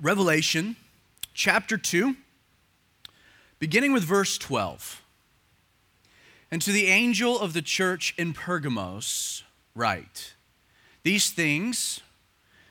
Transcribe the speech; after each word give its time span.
Revelation 0.00 0.76
chapter 1.34 1.76
2, 1.76 2.14
beginning 3.58 3.92
with 3.92 4.04
verse 4.04 4.38
12. 4.38 5.02
And 6.52 6.62
to 6.62 6.70
the 6.70 6.86
angel 6.86 7.38
of 7.38 7.52
the 7.52 7.62
church 7.62 8.14
in 8.16 8.32
Pergamos, 8.32 9.42
write 9.74 10.34
These 11.02 11.30
things 11.30 12.00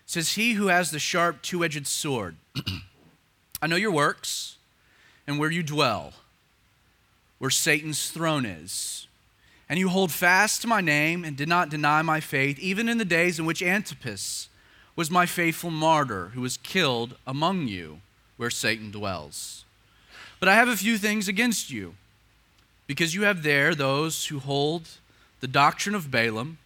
says 0.06 0.34
he 0.34 0.54
who 0.54 0.68
has 0.68 0.92
the 0.92 1.00
sharp 1.00 1.42
two 1.42 1.66
edged 1.66 1.86
sword. 1.86 2.38
I 3.62 3.68
know 3.68 3.76
your 3.76 3.92
works 3.92 4.56
and 5.28 5.38
where 5.38 5.52
you 5.52 5.64
dwell, 5.64 6.14
where 7.40 7.52
Satan's 7.52 8.10
throne 8.10 8.46
is. 8.46 9.08
And 9.68 9.78
you 9.78 9.90
hold 9.90 10.14
fast 10.14 10.62
to 10.62 10.68
my 10.68 10.80
name 10.80 11.26
and 11.26 11.36
did 11.36 11.50
not 11.50 11.70
deny 11.70 12.02
my 12.04 12.22
faith, 12.22 12.58
even 12.60 12.88
in 12.88 12.98
the 12.98 13.04
days 13.04 13.38
in 13.38 13.46
which 13.46 13.62
Antipas 13.62 14.48
was 14.98 15.12
my 15.12 15.28
faithful 15.28 15.70
martyr 15.70 16.32
who 16.34 16.42
was 16.42 16.58
killed 16.58 17.16
among 17.26 17.68
you 17.68 18.02
where 18.36 18.50
Satan 18.50 18.92
dwells. 18.92 19.64
But 20.40 20.50
I 20.50 20.56
have 20.56 20.68
a 20.68 20.76
few 20.76 20.98
things 20.98 21.28
against 21.28 21.70
you, 21.70 21.96
because 22.88 23.14
you 23.14 23.22
have 23.22 23.44
there 23.44 23.74
those 23.74 24.26
who 24.26 24.40
hold 24.40 24.90
the 25.40 25.48
doctrine 25.48 25.96
of 25.96 26.12
Balaam, 26.12 26.58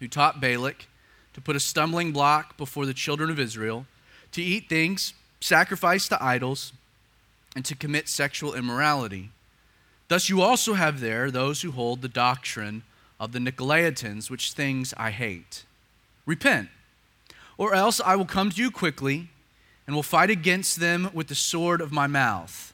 who 0.00 0.08
taught 0.08 0.40
Balak 0.40 0.86
to 1.32 1.40
put 1.40 1.56
a 1.56 1.60
stumbling 1.60 2.12
block 2.12 2.56
before 2.56 2.86
the 2.86 2.94
children 2.94 3.30
of 3.30 3.38
Israel, 3.38 3.86
to 4.32 4.42
eat 4.42 4.68
things 4.68 5.14
sacrificed 5.40 6.08
to 6.10 6.22
idols, 6.22 6.72
and 7.54 7.64
to 7.64 7.76
commit 7.76 8.08
sexual 8.08 8.54
immorality. 8.54 9.30
Thus, 10.08 10.28
you 10.28 10.42
also 10.42 10.74
have 10.74 11.00
there 11.00 11.30
those 11.30 11.62
who 11.62 11.70
hold 11.70 12.02
the 12.02 12.08
doctrine 12.08 12.82
of 13.20 13.30
the 13.32 13.38
Nicolaitans, 13.38 14.28
which 14.28 14.52
things 14.52 14.92
I 14.96 15.12
hate. 15.12 15.64
Repent 16.26 16.68
or 17.58 17.74
else 17.74 18.00
I 18.00 18.16
will 18.16 18.24
come 18.24 18.50
to 18.50 18.62
you 18.62 18.70
quickly 18.70 19.28
and 19.86 19.94
will 19.94 20.02
fight 20.02 20.30
against 20.30 20.80
them 20.80 21.10
with 21.12 21.26
the 21.26 21.34
sword 21.34 21.80
of 21.80 21.92
my 21.92 22.06
mouth. 22.06 22.72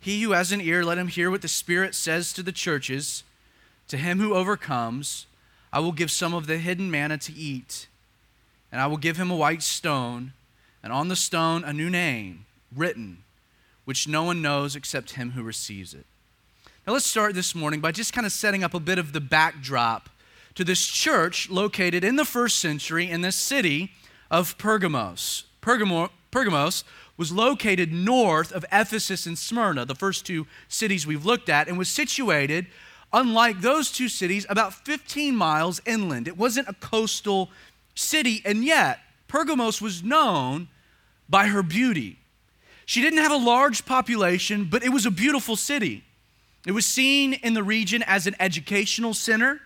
He 0.00 0.22
who 0.22 0.32
has 0.32 0.52
an 0.52 0.60
ear, 0.60 0.84
let 0.84 0.98
him 0.98 1.08
hear 1.08 1.30
what 1.30 1.42
the 1.42 1.48
Spirit 1.48 1.94
says 1.94 2.32
to 2.32 2.42
the 2.42 2.52
churches. 2.52 3.22
To 3.88 3.96
him 3.96 4.18
who 4.18 4.34
overcomes, 4.34 5.26
I 5.72 5.80
will 5.80 5.92
give 5.92 6.10
some 6.10 6.32
of 6.32 6.46
the 6.46 6.58
hidden 6.58 6.90
manna 6.90 7.18
to 7.18 7.32
eat, 7.32 7.88
and 8.72 8.80
I 8.80 8.86
will 8.86 8.96
give 8.96 9.16
him 9.16 9.30
a 9.30 9.36
white 9.36 9.62
stone, 9.62 10.32
and 10.82 10.92
on 10.92 11.08
the 11.08 11.16
stone 11.16 11.64
a 11.64 11.72
new 11.72 11.90
name 11.90 12.46
written, 12.74 13.18
which 13.84 14.08
no 14.08 14.22
one 14.22 14.40
knows 14.40 14.74
except 14.74 15.12
him 15.12 15.32
who 15.32 15.42
receives 15.42 15.92
it. 15.92 16.06
Now 16.86 16.92
let's 16.92 17.06
start 17.06 17.34
this 17.34 17.54
morning 17.54 17.80
by 17.80 17.90
just 17.90 18.12
kind 18.12 18.26
of 18.26 18.32
setting 18.32 18.62
up 18.62 18.72
a 18.72 18.80
bit 18.80 18.98
of 18.98 19.12
the 19.12 19.20
backdrop 19.20 20.08
to 20.54 20.64
this 20.64 20.86
church 20.86 21.50
located 21.50 22.04
in 22.04 22.16
the 22.16 22.24
first 22.24 22.60
century 22.60 23.10
in 23.10 23.20
this 23.20 23.36
city 23.36 23.90
of 24.30 24.56
Pergamos. 24.58 25.44
Pergamo, 25.60 26.10
Pergamos 26.30 26.84
was 27.16 27.32
located 27.32 27.92
north 27.92 28.52
of 28.52 28.64
Ephesus 28.70 29.26
and 29.26 29.38
Smyrna, 29.38 29.84
the 29.84 29.94
first 29.94 30.26
two 30.26 30.46
cities 30.68 31.06
we've 31.06 31.24
looked 31.24 31.48
at, 31.48 31.68
and 31.68 31.78
was 31.78 31.88
situated, 31.88 32.66
unlike 33.12 33.60
those 33.60 33.90
two 33.90 34.08
cities, 34.08 34.46
about 34.48 34.74
15 34.74 35.34
miles 35.34 35.80
inland. 35.86 36.28
It 36.28 36.36
wasn't 36.36 36.68
a 36.68 36.74
coastal 36.74 37.50
city, 37.94 38.42
and 38.44 38.64
yet 38.64 39.00
Pergamos 39.28 39.80
was 39.80 40.02
known 40.02 40.68
by 41.28 41.46
her 41.46 41.62
beauty. 41.62 42.18
She 42.84 43.00
didn't 43.00 43.18
have 43.18 43.32
a 43.32 43.36
large 43.36 43.84
population, 43.84 44.68
but 44.70 44.84
it 44.84 44.90
was 44.90 45.06
a 45.06 45.10
beautiful 45.10 45.56
city. 45.56 46.04
It 46.66 46.72
was 46.72 46.86
seen 46.86 47.32
in 47.32 47.54
the 47.54 47.62
region 47.62 48.02
as 48.06 48.26
an 48.26 48.36
educational 48.38 49.14
center, 49.14 49.60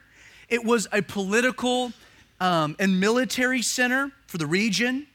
it 0.49 0.65
was 0.65 0.89
a 0.93 1.03
political 1.03 1.93
um, 2.41 2.75
and 2.79 2.99
military 2.99 3.63
center 3.63 4.11
for 4.31 4.39
the 4.39 4.47
region. 4.47 5.09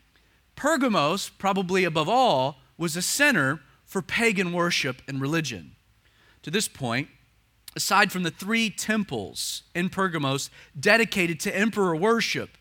Pergamos, 0.58 1.30
probably 1.30 1.86
above 1.86 2.10
all, 2.10 2.58
was 2.78 2.98
a 2.98 3.02
center 3.02 3.62
for 3.86 4.02
pagan 4.02 4.52
worship 4.52 5.02
and 5.08 5.22
religion. 5.22 5.78
To 6.44 6.52
this 6.52 6.68
point, 6.68 7.08
aside 7.78 8.12
from 8.12 8.24
the 8.24 8.30
three 8.30 8.70
temples 8.70 9.64
in 9.74 9.88
Pergamos 9.88 10.50
dedicated 10.78 11.40
to 11.42 11.56
emperor 11.56 11.96
worship, 11.96 12.58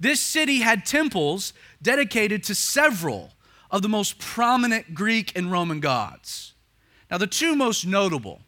this 0.00 0.18
city 0.18 0.60
had 0.60 0.86
temples 0.86 1.52
dedicated 1.82 2.42
to 2.44 2.54
several 2.54 3.32
of 3.70 3.82
the 3.82 3.88
most 3.88 4.18
prominent 4.18 4.94
Greek 4.94 5.36
and 5.36 5.52
Roman 5.52 5.78
gods. 5.78 6.54
Now, 7.10 7.18
the 7.18 7.26
two 7.26 7.54
most 7.54 7.86
notable 7.86 8.40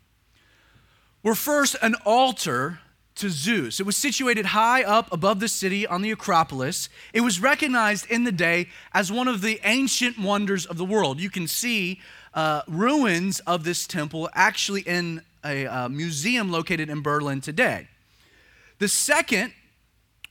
were 1.22 1.34
first 1.34 1.76
an 1.82 1.94
altar 2.06 2.78
to 3.20 3.30
Zeus. 3.30 3.80
It 3.80 3.86
was 3.86 3.96
situated 3.96 4.46
high 4.46 4.82
up 4.82 5.12
above 5.12 5.40
the 5.40 5.48
city 5.48 5.86
on 5.86 6.00
the 6.00 6.10
Acropolis. 6.10 6.88
It 7.12 7.20
was 7.20 7.38
recognized 7.38 8.10
in 8.10 8.24
the 8.24 8.32
day 8.32 8.68
as 8.92 9.12
one 9.12 9.28
of 9.28 9.42
the 9.42 9.60
ancient 9.62 10.18
wonders 10.18 10.64
of 10.64 10.78
the 10.78 10.86
world. 10.86 11.20
You 11.20 11.28
can 11.28 11.46
see 11.46 12.00
uh, 12.32 12.62
ruins 12.66 13.40
of 13.40 13.64
this 13.64 13.86
temple 13.86 14.30
actually 14.34 14.82
in 14.82 15.20
a 15.44 15.66
uh, 15.66 15.88
museum 15.90 16.50
located 16.50 16.88
in 16.88 17.02
Berlin 17.02 17.42
today. 17.42 17.88
The 18.78 18.88
second 18.88 19.52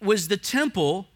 was 0.01 0.27
the 0.27 0.37
temple 0.37 1.07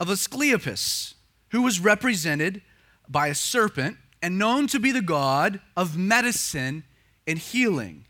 of 0.00 0.08
Asclepius, 0.08 1.14
who 1.50 1.62
was 1.62 1.78
represented 1.78 2.62
by 3.06 3.28
a 3.28 3.34
serpent 3.34 3.98
and 4.22 4.38
known 4.38 4.66
to 4.68 4.80
be 4.80 4.92
the 4.92 5.02
god 5.02 5.60
of 5.76 5.96
medicine 5.96 6.84
and 7.26 7.38
healing 7.38 8.06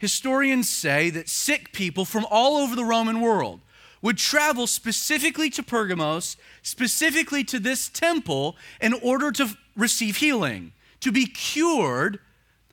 historians 0.00 0.68
say 0.68 1.10
that 1.10 1.28
sick 1.28 1.72
people 1.72 2.04
from 2.04 2.26
all 2.30 2.56
over 2.56 2.74
the 2.74 2.84
Roman 2.84 3.20
world 3.20 3.60
would 4.02 4.16
travel 4.16 4.66
specifically 4.66 5.50
to 5.50 5.62
Pergamos, 5.62 6.36
specifically 6.62 7.44
to 7.44 7.60
this 7.60 7.88
temple, 7.88 8.56
in 8.80 8.94
order 8.94 9.30
to 9.30 9.56
receive 9.76 10.16
healing, 10.16 10.72
to 11.00 11.12
be 11.12 11.26
cured 11.26 12.18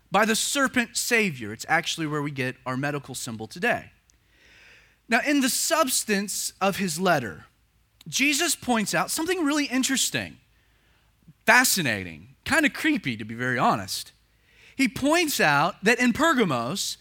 by 0.09 0.23
the 0.25 0.35
serpent 0.35 0.95
Savior. 0.95 1.51
It's 1.51 1.65
actually 1.67 2.07
where 2.07 2.21
we 2.21 2.31
get 2.31 2.55
our 2.65 2.77
medical 2.77 3.13
symbol 3.13 3.45
today. 3.45 3.91
Now, 5.09 5.19
in 5.25 5.41
the 5.41 5.49
substance 5.49 6.53
of 6.61 6.77
his 6.77 6.97
letter, 6.97 7.45
Jesus 8.07 8.55
points 8.55 8.95
out 8.95 9.11
something 9.11 9.43
really 9.43 9.65
interesting, 9.65 10.37
fascinating, 11.45 12.35
kind 12.45 12.65
of 12.65 12.71
creepy, 12.71 13.17
to 13.17 13.25
be 13.25 13.35
very 13.35 13.57
honest. 13.57 14.13
He 14.77 14.87
points 14.87 15.41
out 15.41 15.83
that 15.83 15.99
in 15.99 16.13
Pergamos, 16.13 16.97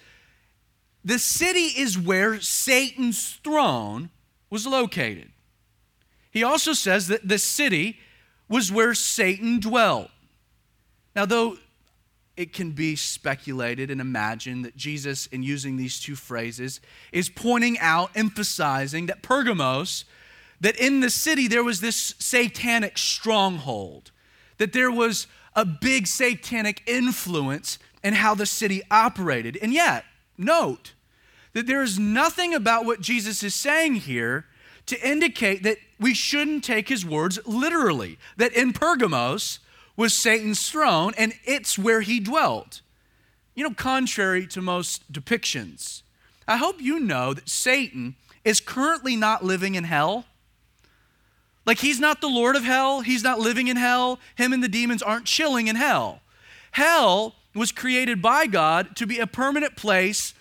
the 1.07 1.21
city 1.21 1.67
is 1.79 1.97
where 1.97 2.41
Satan's 2.41 3.39
throne 3.45 4.11
was 4.51 4.67
located. 4.67 5.31
He 6.33 6.43
also 6.43 6.73
says 6.73 7.07
that 7.07 7.29
the 7.29 7.39
city 7.39 8.01
was 8.49 8.73
where 8.73 8.93
Satan 8.93 9.61
dwelt. 9.61 10.11
Now, 11.15 11.25
though 11.25 11.59
it 12.37 12.53
can 12.53 12.73
be 12.73 12.97
speculated 12.97 13.89
and 13.89 14.01
imagined 14.01 14.65
that 14.65 14.77
Jesus, 14.77 15.27
in 15.29 15.45
using 15.45 15.77
these 15.77 16.01
two 16.01 16.17
phrases, 16.17 16.81
is 17.13 17.29
pointing 17.29 17.79
out, 17.79 18.11
emphasizing 18.17 19.07
that 19.07 19.23
Pergamos, 19.23 20.07
that 20.61 20.75
in 20.75 20.99
the 21.01 21.11
city 21.11 21.47
there 21.47 21.63
was 21.63 21.81
this 21.81 22.17
satanic 22.19 22.99
stronghold, 22.99 24.11
that 24.59 24.73
there 24.73 24.91
was 24.91 25.29
a 25.55 25.65
big 25.65 26.09
satanic 26.09 26.83
influence 26.85 27.79
in 28.03 28.15
how 28.15 28.35
the 28.35 28.45
city 28.45 28.83
operated. 28.91 29.57
And 29.63 29.73
yet, 29.73 30.05
note, 30.37 30.95
that 31.57 31.67
there 31.67 31.83
is 31.83 31.99
nothing 31.99 32.53
about 32.53 32.85
what 32.85 33.01
Jesus 33.01 33.43
is 33.43 33.55
saying 33.55 33.95
here 33.95 34.45
to 34.85 35.09
indicate 35.09 35.63
that 35.63 35.79
we 35.99 36.13
shouldn't 36.13 36.63
take 36.63 36.91
his 36.91 37.03
words 37.03 37.39
literally, 37.47 38.19
that 38.37 38.53
in 38.53 38.75
Pergamos 38.75 39.61
was 39.97 40.13
Satan's 40.13 40.69
throne 40.69 41.15
and 41.17 41.33
it's 41.47 41.79
where 41.79 42.03
he 42.03 42.21
dwelt. 42.21 42.83
You 43.55 43.65
know, 43.65 43.75
contrary 43.75 44.47
to 44.49 44.61
most 44.61 45.11
depictions, 45.11 46.03
I 46.47 46.59
hope 46.59 46.83
you 46.83 47.01
know 47.01 47.33
that 47.33 47.49
Satan 47.49 48.17
is 48.45 48.61
currently 48.61 49.17
not 49.17 49.43
living 49.43 49.77
in 49.77 49.85
hell. 49.85 50.27
Like, 51.65 51.79
he's 51.79 51.99
not 51.99 52.21
the 52.21 52.29
Lord 52.29 52.55
of 52.57 52.65
hell, 52.65 53.01
he's 53.01 53.23
not 53.23 53.39
living 53.39 53.69
in 53.69 53.79
hell, 53.79 54.21
him 54.35 54.53
and 54.53 54.63
the 54.63 54.69
demons 54.69 55.03
aren't 55.03 55.25
chilling 55.25 55.69
in 55.69 55.77
hell. 55.77 56.21
Hell 56.73 57.35
was 57.55 57.73
created 57.73 58.21
by 58.21 58.47
God 58.47 58.95
to 58.97 59.07
be 59.07 59.19
a 59.19 59.27
permanent 59.27 59.75
place 59.75 60.35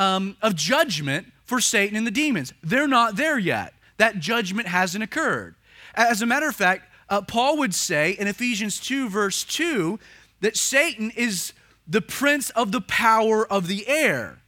um, 0.00 0.34
of 0.40 0.56
judgment 0.56 1.30
for 1.44 1.60
Satan 1.60 1.94
and 1.94 2.06
the 2.06 2.10
demons. 2.10 2.54
They're 2.62 2.88
not 2.88 3.16
there 3.16 3.38
yet. 3.38 3.74
That 3.98 4.18
judgment 4.18 4.66
hasn't 4.66 5.04
occurred. 5.04 5.54
As 5.94 6.22
a 6.22 6.26
matter 6.26 6.48
of 6.48 6.56
fact, 6.56 6.90
uh, 7.10 7.20
Paul 7.20 7.58
would 7.58 7.74
say 7.74 8.12
in 8.12 8.26
Ephesians 8.26 8.80
2, 8.80 9.10
verse 9.10 9.44
2, 9.44 9.98
that 10.40 10.56
Satan 10.56 11.12
is 11.14 11.52
the 11.86 12.00
prince 12.00 12.48
of 12.50 12.72
the 12.72 12.80
power 12.80 13.46
of 13.46 13.66
the 13.66 13.86
air. 13.86 14.38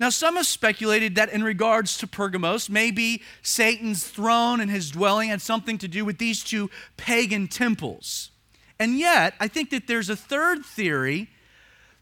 Now, 0.00 0.08
some 0.08 0.36
have 0.36 0.46
speculated 0.46 1.16
that 1.16 1.28
in 1.28 1.44
regards 1.44 1.98
to 1.98 2.06
Pergamos, 2.06 2.70
maybe 2.70 3.22
Satan's 3.42 4.08
throne 4.08 4.60
and 4.60 4.70
his 4.70 4.90
dwelling 4.90 5.28
had 5.28 5.42
something 5.42 5.76
to 5.78 5.88
do 5.88 6.04
with 6.04 6.16
these 6.16 6.42
two 6.42 6.70
pagan 6.96 7.46
temples. 7.46 8.30
And 8.78 8.98
yet, 8.98 9.34
I 9.38 9.48
think 9.48 9.68
that 9.70 9.86
there's 9.86 10.08
a 10.08 10.16
third 10.16 10.64
theory 10.64 11.28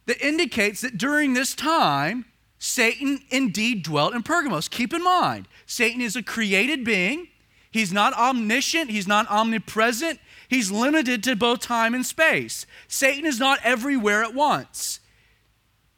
that 0.07 0.25
indicates 0.25 0.83
that 0.83 0.97
during 0.97 1.35
this 1.35 1.55
time, 1.55 2.27
Satan 2.64 3.20
indeed 3.31 3.82
dwelt 3.82 4.14
in 4.14 4.23
Pergamos. 4.23 4.69
Keep 4.69 4.94
in 4.94 5.03
mind, 5.03 5.49
Satan 5.67 6.00
is 6.00 6.14
a 6.14 6.23
created 6.23 6.85
being. 6.85 7.29
He's 7.70 7.93
not 7.93 8.12
omniscient, 8.14 8.91
he's 8.91 9.09
not 9.09 9.29
omnipresent, 9.31 10.20
He's 10.53 10.70
limited 10.70 11.23
to 11.23 11.35
both 11.35 11.61
time 11.61 11.94
and 11.94 12.05
space. 12.05 12.67
Satan 12.87 13.25
is 13.25 13.38
not 13.38 13.59
everywhere 13.64 14.23
at 14.23 14.35
once. 14.35 15.00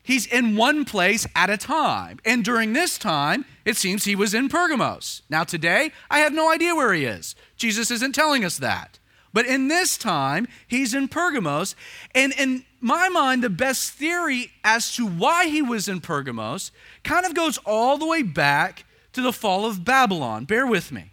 He's 0.05 0.29
in 0.29 0.55
one 0.55 0.85
place 0.85 1.27
at 1.35 1.51
a 1.51 1.57
time. 1.57 2.21
And 2.25 2.45
during 2.45 2.73
this 2.73 2.97
time, 2.97 3.47
it 3.65 3.77
seems 3.77 4.05
he 4.05 4.15
was 4.15 4.33
in 4.33 4.49
Pergamos. 4.49 5.23
Now, 5.29 5.43
today, 5.43 5.91
I 6.09 6.21
have 6.21 6.33
no 6.33 6.53
idea 6.53 6.73
where 6.73 6.95
he 6.95 7.05
is. 7.05 7.35
Jesus 7.57 7.91
isn't 7.91 8.15
telling 8.15 8.45
us 8.45 8.59
that. 8.59 9.01
But 9.35 9.47
in 9.47 9.67
this 9.67 9.99
time, 9.99 10.47
he's 10.69 10.95
in 10.95 11.09
Pergamos. 11.09 11.75
And 12.15 12.33
in 12.39 12.65
my 12.81 13.09
mind, 13.09 13.43
the 13.43 13.51
best 13.51 13.91
theory 13.93 14.53
as 14.63 14.95
to 14.95 15.05
why 15.07 15.47
he 15.49 15.61
was 15.61 15.89
in 15.89 16.01
Pergamos 16.01 16.71
kind 17.03 17.27
of 17.27 17.35
goes 17.35 17.59
all 17.67 17.99
the 17.99 18.07
way 18.07 18.23
back 18.23 18.85
to 19.13 19.21
the 19.21 19.33
fall 19.33 19.67
of 19.67 19.85
Babylon. 19.85 20.45
Bear 20.45 20.67
with 20.67 20.93
me. 20.93 21.11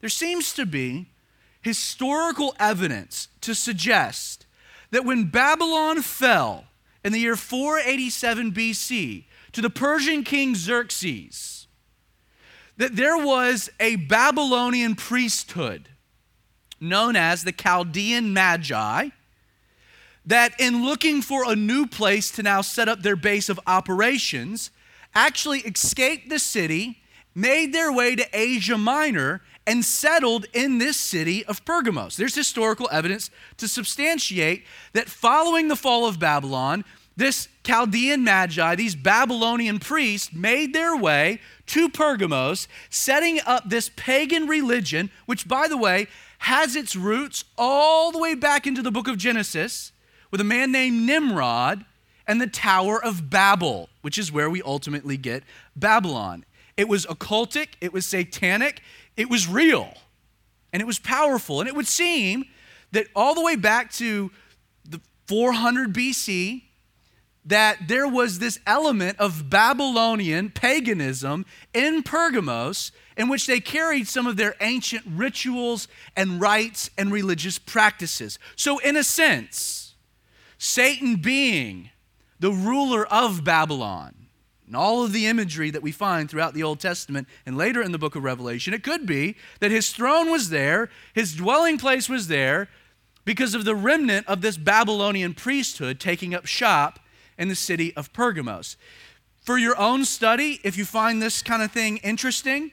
There 0.00 0.08
seems 0.08 0.54
to 0.54 0.64
be 0.64 1.10
historical 1.60 2.54
evidence 2.58 3.28
to 3.42 3.54
suggest 3.54 4.46
that 4.90 5.04
when 5.04 5.24
Babylon 5.24 6.00
fell 6.00 6.64
in 7.04 7.12
the 7.12 7.20
year 7.20 7.36
487 7.36 8.50
BC 8.52 9.24
to 9.52 9.60
the 9.60 9.68
Persian 9.68 10.24
king 10.24 10.54
Xerxes, 10.54 11.66
that 12.78 12.96
there 12.96 13.18
was 13.18 13.68
a 13.78 13.96
Babylonian 13.96 14.94
priesthood 14.94 15.89
known 16.80 17.14
as 17.14 17.44
the 17.44 17.52
Chaldean 17.52 18.32
Magi 18.32 19.10
that, 20.26 20.58
in 20.58 20.84
looking 20.84 21.22
for 21.22 21.50
a 21.50 21.56
new 21.56 21.86
place 21.86 22.30
to 22.32 22.42
now 22.42 22.60
set 22.60 22.88
up 22.88 23.02
their 23.02 23.16
base 23.16 23.48
of 23.48 23.60
operations, 23.66 24.70
actually 25.14 25.60
escaped 25.60 26.28
the 26.28 26.38
city, 26.38 26.98
made 27.34 27.72
their 27.72 27.92
way 27.92 28.14
to 28.16 28.26
Asia 28.32 28.78
Minor, 28.78 29.42
and 29.66 29.84
settled 29.84 30.46
in 30.52 30.78
this 30.78 30.96
city 30.96 31.44
of 31.46 31.64
Pergamos. 31.64 32.16
There's 32.16 32.34
historical 32.34 32.88
evidence 32.90 33.30
to 33.58 33.68
substantiate 33.68 34.64
that 34.94 35.08
following 35.08 35.68
the 35.68 35.76
fall 35.76 36.06
of 36.06 36.18
Babylon, 36.18 36.84
this 37.16 37.48
Chaldean 37.62 38.24
magi, 38.24 38.74
these 38.74 38.94
Babylonian 38.94 39.78
priests, 39.78 40.32
made 40.32 40.72
their 40.72 40.96
way 40.96 41.40
to 41.66 41.88
Pergamos, 41.88 42.66
setting 42.88 43.40
up 43.46 43.68
this 43.68 43.90
pagan 43.94 44.46
religion, 44.46 45.10
which, 45.26 45.46
by 45.46 45.68
the 45.68 45.76
way, 45.76 46.08
has 46.40 46.74
its 46.74 46.96
roots 46.96 47.44
all 47.58 48.10
the 48.10 48.18
way 48.18 48.34
back 48.34 48.66
into 48.66 48.82
the 48.82 48.90
book 48.90 49.08
of 49.08 49.18
Genesis 49.18 49.92
with 50.30 50.40
a 50.40 50.44
man 50.44 50.72
named 50.72 51.06
Nimrod 51.06 51.84
and 52.26 52.40
the 52.40 52.46
Tower 52.46 53.02
of 53.02 53.28
Babel, 53.28 53.88
which 54.02 54.18
is 54.18 54.32
where 54.32 54.48
we 54.48 54.62
ultimately 54.62 55.16
get 55.16 55.42
Babylon. 55.76 56.44
It 56.76 56.88
was 56.88 57.04
occultic, 57.06 57.70
it 57.80 57.92
was 57.92 58.06
satanic, 58.06 58.82
it 59.16 59.28
was 59.28 59.48
real 59.48 59.94
and 60.72 60.80
it 60.80 60.86
was 60.86 60.98
powerful. 60.98 61.60
And 61.60 61.68
it 61.68 61.74
would 61.74 61.86
seem 61.86 62.44
that 62.92 63.06
all 63.14 63.34
the 63.34 63.42
way 63.42 63.56
back 63.56 63.92
to 63.94 64.30
the 64.88 65.00
400 65.26 65.92
BC, 65.92 66.62
that 67.44 67.88
there 67.88 68.06
was 68.06 68.38
this 68.38 68.58
element 68.66 69.18
of 69.18 69.48
Babylonian 69.48 70.50
paganism 70.50 71.46
in 71.72 72.02
Pergamos 72.02 72.92
in 73.16 73.28
which 73.28 73.46
they 73.46 73.60
carried 73.60 74.06
some 74.06 74.26
of 74.26 74.36
their 74.36 74.54
ancient 74.60 75.04
rituals 75.06 75.88
and 76.16 76.40
rites 76.40 76.90
and 76.98 77.10
religious 77.12 77.58
practices. 77.58 78.38
So, 78.56 78.78
in 78.78 78.96
a 78.96 79.04
sense, 79.04 79.94
Satan 80.58 81.16
being 81.16 81.90
the 82.38 82.52
ruler 82.52 83.06
of 83.06 83.44
Babylon, 83.44 84.14
and 84.66 84.76
all 84.76 85.02
of 85.02 85.12
the 85.12 85.26
imagery 85.26 85.70
that 85.70 85.82
we 85.82 85.90
find 85.90 86.30
throughout 86.30 86.54
the 86.54 86.62
Old 86.62 86.78
Testament 86.78 87.26
and 87.44 87.56
later 87.56 87.82
in 87.82 87.90
the 87.90 87.98
book 87.98 88.14
of 88.14 88.22
Revelation, 88.22 88.72
it 88.72 88.84
could 88.84 89.04
be 89.04 89.36
that 89.58 89.70
his 89.70 89.90
throne 89.90 90.30
was 90.30 90.50
there, 90.50 90.88
his 91.12 91.34
dwelling 91.34 91.76
place 91.76 92.08
was 92.08 92.28
there, 92.28 92.68
because 93.24 93.54
of 93.54 93.64
the 93.64 93.74
remnant 93.74 94.28
of 94.28 94.42
this 94.42 94.56
Babylonian 94.56 95.34
priesthood 95.34 95.98
taking 95.98 96.34
up 96.34 96.46
shop 96.46 97.00
in 97.40 97.48
the 97.48 97.56
city 97.56 97.96
of 97.96 98.12
Pergamos. 98.12 98.76
For 99.42 99.58
your 99.58 99.76
own 99.76 100.04
study, 100.04 100.60
if 100.62 100.76
you 100.76 100.84
find 100.84 101.20
this 101.20 101.42
kind 101.42 101.62
of 101.62 101.72
thing 101.72 101.96
interesting, 101.98 102.70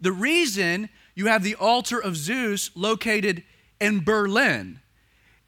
the 0.00 0.12
reason 0.12 0.88
you 1.14 1.26
have 1.26 1.42
the 1.42 1.56
altar 1.56 1.98
of 1.98 2.16
Zeus 2.16 2.70
located 2.74 3.42
in 3.80 4.02
Berlin 4.02 4.80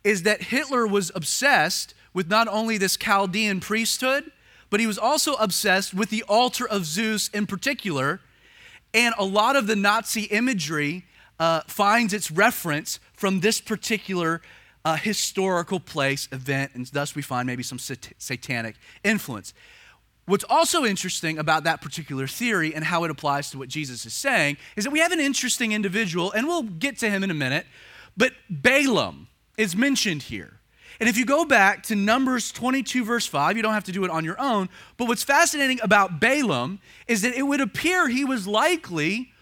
is 0.03 0.25
that 0.25 0.43
Hitler 0.43 0.87
was 0.87 1.13
obsessed 1.15 1.95
with 2.13 2.29
not 2.29 2.49
only 2.49 2.79
this 2.79 2.97
Chaldean 2.97 3.61
priesthood, 3.61 4.31
but 4.71 4.81
he 4.81 4.87
was 4.87 4.99
also 4.99 5.35
obsessed 5.35 5.95
with 5.95 6.11
the 6.11 6.25
altar 6.25 6.69
of 6.69 6.85
Zeus 6.85 7.29
in 7.29 7.47
particular. 7.47 8.21
And 8.93 9.15
a 9.19 9.25
lot 9.25 9.55
of 9.55 9.69
the 9.69 9.77
Nazi 9.77 10.23
imagery 10.23 11.05
uh, 11.39 11.61
finds 11.67 12.13
its 12.13 12.31
reference 12.31 12.99
from 13.15 13.41
this 13.41 13.61
particular 13.61 14.43
uh, 14.87 14.95
historical 14.95 15.81
place, 15.81 16.29
event, 16.31 16.71
and 16.75 16.87
thus 16.87 17.17
we 17.17 17.21
find 17.21 17.45
maybe 17.45 17.65
some 17.65 17.77
sat- 17.77 18.13
satanic 18.19 18.77
influence. 19.03 19.53
What's 20.27 20.45
also 20.49 20.85
interesting 20.85 21.39
about 21.39 21.65
that 21.65 21.81
particular 21.81 22.29
theory 22.29 22.73
and 22.73 22.85
how 22.85 23.03
it 23.03 23.11
applies 23.11 23.51
to 23.51 23.59
what 23.59 23.69
Jesus 23.69 24.07
is 24.07 24.15
saying 24.15 24.59
is 24.77 24.85
that 24.85 24.93
we 24.93 25.01
have 25.01 25.11
an 25.11 25.19
interesting 25.19 25.73
individual, 25.73 26.31
and 26.31 26.47
we'll 26.47 26.63
get 26.63 26.99
to 26.99 27.11
him 27.11 27.25
in 27.25 27.33
a 27.33 27.35
minute, 27.35 27.67
but 28.17 28.33
Balaam 28.49 29.27
is 29.59 29.75
mentioned 29.75 30.23
here. 30.23 30.61
And 31.01 31.09
if 31.09 31.19
you 31.19 31.27
go 31.27 31.45
back 31.45 31.83
to 31.85 31.97
Numbers 31.97 32.53
22, 32.53 33.05
verse 33.05 33.27
5, 33.27 33.57
you 33.57 33.65
don't 33.65 33.75
have 33.75 33.85
to 33.85 33.93
do 33.93 34.05
it 34.05 34.11
on 34.11 34.25
your 34.25 34.41
own. 34.41 34.69
But 34.99 35.09
what's 35.09 35.25
fascinating 35.25 35.81
about 35.83 36.21
Balaam 36.21 36.79
is 37.09 37.23
that 37.23 37.35
it 37.35 37.43
would 37.43 37.61
appear 37.61 38.09
he 38.09 38.25
was 38.25 38.47
likely 38.47 39.33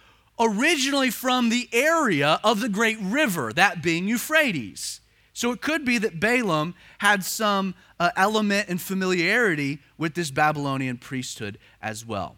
originally 0.40 1.10
from 1.10 1.50
the 1.50 1.68
area 1.70 2.40
of 2.42 2.60
the 2.60 2.70
great 2.70 2.98
river, 2.98 3.52
that 3.52 3.82
being 3.82 4.08
Euphrates. 4.08 5.02
So 5.34 5.52
it 5.52 5.60
could 5.60 5.84
be 5.84 5.98
that 5.98 6.20
Balaam 6.20 6.74
had 6.98 7.24
some 7.24 7.74
uh, 8.00 8.10
element 8.16 8.68
and 8.68 8.80
familiarity 8.80 9.80
with 9.98 10.14
this 10.14 10.30
Babylonian 10.30 10.96
priesthood 10.96 11.58
as 11.82 12.06
well. 12.06 12.36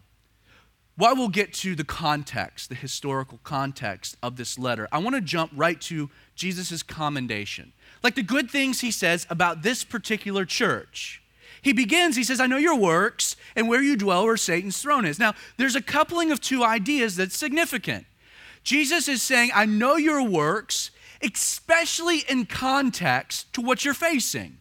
While 0.95 1.15
we'll 1.15 1.29
get 1.29 1.53
to 1.55 1.75
the 1.75 1.83
context, 1.83 2.69
the 2.69 2.75
historical 2.75 3.39
context 3.43 4.17
of 4.23 4.35
this 4.35 4.57
letter, 4.57 4.87
I 4.91 4.97
want 4.97 5.15
to 5.15 5.21
jump 5.21 5.51
right 5.55 5.79
to 5.81 6.09
Jesus' 6.35 6.81
commendation 6.81 7.71
like 8.03 8.15
the 8.15 8.23
good 8.23 8.49
things 8.49 8.81
he 8.81 8.91
says 8.91 9.27
about 9.29 9.61
this 9.61 9.83
particular 9.83 10.45
church. 10.45 11.21
He 11.61 11.73
begins, 11.73 12.15
he 12.15 12.23
says, 12.23 12.39
I 12.39 12.47
know 12.47 12.57
your 12.57 12.77
works 12.77 13.35
and 13.55 13.67
where 13.67 13.81
you 13.81 13.97
dwell, 13.97 14.25
where 14.25 14.37
Satan's 14.37 14.81
throne 14.81 15.05
is. 15.05 15.19
Now, 15.19 15.33
there's 15.57 15.75
a 15.75 15.81
coupling 15.81 16.31
of 16.31 16.39
two 16.39 16.63
ideas 16.63 17.15
that's 17.15 17.35
significant. 17.35 18.05
Jesus 18.63 19.07
is 19.07 19.21
saying, 19.21 19.51
I 19.53 19.65
know 19.65 19.97
your 19.97 20.23
works, 20.23 20.91
especially 21.21 22.19
in 22.29 22.45
context 22.45 23.51
to 23.53 23.61
what 23.61 23.83
you're 23.83 23.93
facing. 23.93 24.57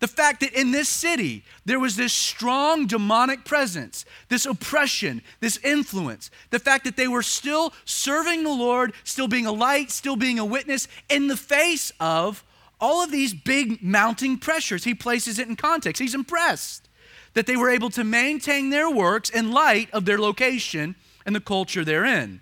The 0.00 0.06
fact 0.06 0.40
that 0.40 0.52
in 0.52 0.70
this 0.70 0.88
city 0.88 1.44
there 1.64 1.80
was 1.80 1.96
this 1.96 2.12
strong 2.12 2.86
demonic 2.86 3.44
presence, 3.44 4.04
this 4.28 4.46
oppression, 4.46 5.22
this 5.40 5.56
influence, 5.58 6.30
the 6.50 6.60
fact 6.60 6.84
that 6.84 6.96
they 6.96 7.08
were 7.08 7.22
still 7.22 7.72
serving 7.84 8.44
the 8.44 8.52
Lord, 8.52 8.92
still 9.02 9.28
being 9.28 9.46
a 9.46 9.52
light, 9.52 9.90
still 9.90 10.16
being 10.16 10.38
a 10.38 10.44
witness 10.44 10.86
in 11.08 11.26
the 11.26 11.36
face 11.36 11.92
of 11.98 12.44
all 12.80 13.02
of 13.02 13.10
these 13.10 13.34
big 13.34 13.82
mounting 13.82 14.38
pressures. 14.38 14.84
He 14.84 14.94
places 14.94 15.38
it 15.40 15.48
in 15.48 15.56
context. 15.56 16.00
He's 16.00 16.14
impressed 16.14 16.88
that 17.34 17.46
they 17.46 17.56
were 17.56 17.70
able 17.70 17.90
to 17.90 18.04
maintain 18.04 18.70
their 18.70 18.88
works 18.88 19.30
in 19.30 19.50
light 19.50 19.90
of 19.92 20.04
their 20.04 20.18
location 20.18 20.94
and 21.26 21.34
the 21.34 21.40
culture 21.40 21.84
they're 21.84 22.04
in. 22.04 22.40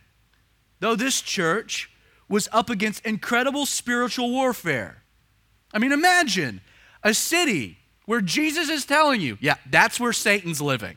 Though 0.80 0.94
this 0.94 1.22
church 1.22 1.90
was 2.28 2.48
up 2.52 2.70
against 2.70 3.04
incredible 3.04 3.66
spiritual 3.66 4.30
warfare. 4.30 5.02
I 5.72 5.78
mean, 5.78 5.92
imagine 5.92 6.60
a 7.02 7.14
city 7.14 7.78
where 8.06 8.20
Jesus 8.20 8.68
is 8.68 8.84
telling 8.84 9.20
you, 9.20 9.38
yeah, 9.40 9.56
that's 9.70 10.00
where 10.00 10.12
Satan's 10.12 10.60
living. 10.60 10.96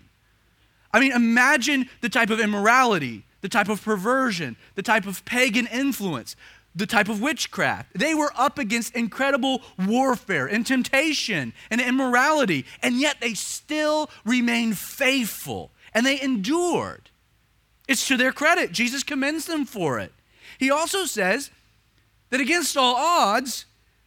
I 0.91 0.99
mean, 0.99 1.11
imagine 1.11 1.89
the 2.01 2.09
type 2.09 2.29
of 2.29 2.39
immorality, 2.39 3.23
the 3.41 3.49
type 3.49 3.69
of 3.69 3.83
perversion, 3.83 4.55
the 4.75 4.81
type 4.81 5.05
of 5.05 5.23
pagan 5.25 5.67
influence, 5.67 6.35
the 6.75 6.87
type 6.87 7.09
of 7.09 7.21
witchcraft. 7.21 7.93
They 7.93 8.13
were 8.13 8.31
up 8.35 8.57
against 8.57 8.95
incredible 8.95 9.61
warfare 9.77 10.47
and 10.47 10.65
temptation 10.65 11.53
and 11.69 11.81
immorality, 11.81 12.65
and 12.81 12.99
yet 12.99 13.17
they 13.19 13.33
still 13.33 14.09
remained 14.25 14.77
faithful 14.77 15.71
and 15.93 16.05
they 16.05 16.21
endured. 16.21 17.09
It's 17.87 18.07
to 18.07 18.17
their 18.17 18.31
credit. 18.31 18.71
Jesus 18.71 19.03
commends 19.03 19.45
them 19.45 19.65
for 19.65 19.99
it. 19.99 20.13
He 20.59 20.69
also 20.69 21.05
says 21.05 21.49
that 22.29 22.41
against 22.41 22.75
all 22.75 22.95
odds, 22.95 23.65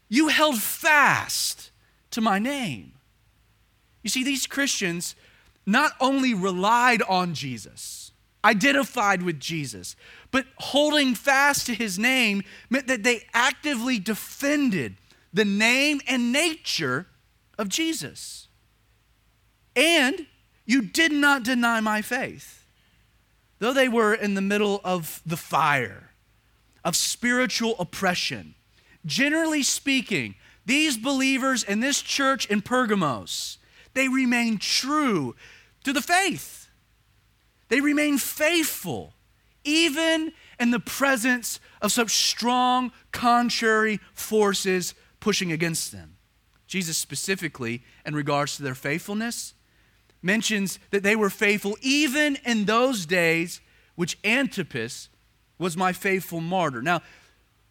you 0.08 0.28
held 0.28 0.58
fast 0.58 1.70
to 2.10 2.20
my 2.20 2.38
name. 2.38 2.92
You 4.02 4.10
see, 4.10 4.22
these 4.22 4.46
Christians 4.46 5.16
not 5.64 5.92
only 5.98 6.34
relied 6.34 7.00
on 7.02 7.32
Jesus, 7.32 8.12
identified 8.44 9.22
with 9.22 9.40
Jesus, 9.40 9.96
but 10.30 10.44
holding 10.58 11.14
fast 11.14 11.66
to 11.66 11.74
his 11.74 11.98
name 11.98 12.42
meant 12.68 12.86
that 12.86 13.02
they 13.02 13.26
actively 13.32 13.98
defended 13.98 14.96
the 15.32 15.46
name 15.46 16.00
and 16.06 16.32
nature 16.32 17.06
of 17.56 17.70
Jesus. 17.70 18.48
And 19.74 20.26
you 20.66 20.82
did 20.82 21.12
not 21.12 21.44
deny 21.44 21.80
my 21.80 22.02
faith. 22.02 22.66
Though 23.58 23.72
they 23.72 23.88
were 23.88 24.12
in 24.12 24.34
the 24.34 24.42
middle 24.42 24.82
of 24.84 25.22
the 25.24 25.36
fire, 25.36 26.10
of 26.84 26.96
spiritual 26.96 27.76
oppression. 27.78 28.54
Generally 29.04 29.64
speaking, 29.64 30.34
these 30.64 30.96
believers 30.96 31.62
in 31.62 31.80
this 31.80 32.02
church 32.02 32.46
in 32.46 32.62
Pergamos, 32.62 33.58
they 33.94 34.08
remain 34.08 34.58
true 34.58 35.34
to 35.84 35.92
the 35.92 36.02
faith. 36.02 36.68
They 37.68 37.80
remain 37.80 38.18
faithful, 38.18 39.14
even 39.64 40.32
in 40.60 40.70
the 40.70 40.80
presence 40.80 41.58
of 41.80 41.92
such 41.92 42.10
strong 42.10 42.92
contrary 43.10 43.98
forces 44.12 44.94
pushing 45.20 45.50
against 45.52 45.92
them. 45.92 46.16
Jesus, 46.66 46.96
specifically, 46.96 47.82
in 48.06 48.14
regards 48.14 48.56
to 48.56 48.62
their 48.62 48.74
faithfulness, 48.74 49.54
mentions 50.22 50.78
that 50.90 51.02
they 51.02 51.16
were 51.16 51.30
faithful 51.30 51.76
even 51.82 52.36
in 52.44 52.64
those 52.64 53.04
days 53.04 53.60
which 53.94 54.18
Antipas 54.24 55.08
was 55.62 55.76
my 55.76 55.92
faithful 55.92 56.40
martyr. 56.40 56.82
Now, 56.82 57.00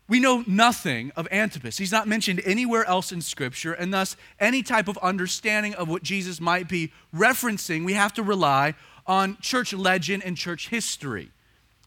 we 0.08 0.20
know 0.20 0.44
nothing 0.48 1.12
of 1.16 1.28
Antipas. 1.32 1.78
He's 1.78 1.92
not 1.92 2.08
mentioned 2.08 2.42
anywhere 2.44 2.84
else 2.86 3.12
in 3.12 3.22
Scripture, 3.22 3.74
and 3.74 3.94
thus, 3.94 4.18
any 4.40 4.64
type 4.64 4.88
of 4.88 4.98
understanding 4.98 5.74
of 5.76 5.88
what 5.88 6.04
Jesus 6.04 6.42
might 6.42 6.68
be 6.68 6.92
referencing, 7.16 7.86
we 7.86 7.94
have 7.94 8.14
to 8.16 8.24
rely 8.24 8.74
on 9.08 9.38
church 9.42 9.74
legend 9.74 10.24
and 10.24 10.36
church 10.36 10.70
history. 10.70 11.32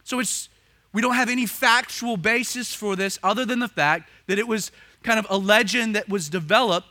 So 0.04 0.20
it's 0.20 0.48
we 0.94 1.02
don't 1.02 1.16
have 1.16 1.28
any 1.28 1.44
factual 1.44 2.16
basis 2.16 2.72
for 2.72 2.94
this 2.94 3.18
other 3.22 3.44
than 3.44 3.58
the 3.58 3.68
fact 3.68 4.08
that 4.28 4.38
it 4.38 4.46
was 4.46 4.70
kind 5.02 5.18
of 5.18 5.26
a 5.28 5.36
legend 5.36 5.96
that 5.96 6.08
was 6.08 6.28
developed 6.28 6.86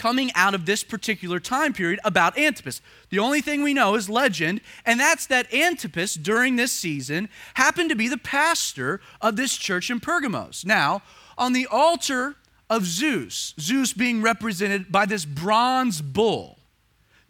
coming 0.00 0.30
out 0.34 0.54
of 0.54 0.64
this 0.64 0.82
particular 0.82 1.38
time 1.38 1.74
period 1.74 2.00
about 2.04 2.38
Antipas. 2.38 2.80
The 3.10 3.18
only 3.18 3.42
thing 3.42 3.62
we 3.62 3.74
know 3.74 3.96
is 3.96 4.08
legend, 4.08 4.62
and 4.86 4.98
that's 4.98 5.26
that 5.26 5.52
Antipas, 5.52 6.14
during 6.14 6.56
this 6.56 6.72
season, 6.72 7.28
happened 7.52 7.90
to 7.90 7.94
be 7.94 8.08
the 8.08 8.16
pastor 8.16 9.02
of 9.20 9.36
this 9.36 9.58
church 9.58 9.90
in 9.90 10.00
Pergamos. 10.00 10.64
Now, 10.64 11.02
on 11.36 11.52
the 11.52 11.66
altar 11.66 12.36
of 12.70 12.86
Zeus, 12.86 13.52
Zeus 13.60 13.92
being 13.92 14.22
represented 14.22 14.90
by 14.90 15.04
this 15.04 15.26
bronze 15.26 16.00
bull, 16.00 16.56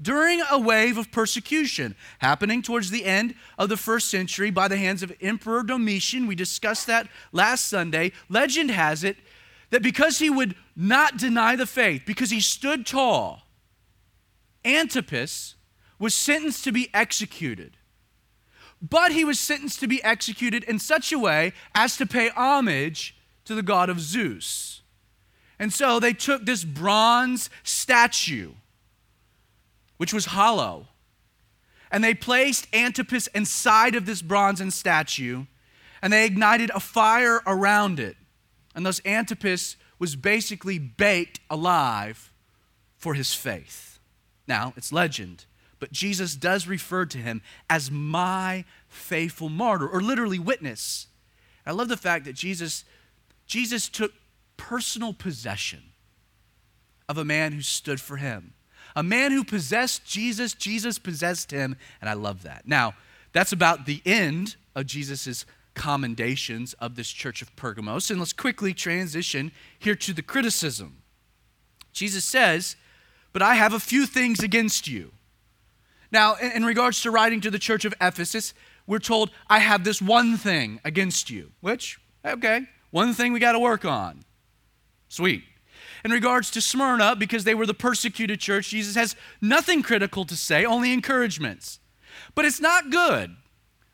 during 0.00 0.40
a 0.48 0.58
wave 0.58 0.96
of 0.96 1.10
persecution 1.10 1.96
happening 2.20 2.62
towards 2.62 2.90
the 2.90 3.04
end 3.04 3.34
of 3.58 3.68
the 3.68 3.76
first 3.76 4.08
century 4.10 4.50
by 4.50 4.68
the 4.68 4.76
hands 4.76 5.02
of 5.02 5.12
Emperor 5.20 5.64
Domitian. 5.64 6.28
We 6.28 6.36
discussed 6.36 6.86
that 6.86 7.08
last 7.32 7.66
Sunday. 7.66 8.12
Legend 8.28 8.70
has 8.70 9.02
it 9.02 9.16
that 9.70 9.82
because 9.82 10.18
he 10.18 10.28
would 10.28 10.54
not 10.76 11.16
deny 11.16 11.56
the 11.56 11.66
faith, 11.66 12.02
because 12.06 12.30
he 12.30 12.40
stood 12.40 12.86
tall, 12.86 13.42
Antipas 14.64 15.54
was 15.98 16.14
sentenced 16.14 16.64
to 16.64 16.72
be 16.72 16.88
executed. 16.92 17.76
But 18.82 19.12
he 19.12 19.24
was 19.24 19.38
sentenced 19.38 19.80
to 19.80 19.86
be 19.86 20.02
executed 20.02 20.64
in 20.64 20.78
such 20.78 21.12
a 21.12 21.18
way 21.18 21.52
as 21.74 21.96
to 21.98 22.06
pay 22.06 22.30
homage 22.30 23.16
to 23.44 23.54
the 23.54 23.62
god 23.62 23.90
of 23.90 24.00
Zeus. 24.00 24.82
And 25.58 25.72
so 25.72 26.00
they 26.00 26.14
took 26.14 26.46
this 26.46 26.64
bronze 26.64 27.50
statue, 27.62 28.52
which 29.98 30.14
was 30.14 30.26
hollow, 30.26 30.88
and 31.90 32.02
they 32.02 32.14
placed 32.14 32.66
Antipas 32.74 33.26
inside 33.28 33.94
of 33.94 34.06
this 34.06 34.22
bronze 34.22 34.74
statue, 34.74 35.44
and 36.00 36.12
they 36.12 36.24
ignited 36.24 36.70
a 36.74 36.80
fire 36.80 37.42
around 37.46 38.00
it. 38.00 38.16
And 38.80 38.86
thus 38.86 39.02
Antipas 39.04 39.76
was 39.98 40.16
basically 40.16 40.78
baked 40.78 41.38
alive 41.50 42.32
for 42.96 43.12
his 43.12 43.34
faith. 43.34 43.98
Now, 44.48 44.72
it's 44.74 44.90
legend, 44.90 45.44
but 45.80 45.92
Jesus 45.92 46.34
does 46.34 46.66
refer 46.66 47.04
to 47.04 47.18
him 47.18 47.42
as 47.68 47.90
my 47.90 48.64
faithful 48.88 49.50
martyr, 49.50 49.86
or 49.86 50.00
literally 50.00 50.38
witness. 50.38 51.08
I 51.66 51.72
love 51.72 51.88
the 51.88 51.96
fact 51.98 52.24
that 52.24 52.32
Jesus, 52.32 52.86
Jesus 53.46 53.86
took 53.86 54.14
personal 54.56 55.12
possession 55.12 55.82
of 57.06 57.18
a 57.18 57.24
man 57.24 57.52
who 57.52 57.60
stood 57.60 58.00
for 58.00 58.16
him. 58.16 58.54
A 58.96 59.02
man 59.02 59.30
who 59.30 59.44
possessed 59.44 60.06
Jesus, 60.06 60.54
Jesus 60.54 60.98
possessed 60.98 61.50
him, 61.50 61.76
and 62.00 62.08
I 62.08 62.14
love 62.14 62.44
that. 62.44 62.66
Now, 62.66 62.94
that's 63.34 63.52
about 63.52 63.84
the 63.84 64.00
end 64.06 64.56
of 64.74 64.86
Jesus' 64.86 65.44
commendations 65.74 66.74
of 66.74 66.96
this 66.96 67.10
church 67.10 67.42
of 67.42 67.54
Pergamos. 67.56 68.10
And 68.10 68.18
let's 68.18 68.32
quickly 68.32 68.74
transition 68.74 69.52
here 69.78 69.94
to 69.96 70.12
the 70.12 70.22
criticism. 70.22 71.02
Jesus 71.92 72.24
says, 72.24 72.76
But 73.32 73.42
I 73.42 73.54
have 73.54 73.72
a 73.72 73.80
few 73.80 74.06
things 74.06 74.40
against 74.40 74.88
you. 74.88 75.12
Now, 76.12 76.34
in 76.36 76.64
regards 76.64 77.02
to 77.02 77.10
writing 77.10 77.40
to 77.42 77.50
the 77.50 77.58
church 77.58 77.84
of 77.84 77.94
Ephesus, 78.00 78.52
we're 78.86 78.98
told, 78.98 79.30
I 79.48 79.60
have 79.60 79.84
this 79.84 80.02
one 80.02 80.36
thing 80.36 80.80
against 80.84 81.30
you, 81.30 81.52
which, 81.60 82.00
okay, 82.24 82.66
one 82.90 83.14
thing 83.14 83.32
we 83.32 83.38
got 83.38 83.52
to 83.52 83.60
work 83.60 83.84
on. 83.84 84.24
Sweet. 85.08 85.44
In 86.04 86.10
regards 86.10 86.50
to 86.52 86.60
Smyrna, 86.60 87.14
because 87.14 87.44
they 87.44 87.54
were 87.54 87.66
the 87.66 87.74
persecuted 87.74 88.40
church, 88.40 88.70
Jesus 88.70 88.96
has 88.96 89.14
nothing 89.40 89.82
critical 89.82 90.24
to 90.24 90.34
say, 90.34 90.64
only 90.64 90.92
encouragements. 90.92 91.78
But 92.34 92.44
it's 92.44 92.60
not 92.60 92.90
good 92.90 93.36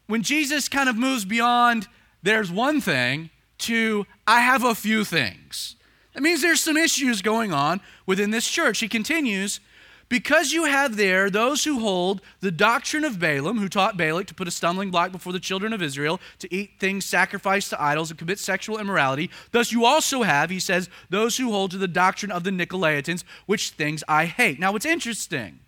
when 0.07 0.23
Jesus 0.23 0.69
kind 0.69 0.89
of 0.89 0.97
moves 0.97 1.25
beyond 1.25 1.89
there's 2.23 2.51
one 2.51 2.81
thing 2.81 3.31
to 3.59 4.07
I 4.27 4.41
have 4.41 4.65
a 4.65 4.75
few 4.75 5.05
things. 5.05 5.77
That 6.15 6.23
means 6.23 6.43
there's 6.43 6.61
some 6.61 6.77
issues 6.77 7.23
going 7.23 7.53
on 7.53 7.81
within 8.07 8.31
this 8.31 8.49
church. 8.49 8.81
He 8.81 8.89
continues, 8.89 9.61
because 10.09 10.53
you 10.53 10.65
have 10.65 10.97
there 10.97 11.31
those 11.31 11.65
who 11.65 11.81
hold 11.81 12.21
the 12.41 12.51
doctrine 12.51 13.05
of 13.05 13.19
Balaam, 13.19 13.59
who 13.59 13.69
taught 13.69 13.97
Balak 13.97 14.27
to 14.29 14.35
put 14.35 14.49
a 14.49 14.51
stumbling 14.51 14.91
block 14.91 15.13
before 15.13 15.33
the 15.33 15.41
children 15.41 15.73
of 15.73 15.83
Israel, 15.83 16.21
to 16.39 16.55
eat 16.55 16.73
things 16.79 17.05
sacrificed 17.05 17.71
to 17.71 17.83
idols 17.83 18.11
and 18.11 18.19
commit 18.19 18.39
sexual 18.39 18.79
immorality. 18.79 19.31
Thus 19.53 19.73
you 19.73 19.85
also 19.85 20.23
have, 20.23 20.51
he 20.51 20.61
says, 20.61 20.89
those 21.11 21.37
who 21.37 21.51
hold 21.51 21.71
to 21.73 21.79
the 21.79 21.89
doctrine 21.89 22.31
of 22.31 22.45
the 22.45 22.51
Nicolaitans, 22.51 23.25
which 23.47 23.71
things 23.71 24.05
I 24.07 24.27
hate. 24.27 24.61
Now, 24.61 24.73
what's 24.73 24.87
interesting, 24.87 25.61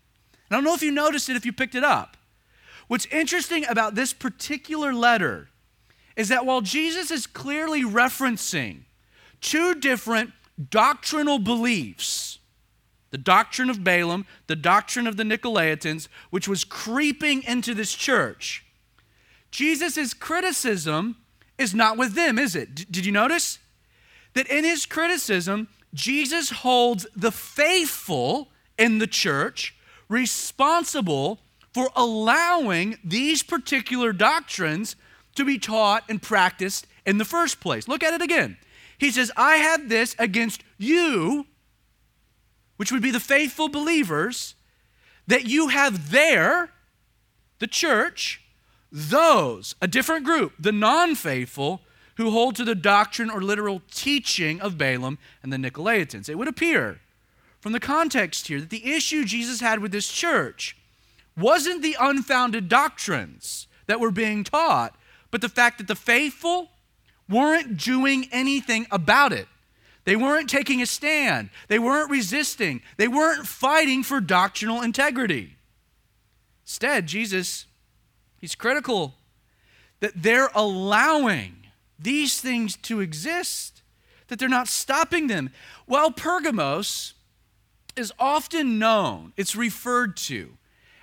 I 0.50 0.54
don't 0.54 0.64
know 0.64 0.75
if 0.75 0.83
you 0.83 0.92
noticed 0.92 1.28
it 1.28 1.37
if 1.37 1.47
you 1.47 1.52
picked 1.52 1.75
it 1.75 1.85
up. 1.85 2.16
What's 2.88 3.07
interesting 3.07 3.64
about 3.66 3.95
this 3.95 4.12
particular 4.12 4.92
letter 4.92 5.50
is 6.16 6.28
that 6.28 6.45
while 6.45 6.62
Jesus 6.62 7.11
is 7.11 7.26
clearly 7.26 7.83
referencing 7.83 8.80
two 9.40 9.75
different 9.75 10.33
doctrinal 10.71 11.38
beliefs, 11.38 12.38
the 13.11 13.18
doctrine 13.18 13.71
of 13.71 13.85
Balaam, 13.85 14.26
the 14.49 14.57
doctrine 14.57 15.07
of 15.07 15.16
the 15.16 15.23
Nicolaitans, 15.23 16.09
which 16.30 16.49
was 16.49 16.64
creeping 16.64 17.42
into 17.45 17.75
this 17.75 17.95
church, 17.95 18.64
Jesus' 19.50 20.12
criticism 20.14 21.16
is 21.57 21.75
not 21.75 21.97
with 21.97 22.14
them, 22.14 22.38
is 22.38 22.57
it? 22.57 22.75
D- 22.75 22.87
did 22.90 23.07
you 23.07 23.12
notice? 23.12 23.59
That 24.35 24.49
in 24.49 24.64
his 24.64 24.87
criticism, 24.87 25.68
Jesus 25.95 26.50
holds 26.50 27.07
the 27.14 27.33
faithful 27.33 28.49
in 28.78 28.99
the 28.99 29.07
church 29.07 29.75
responsible 30.09 31.40
for 31.78 31.92
allowing 31.94 32.99
these 33.04 33.44
particular 33.44 34.12
doctrines 34.12 34.97
to 35.37 35.44
be 35.44 35.61
taught 35.61 36.02
and 36.08 36.20
practiced 36.20 36.88
in 37.06 37.18
the 37.18 37.25
first 37.25 37.61
place. 37.61 37.87
Look 37.87 38.02
at 38.02 38.12
it 38.12 38.20
again. 38.20 38.56
He 38.99 39.12
says, 39.12 39.30
I 39.37 39.58
have 39.58 39.88
this 39.88 40.16
against 40.18 40.64
you, 40.76 41.47
which 42.78 42.90
would 42.90 43.00
be 43.00 43.12
the 43.12 43.20
faithful 43.20 43.68
believers, 43.68 44.56
that 45.28 45.47
you 45.47 45.68
have 45.68 46.11
there, 46.11 46.70
the 47.61 47.68
church, 47.68 48.42
those, 48.90 49.76
a 49.80 49.87
different 49.87 50.25
group, 50.25 50.54
the 50.58 50.73
non 50.73 51.14
faithful, 51.14 51.82
who 52.16 52.32
hold 52.32 52.56
to 52.56 52.64
the 52.64 52.75
doctrine 52.75 53.30
or 53.30 53.40
literal 53.40 53.82
teaching 53.92 54.61
of 54.61 54.76
Balaam 54.76 55.16
and 55.44 55.52
the 55.52 55.58
Nicolaitans. 55.58 56.28
It 56.28 56.38
would 56.38 56.49
appear 56.49 56.99
from 57.61 57.70
the 57.70 57.78
context 57.78 58.49
here 58.49 58.58
that 58.58 58.70
the 58.70 58.92
issue 58.92 59.25
Jesus 59.25 59.61
had 59.61 59.78
with 59.78 59.92
this 59.92 60.11
church 60.11 60.75
wasn't 61.38 61.83
the 61.83 61.97
unfounded 61.99 62.68
doctrines 62.68 63.66
that 63.87 64.00
were 64.00 64.11
being 64.11 64.45
taught, 64.45 64.95
but 65.30 65.40
the 65.40 65.49
fact 65.49 65.78
that 65.78 65.88
the 65.88 65.95
faithful 65.95 66.71
weren't 67.28 67.76
doing 67.76 68.28
anything 68.33 68.87
about 68.90 69.33
it. 69.33 69.47
They 70.04 70.16
weren't 70.16 70.49
taking 70.49 70.80
a 70.80 70.87
stand. 70.87 71.50
They 71.68 71.78
weren't 71.78 72.11
resisting. 72.11 72.80
They 72.97 73.09
weren't 73.09 73.47
fighting 73.47 74.02
for 74.02 74.21
doctrinal 74.21 74.80
integrity. 74.80 75.57
Instead, 76.64 77.07
Jesus, 77.07 77.66
he's 78.40 78.54
critical 78.54 79.14
that 80.00 80.12
they're 80.14 80.50
allowing 80.54 81.66
these 81.99 82.40
things 82.40 82.76
to 82.76 83.00
exist, 83.00 83.83
that 84.28 84.38
they're 84.38 84.49
not 84.49 84.68
stopping 84.68 85.26
them. 85.26 85.50
Well, 85.87 86.11
Pergamos 86.11 87.14
is 87.97 88.12
often 88.18 88.78
known, 88.78 89.33
it's 89.37 89.57
referred 89.57 90.16
to 90.16 90.58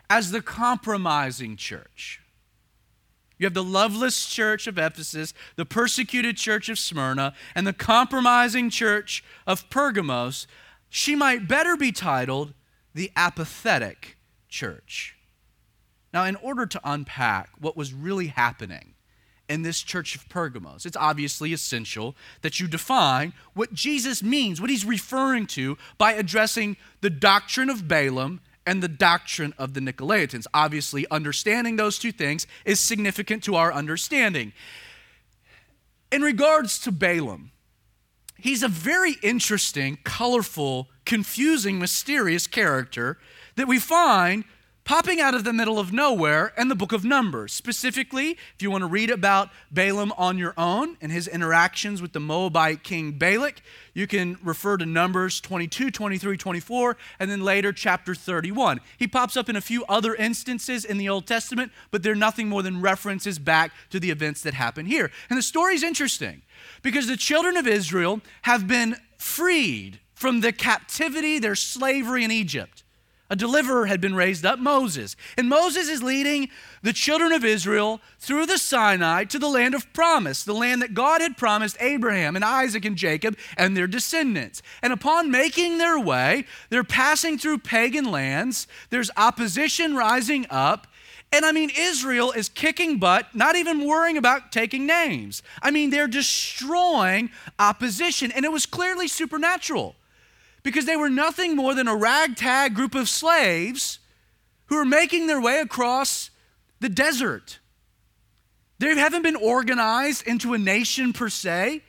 as 0.10 0.32
the 0.32 0.42
compromising 0.42 1.56
church. 1.56 2.22
You 3.38 3.46
have 3.46 3.54
the 3.54 3.64
loveless 3.64 4.28
church 4.28 4.66
of 4.68 4.78
Ephesus, 4.78 5.34
the 5.56 5.66
persecuted 5.66 6.38
church 6.38 6.70
of 6.70 6.80
Smyrna, 6.80 7.34
and 7.54 7.68
the 7.68 7.74
compromising 7.74 8.70
church 8.70 9.24
of 9.46 9.70
Pergamos. 9.70 10.48
She 10.90 11.16
might 11.16 11.48
better 11.48 11.76
be 11.76 11.92
titled 11.92 12.54
the 12.94 13.12
apathetic 13.16 14.18
church. 14.48 15.18
Now, 16.14 16.24
in 16.24 16.38
order 16.38 16.66
to 16.66 16.80
unpack 16.86 17.50
what 17.60 17.76
was 17.76 17.94
really 17.94 18.28
happening 18.28 18.96
in 19.48 19.62
this 19.62 19.82
church 19.82 20.16
of 20.16 20.28
Pergamos. 20.30 20.86
It's 20.86 20.98
obviously 20.98 21.54
essential 21.54 22.16
that 22.42 22.60
you 22.60 22.68
define 22.68 23.34
what 23.54 23.74
Jesus 23.74 24.24
means, 24.24 24.60
what 24.60 24.70
he's 24.70 24.86
referring 24.86 25.46
to 25.48 25.78
by 25.98 26.14
addressing 26.14 26.78
the 27.02 27.10
doctrine 27.10 27.70
of 27.70 27.88
Balaam 27.88 28.42
and 28.66 28.82
the 28.82 28.88
doctrine 28.88 29.54
of 29.58 29.74
the 29.74 29.80
Nicolaitans. 29.80 30.48
Obviously, 30.54 31.06
understanding 31.12 31.76
those 31.76 32.00
two 32.00 32.12
things 32.12 32.48
is 32.66 32.80
significant 32.80 33.44
to 33.44 33.56
our 33.56 33.72
understanding. 33.72 34.54
In 36.12 36.22
regards 36.22 36.80
to 36.80 36.92
Balaam, 36.92 37.52
he's 38.38 38.64
a 38.64 38.68
very 38.68 39.16
interesting, 39.22 39.98
colorful, 40.04 40.90
confusing, 41.06 41.80
mysterious 41.80 42.48
character 42.48 43.18
that 43.56 43.68
we 43.68 43.80
find 43.80 44.44
popping 44.86 45.20
out 45.20 45.34
of 45.34 45.44
the 45.44 45.52
middle 45.52 45.80
of 45.80 45.92
nowhere 45.92 46.54
in 46.56 46.68
the 46.68 46.76
book 46.76 46.92
of 46.92 47.04
Numbers. 47.04 47.52
Specifically, 47.52 48.38
if 48.54 48.62
you 48.62 48.70
want 48.70 48.84
to 48.84 48.88
read 48.88 49.10
about 49.10 49.50
Balaam 49.72 50.14
on 50.16 50.38
your 50.38 50.54
own 50.60 50.96
and 51.02 51.12
his 51.12 51.28
interactions 51.28 52.04
with 52.04 52.14
the 52.14 52.20
Moabite 52.20 52.84
king 52.84 53.14
Balak, 53.14 53.64
you 53.96 54.06
can 54.06 54.38
refer 54.44 54.78
to 54.78 54.86
Numbers 54.86 55.42
22, 55.42 55.90
23, 55.90 56.38
24, 56.38 56.98
and 57.20 57.32
then 57.32 57.42
later 57.42 57.74
chapter 57.74 58.14
31. 58.14 58.80
He 58.96 59.08
pops 59.08 59.36
up 59.36 59.50
in 59.50 59.56
a 59.56 59.62
few 59.62 59.84
other 59.90 60.14
instances 60.14 60.86
in 60.86 61.00
the 61.00 61.10
Old 61.10 61.26
Testament, 61.26 61.72
but 61.90 62.04
they're 62.04 62.14
nothing 62.14 62.48
more 62.48 62.62
than 62.62 62.80
references 62.80 63.40
back 63.40 63.72
to 63.90 64.00
the 64.00 64.12
events 64.12 64.44
that 64.44 64.54
happen 64.54 64.86
here. 64.86 65.12
And 65.32 65.38
the 65.38 65.44
story 65.44 65.74
is 65.74 65.82
interesting 65.82 66.44
because 66.84 67.08
the 67.08 67.18
children 67.18 67.58
of 67.58 67.66
Israel 67.66 68.22
have 68.44 68.68
been 68.68 68.98
freed 69.18 70.00
from 70.14 70.42
the 70.42 70.54
captivity, 70.54 71.40
their 71.40 71.56
slavery 71.56 72.24
in 72.24 72.30
Egypt. 72.30 72.84
A 73.28 73.36
deliverer 73.36 73.88
had 73.88 74.02
been 74.02 74.14
raised 74.14 74.46
up, 74.46 74.60
Moses. 74.60 75.16
And 75.36 75.50
Moses 75.50 75.90
is 75.90 76.04
leading 76.04 76.50
the 76.84 76.94
children 76.94 77.32
of 77.32 77.44
Israel 77.44 78.00
through 78.20 78.46
the 78.46 78.60
Sinai 78.60 79.24
to 79.26 79.40
the 79.40 79.50
land 79.50 79.74
of 79.74 79.92
promise, 79.94 80.44
the 80.44 80.54
land 80.54 80.84
that 80.84 80.94
God 80.94 81.22
had 81.22 81.36
promised 81.36 81.76
Abraham 81.80 82.36
and 82.36 82.46
Isaac 82.46 82.86
and 82.86 82.96
Jacob 82.96 83.36
and 83.58 83.76
their 83.76 83.88
descendants. 83.88 84.62
And 84.84 84.94
upon 84.94 85.32
making 85.32 85.80
their 85.80 86.00
way, 86.00 86.46
they're 86.70 86.84
passing 86.84 87.40
through 87.40 87.60
pagan 87.60 88.12
lands. 88.12 88.68
There's 88.92 89.10
opposition 89.18 89.96
rising 89.96 90.46
up. 90.52 90.86
And 91.34 91.46
I 91.46 91.52
mean, 91.52 91.72
Israel 91.76 92.32
is 92.32 92.48
kicking 92.48 93.00
butt, 93.00 93.34
not 93.34 93.56
even 93.56 93.88
worrying 93.88 94.18
about 94.18 94.52
taking 94.52 94.86
names. 94.86 95.42
I 95.64 95.72
mean, 95.72 95.90
they're 95.90 96.08
destroying 96.08 97.32
opposition. 97.58 98.32
And 98.32 98.46
it 98.46 98.52
was 98.52 98.68
clearly 98.68 99.08
supernatural 99.08 99.96
because 100.66 100.86
they 100.86 100.98
were 100.98 101.12
nothing 101.12 101.56
more 101.56 101.76
than 101.76 101.88
a 101.88 101.96
ragtag 101.96 102.74
group 102.74 102.96
of 102.96 103.08
slaves 103.08 104.00
who 104.66 104.76
were 104.76 104.84
making 104.84 105.28
their 105.28 105.40
way 105.40 105.60
across 105.60 106.32
the 106.80 106.90
desert. 106.90 107.60
They 108.80 108.98
haven't 108.98 109.22
been 109.22 109.36
organized 109.36 110.28
into 110.28 110.56
a 110.56 110.58
nation 110.58 111.14
per 111.14 111.30
se. 111.30 111.84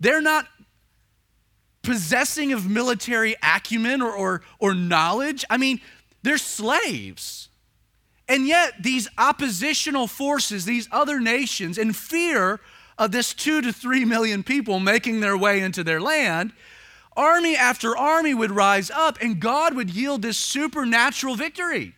They're 0.00 0.22
not 0.22 0.48
possessing 1.82 2.54
of 2.54 2.68
military 2.68 3.36
acumen 3.42 4.00
or, 4.00 4.10
or, 4.10 4.42
or 4.58 4.74
knowledge. 4.74 5.44
I 5.50 5.58
mean, 5.58 5.82
they're 6.22 6.38
slaves. 6.38 7.50
And 8.26 8.46
yet, 8.46 8.82
these 8.82 9.06
oppositional 9.18 10.06
forces, 10.06 10.64
these 10.64 10.88
other 10.90 11.20
nations, 11.20 11.76
in 11.76 11.92
fear 11.92 12.58
of 12.96 13.12
this 13.12 13.34
two 13.34 13.60
to 13.60 13.70
three 13.70 14.06
million 14.06 14.42
people 14.42 14.80
making 14.80 15.20
their 15.20 15.36
way 15.36 15.60
into 15.60 15.84
their 15.84 16.00
land, 16.00 16.54
army 17.16 17.56
after 17.56 17.96
army 17.96 18.34
would 18.34 18.50
rise 18.50 18.90
up 18.90 19.18
and 19.20 19.40
God 19.40 19.74
would 19.74 19.90
yield 19.90 20.22
this 20.22 20.36
supernatural 20.36 21.36
victory. 21.36 21.94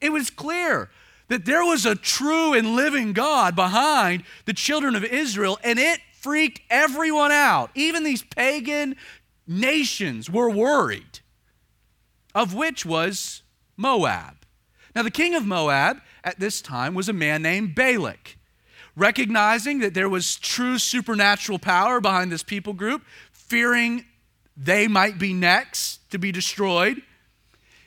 It 0.00 0.12
was 0.12 0.30
clear 0.30 0.90
that 1.28 1.44
there 1.44 1.64
was 1.64 1.86
a 1.86 1.94
true 1.94 2.54
and 2.54 2.74
living 2.74 3.12
God 3.12 3.54
behind 3.54 4.24
the 4.46 4.52
children 4.52 4.96
of 4.96 5.04
Israel, 5.04 5.58
and 5.62 5.78
it 5.78 6.00
freaked 6.20 6.60
everyone 6.68 7.30
out. 7.30 7.70
Even 7.74 8.02
these 8.02 8.22
pagan 8.22 8.96
nations 9.46 10.28
were 10.28 10.50
worried, 10.50 11.20
of 12.34 12.52
which 12.54 12.84
was 12.84 13.42
Moab. 13.76 14.34
Now, 14.94 15.02
the 15.02 15.10
king 15.10 15.34
of 15.34 15.46
Moab 15.46 15.98
at 16.24 16.40
this 16.40 16.60
time 16.60 16.94
was 16.94 17.08
a 17.08 17.12
man 17.12 17.42
named 17.42 17.74
Balak. 17.74 18.36
Recognizing 18.96 19.78
that 19.78 19.94
there 19.94 20.08
was 20.08 20.36
true 20.36 20.78
supernatural 20.78 21.60
power 21.60 22.00
behind 22.00 22.32
this 22.32 22.42
people 22.42 22.72
group, 22.72 23.02
fearing 23.30 24.04
they 24.62 24.86
might 24.86 25.18
be 25.18 25.32
next 25.32 26.10
to 26.10 26.18
be 26.18 26.30
destroyed, 26.30 27.00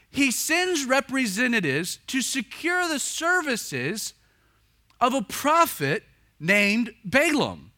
he 0.10 0.32
sends 0.32 0.86
representatives 0.86 2.00
to 2.08 2.22
secure 2.22 2.88
the 2.88 3.00
services 3.00 4.14
of 5.00 5.14
a 5.14 5.22
prophet 5.22 6.04
named 6.40 6.94
Balaam. 7.06 7.72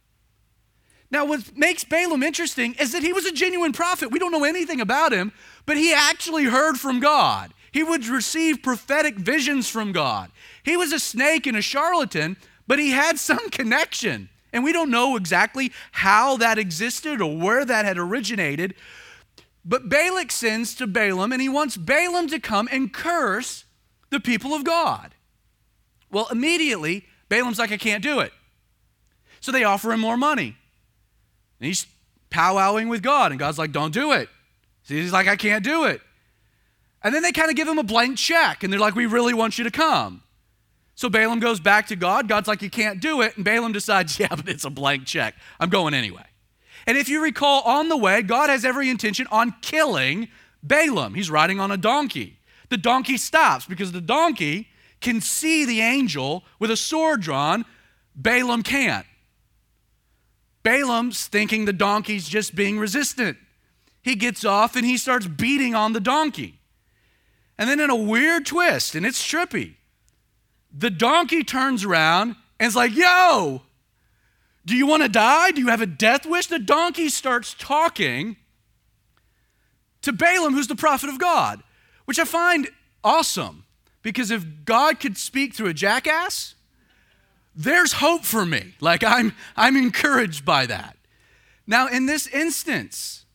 Now, 1.12 1.25
what 1.25 1.55
makes 1.55 1.84
Balaam 1.84 2.23
interesting 2.23 2.73
is 2.75 2.93
that 2.93 3.03
he 3.03 3.13
was 3.13 3.25
a 3.25 3.31
genuine 3.31 3.73
prophet. 3.73 4.12
We 4.12 4.19
don't 4.19 4.31
know 4.31 4.43
anything 4.43 4.81
about 4.81 5.12
him, 5.12 5.34
but 5.65 5.77
he 5.77 5.93
actually 5.93 6.45
heard 6.45 6.77
from 6.77 6.99
God. 6.99 7.53
He 7.71 7.84
would 7.84 8.08
receive 8.08 8.63
prophetic 8.63 9.15
visions 9.15 9.69
from 9.69 9.91
God. 9.91 10.31
He 10.63 10.77
was 10.77 10.93
a 10.93 10.99
snake 10.99 11.45
and 11.47 11.58
a 11.58 11.62
charlatan, 11.62 12.38
but 12.65 12.79
he 12.79 12.91
had 12.91 13.19
some 13.19 13.49
connection. 13.51 14.29
And 14.56 14.63
we 14.63 14.72
don't 14.72 14.89
know 14.89 15.18
exactly 15.18 15.74
how 15.91 16.38
that 16.38 16.58
existed 16.58 17.20
or 17.20 17.38
where 17.38 17.65
that 17.65 17.84
had 17.84 17.98
originated. 17.98 18.74
But 19.65 19.89
Balak 19.89 20.32
sends 20.32 20.74
to 20.76 20.88
Balaam 20.88 21.34
and 21.34 21.41
he 21.41 21.50
wants 21.50 21.76
Balaam 21.76 22.30
to 22.30 22.39
come 22.39 22.70
and 22.72 22.94
curse 22.94 23.65
the 24.12 24.22
people 24.22 24.54
of 24.54 24.63
God. 24.63 25.13
Well, 26.10 26.30
immediately, 26.32 27.06
Balaam's 27.28 27.60
like, 27.60 27.74
I 27.74 27.78
can't 27.78 28.02
do 28.02 28.22
it. 28.22 28.32
So 29.41 29.52
they 29.52 29.65
offer 29.65 29.91
him 29.91 30.00
more 30.00 30.15
money. 30.15 30.56
And 31.60 31.68
he's 31.68 31.86
powwowing 32.32 32.89
with 32.89 33.04
God, 33.04 33.32
and 33.32 33.39
God's 33.39 33.58
like, 33.58 33.74
Don't 33.74 33.94
do 33.94 34.13
it. 34.13 34.30
So 34.84 34.94
he's 34.94 35.12
like, 35.12 35.28
I 35.28 35.36
can't 35.36 35.65
do 35.65 35.84
it. 35.84 36.00
And 37.04 37.13
then 37.13 37.24
they 37.24 37.34
kind 37.34 37.50
of 37.50 37.58
give 37.58 37.68
him 37.68 37.78
a 37.78 37.84
blank 37.84 38.18
check, 38.18 38.63
and 38.63 38.72
they're 38.72 38.80
like, 38.80 38.96
We 38.96 39.06
really 39.06 39.34
want 39.34 39.58
you 39.58 39.65
to 39.65 39.72
come. 39.72 40.24
So 40.95 41.10
Balaam 41.10 41.39
goes 41.39 41.60
back 41.60 41.88
to 41.88 41.95
God. 41.95 42.27
God's 42.27 42.47
like, 42.47 42.62
You 42.62 42.69
can't 42.69 42.99
do 43.01 43.21
it. 43.21 43.36
And 43.36 43.45
Balaam 43.45 43.73
decides, 43.73 44.19
Yeah, 44.19 44.29
but 44.29 44.47
it's 44.47 44.65
a 44.65 44.69
blank 44.69 45.05
check. 45.05 45.36
I'm 45.60 45.69
going 45.69 45.93
anyway. 45.93 46.25
And 46.88 46.97
if 46.97 47.10
you 47.10 47.21
recall, 47.21 47.62
on 47.63 47.89
the 47.89 47.97
way, 47.97 48.21
God 48.21 48.49
has 48.49 48.63
every 48.63 48.89
intention 48.89 49.27
on 49.31 49.55
killing 49.62 50.29
Balaam. 50.63 51.13
He's 51.13 51.29
riding 51.29 51.60
on 51.60 51.71
a 51.71 51.77
donkey. 51.77 52.39
The 52.69 52.77
donkey 52.77 53.17
stops 53.17 53.65
because 53.65 53.91
the 53.91 54.01
donkey 54.01 54.69
can 55.01 55.21
see 55.21 55.65
the 55.65 55.81
angel 55.81 56.43
with 56.60 56.71
a 56.71 56.77
sword 56.77 57.21
drawn. 57.21 57.65
Balaam 58.15 58.63
can't. 58.63 59.05
Balaam's 60.63 61.27
thinking 61.27 61.65
the 61.65 61.73
donkey's 61.73 62.27
just 62.27 62.55
being 62.55 62.79
resistant. 62.79 63.38
He 64.01 64.15
gets 64.15 64.43
off 64.43 64.75
and 64.75 64.86
he 64.86 64.97
starts 64.97 65.27
beating 65.27 65.75
on 65.75 65.93
the 65.93 65.99
donkey. 65.99 66.60
And 67.58 67.69
then, 67.69 67.79
in 67.79 67.89
a 67.89 67.95
weird 67.95 68.45
twist, 68.45 68.95
and 68.95 69.05
it's 69.05 69.25
trippy, 69.25 69.75
the 70.78 70.90
donkey 70.90 71.44
turns 71.44 71.86
around 71.86 72.36
and 72.60 72.68
is 72.68 72.76
like, 72.76 72.96
Yo, 72.96 73.62
do 74.66 74.76
you 74.76 74.86
want 74.86 75.04
to 75.04 75.10
die? 75.10 75.52
Do 75.52 75.62
you 75.62 75.68
have 75.68 75.82
a 75.82 75.88
death 75.88 76.26
wish? 76.26 76.48
The 76.48 76.60
donkey 76.60 77.10
starts 77.10 77.56
talking 77.58 78.36
to 80.02 80.12
Balaam, 80.12 80.54
who's 80.54 80.68
the 80.68 80.76
prophet 80.76 81.10
of 81.10 81.18
God, 81.18 81.64
which 82.06 82.20
I 82.20 82.26
find 82.26 82.70
awesome 83.04 83.66
because 84.06 84.30
if 84.30 84.46
God 84.66 85.00
could 85.00 85.18
speak 85.18 85.56
through 85.56 85.70
a 85.70 85.74
jackass, 85.74 86.54
there's 87.56 87.94
hope 87.94 88.24
for 88.24 88.46
me. 88.46 88.76
Like 88.80 89.04
I'm, 89.04 89.34
I'm 89.56 89.76
encouraged 89.76 90.46
by 90.46 90.68
that. 90.68 90.96
Now, 91.66 91.88
in 91.88 92.06
this 92.06 92.28
instance, 92.28 93.26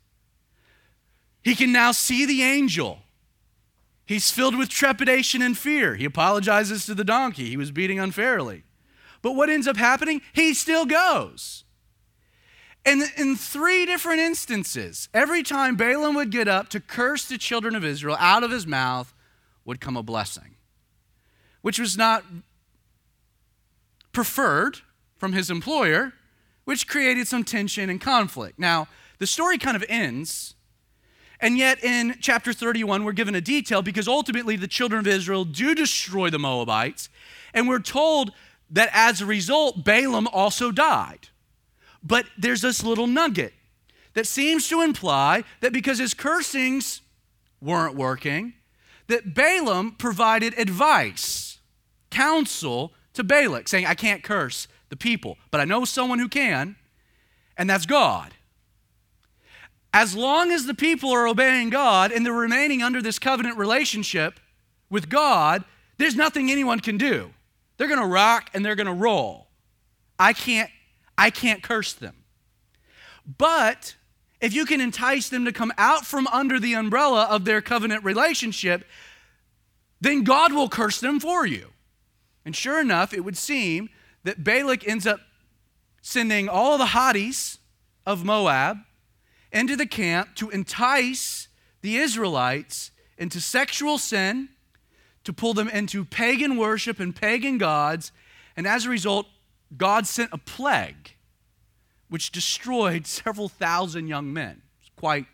he 1.42 1.57
can 1.57 1.72
now 1.72 1.90
see 1.90 2.24
the 2.24 2.44
angel 2.44 2.99
He's 4.10 4.32
filled 4.32 4.58
with 4.58 4.68
trepidation 4.68 5.40
and 5.40 5.56
fear. 5.56 5.94
He 5.94 6.04
apologizes 6.04 6.84
to 6.86 6.96
the 6.96 7.04
donkey. 7.04 7.48
He 7.48 7.56
was 7.56 7.70
beating 7.70 8.00
unfairly. 8.00 8.64
But 9.22 9.36
what 9.36 9.48
ends 9.48 9.68
up 9.68 9.76
happening? 9.76 10.20
He 10.32 10.52
still 10.52 10.84
goes. 10.84 11.62
And 12.84 13.04
in 13.16 13.36
three 13.36 13.86
different 13.86 14.18
instances, 14.18 15.08
every 15.14 15.44
time 15.44 15.76
Balaam 15.76 16.16
would 16.16 16.32
get 16.32 16.48
up 16.48 16.70
to 16.70 16.80
curse 16.80 17.24
the 17.24 17.38
children 17.38 17.76
of 17.76 17.84
Israel, 17.84 18.16
out 18.18 18.42
of 18.42 18.50
his 18.50 18.66
mouth 18.66 19.14
would 19.64 19.80
come 19.80 19.96
a 19.96 20.02
blessing, 20.02 20.56
which 21.62 21.78
was 21.78 21.96
not 21.96 22.24
preferred 24.10 24.78
from 25.18 25.34
his 25.34 25.50
employer, 25.50 26.14
which 26.64 26.88
created 26.88 27.28
some 27.28 27.44
tension 27.44 27.88
and 27.88 28.00
conflict. 28.00 28.58
Now, 28.58 28.88
the 29.20 29.26
story 29.28 29.56
kind 29.56 29.76
of 29.76 29.84
ends 29.88 30.56
and 31.40 31.57
yet, 31.57 31.83
in 31.83 32.16
chapter 32.20 32.53
31, 32.53 33.05
we're 33.05 33.12
given 33.12 33.35
a 33.35 33.40
detail 33.40 33.81
because 33.81 34.07
ultimately 34.07 34.57
the 34.57 34.68
children 34.68 35.00
of 35.00 35.07
Israel 35.07 35.44
do 35.44 35.74
destroy 35.74 36.29
the 36.29 36.38
Moabites. 36.38 37.09
And 37.55 37.66
we're 37.66 37.81
told 37.81 38.33
that 38.70 38.90
as 38.92 39.20
a 39.20 39.26
result, 39.26 39.85
Balaam 39.85 40.29
also 40.29 40.70
died. 40.70 41.29
But 42.03 42.26
there's 42.38 42.61
this 42.61 42.85
little 42.85 43.07
nugget 43.07 43.55
that 44.14 44.26
seems 44.26 44.68
to 44.68 44.83
imply 44.83 45.44
that 45.61 45.72
because 45.72 45.98
his 45.98 46.14
cursings 46.14 47.00
weren't 47.61 47.96
working, 47.96 48.55
that 49.07 49.35
Balaam 49.35 49.92
provided 49.92 50.57
advice, 50.59 51.59
counsel 52.11 52.92
to 53.14 53.24
Balak, 53.24 53.66
saying, 53.66 53.87
I 53.87 53.94
can't 53.94 54.22
curse 54.22 54.68
the 54.88 54.96
people, 54.96 55.38
but 55.50 55.61
I 55.61 55.64
know 55.64 55.85
someone 55.85 56.18
who 56.18 56.29
can, 56.29 56.76
and 57.57 57.68
that's 57.68 57.87
God. 57.87 58.35
As 59.92 60.14
long 60.14 60.53
as 60.53 60.66
the 60.66 60.74
people 60.74 61.11
are 61.11 61.26
obeying 61.26 61.70
God 61.70 62.12
and 62.12 62.24
they're 62.24 62.33
remaining 62.33 62.83
under 62.83 63.03
this 63.03 63.18
covenant 63.18 63.59
relationship 63.59 64.38
with 64.88 65.09
God, 65.09 65.64
there's 65.98 66.14
nothing 66.14 66.50
anyone 66.50 66.81
can 66.81 66.96
do. 66.96 67.31
They're 67.76 67.88
going 67.88 68.00
to 68.00 68.07
rock 68.07 68.50
and 68.55 68.64
they're 68.64 68.76
going 68.76 68.87
to 68.87 68.92
roll. 68.92 69.48
I 70.18 70.33
can't 70.33 70.70
I 71.16 71.31
can't 71.31 71.62
curse 71.62 71.92
them. 71.92 72.14
But 73.38 73.94
if 74.40 74.55
you 74.55 74.64
can 74.64 74.81
entice 74.81 75.29
them 75.29 75.44
to 75.44 75.53
come 75.53 75.72
out 75.76 76.07
from 76.07 76.26
under 76.29 76.59
the 76.59 76.74
umbrella 76.74 77.24
of 77.24 77.44
their 77.44 77.61
covenant 77.61 78.05
relationship, 78.05 78.85
then 80.00 80.24
God 80.24 80.53
will 80.53 80.68
curse 80.68 80.98
them 81.00 81.20
for 81.20 81.46
you. 81.46 81.68
And 82.44 82.57
sure 82.57 82.81
enough, 82.81 83.12
it 83.12 83.20
would 83.20 83.37
seem 83.37 83.90
that 84.24 84.42
Balak 84.42 84.88
ends 84.88 85.07
up 85.07 85.20
sending 86.00 86.48
all 86.48 86.79
the 86.79 86.87
hotties 86.87 87.59
of 88.07 88.24
Moab 88.24 88.79
into 89.52 89.76
the 89.76 89.86
camp 89.86 90.34
to 90.36 90.50
entice 90.50 91.48
the 91.82 91.96
Israelites 91.96 92.90
into 93.18 93.40
sexual 93.40 93.98
sin, 93.98 94.48
to 95.24 95.32
pull 95.32 95.54
them 95.54 95.68
into 95.68 96.04
pagan 96.04 96.56
worship 96.56 96.98
and 96.98 97.14
pagan 97.14 97.58
gods, 97.58 98.12
and 98.56 98.66
as 98.66 98.86
a 98.86 98.90
result, 98.90 99.26
God 99.76 100.06
sent 100.06 100.30
a 100.32 100.38
plague 100.38 101.16
which 102.08 102.32
destroyed 102.32 103.06
several 103.06 103.48
thousand 103.48 104.08
young 104.08 104.32
men. 104.32 104.62
It's 104.80 104.90
quite, 104.96 105.26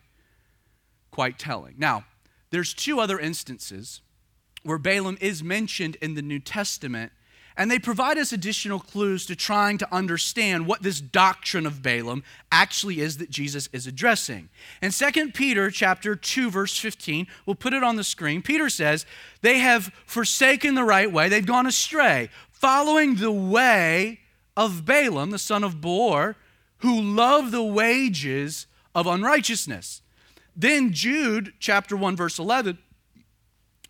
quite 1.11 1.39
telling. 1.39 1.75
Now, 1.79 2.05
there's 2.51 2.75
two 2.75 3.01
other 3.01 3.19
instances 3.19 4.03
where 4.63 4.79
Balaam 4.79 5.17
is 5.21 5.43
mentioned 5.43 5.97
in 5.97 6.15
the 6.15 6.23
New 6.23 6.41
Testament, 6.41 7.13
and 7.57 7.71
they 7.71 7.79
provide 7.79 8.19
us 8.19 8.33
additional 8.33 8.79
clues 8.79 9.27
to 9.27 9.37
trying 9.37 9.79
to 9.79 9.95
understand 9.95 10.67
what 10.67 10.83
this 10.83 11.01
doctrine 11.01 11.67
of 11.67 11.83
Balaam 11.83 12.23
actually 12.53 13.01
is 13.01 13.17
that 13.19 13.31
Jesus 13.31 13.69
is 13.73 13.87
addressing. 13.87 14.49
In 14.83 14.91
2 14.91 15.33
Peter 15.33 15.71
chapter 15.71 16.15
2 16.15 16.51
verse 16.51 16.77
15, 16.79 17.27
we'll 17.47 17.57
put 17.57 17.73
it 17.73 17.83
on 17.83 17.97
the 17.97 18.05
screen. 18.05 18.43
Peter 18.43 18.69
says, 18.69 19.07
"They 19.41 19.59
have 19.59 19.93
forsaken 20.05 20.75
the 20.75 20.85
right 20.85 21.11
way, 21.11 21.29
they've 21.29 21.45
gone 21.45 21.67
astray, 21.67 22.31
following 22.51 23.17
the 23.17 23.33
way 23.33 24.21
of 24.57 24.85
Balaam, 24.85 25.31
the 25.31 25.39
son 25.39 25.63
of 25.63 25.81
Beor, 25.81 26.37
who 26.79 27.01
love 27.01 27.51
the 27.51 27.63
wages 27.63 28.67
of 28.95 29.07
unrighteousness. 29.07 30.03
Then 30.57 30.93
Jude, 30.93 31.53
chapter 31.61 31.97
1, 31.97 32.17
verse 32.17 32.39
11, 32.39 32.79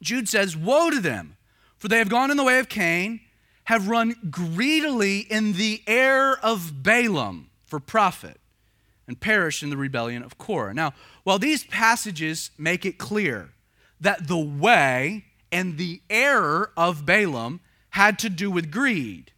Jude 0.02 0.28
says, 0.28 0.56
Woe 0.56 0.90
to 0.90 1.00
them, 1.00 1.36
for 1.78 1.88
they 1.88 1.98
have 1.98 2.08
gone 2.08 2.30
in 2.30 2.36
the 2.36 2.44
way 2.44 2.58
of 2.58 2.68
Cain, 2.68 3.20
have 3.66 3.88
run 3.88 4.14
greedily 4.30 5.20
in 5.20 5.54
the 5.54 5.82
air 5.86 6.38
of 6.44 6.82
Balaam 6.82 7.50
for 7.64 7.80
profit, 7.80 8.40
and 9.08 9.20
perished 9.20 9.62
in 9.62 9.70
the 9.70 9.76
rebellion 9.76 10.22
of 10.22 10.38
Korah. 10.38 10.74
Now, 10.74 10.94
while 11.24 11.38
these 11.38 11.64
passages 11.64 12.50
make 12.58 12.84
it 12.84 12.98
clear 12.98 13.50
that 14.00 14.28
the 14.28 14.38
way 14.38 15.24
and 15.50 15.78
the 15.78 16.00
error 16.08 16.70
of 16.76 17.06
Balaam 17.06 17.60
had 17.90 18.18
to 18.20 18.28
do 18.28 18.50
with 18.50 18.70
greed, 18.70 19.32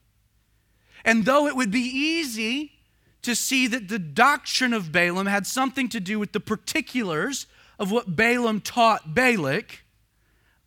and 1.04 1.24
though 1.24 1.46
it 1.46 1.56
would 1.56 1.70
be 1.70 1.80
easy 1.80 2.72
to 3.22 3.34
see 3.34 3.66
that 3.66 3.88
the 3.88 3.98
doctrine 3.98 4.74
of 4.74 4.92
Balaam 4.92 5.26
had 5.26 5.46
something 5.46 5.88
to 5.88 6.00
do 6.00 6.18
with 6.18 6.32
the 6.32 6.40
particulars 6.40 7.46
of 7.78 7.90
what 7.90 8.14
Balaam 8.16 8.60
taught 8.60 9.14
Balak, 9.14 9.84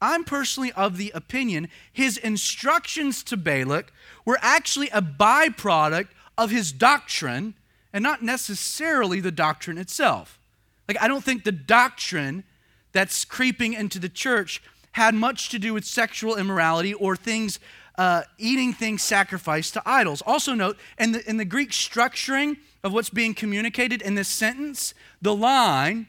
I'm 0.02 0.24
personally 0.24 0.72
of 0.74 0.98
the 0.98 1.12
opinion 1.14 1.70
his 1.94 2.18
instructions 2.18 3.24
to 3.26 3.38
Balak 3.38 3.94
were 4.26 4.40
actually 4.42 4.90
a 4.90 5.02
byproduct 5.02 6.08
of 6.38 6.50
his 6.50 6.72
doctrine 6.72 7.54
and 7.94 8.02
not 8.04 8.24
necessarily 8.24 9.20
the 9.20 9.32
doctrine 9.32 9.78
itself. 9.78 10.40
Like, 10.88 11.02
I 11.02 11.08
don't 11.08 11.24
think 11.24 11.44
the 11.44 11.52
doctrine 11.52 12.44
that's 12.92 13.24
creeping 13.26 13.74
into 13.74 14.00
the 14.00 14.10
church 14.10 14.62
had 14.94 15.16
much 15.16 15.50
to 15.50 15.60
do 15.60 15.74
with 15.74 15.86
sexual 15.86 16.36
immorality 16.36 16.94
or 16.94 17.16
things 17.16 17.60
uh, 17.98 18.24
eating 18.38 18.74
things 18.74 19.02
sacrificed 19.02 19.74
to 19.74 19.82
idols. 19.86 20.22
Also, 20.26 20.54
note 20.54 20.78
in 20.98 21.12
the, 21.12 21.30
in 21.30 21.38
the 21.38 21.46
Greek 21.46 21.72
structuring 21.72 22.58
of 22.84 22.94
what's 22.94 23.10
being 23.10 23.34
communicated 23.34 24.02
in 24.02 24.16
this 24.16 24.28
sentence, 24.28 24.94
the 25.22 25.36
line, 25.36 26.08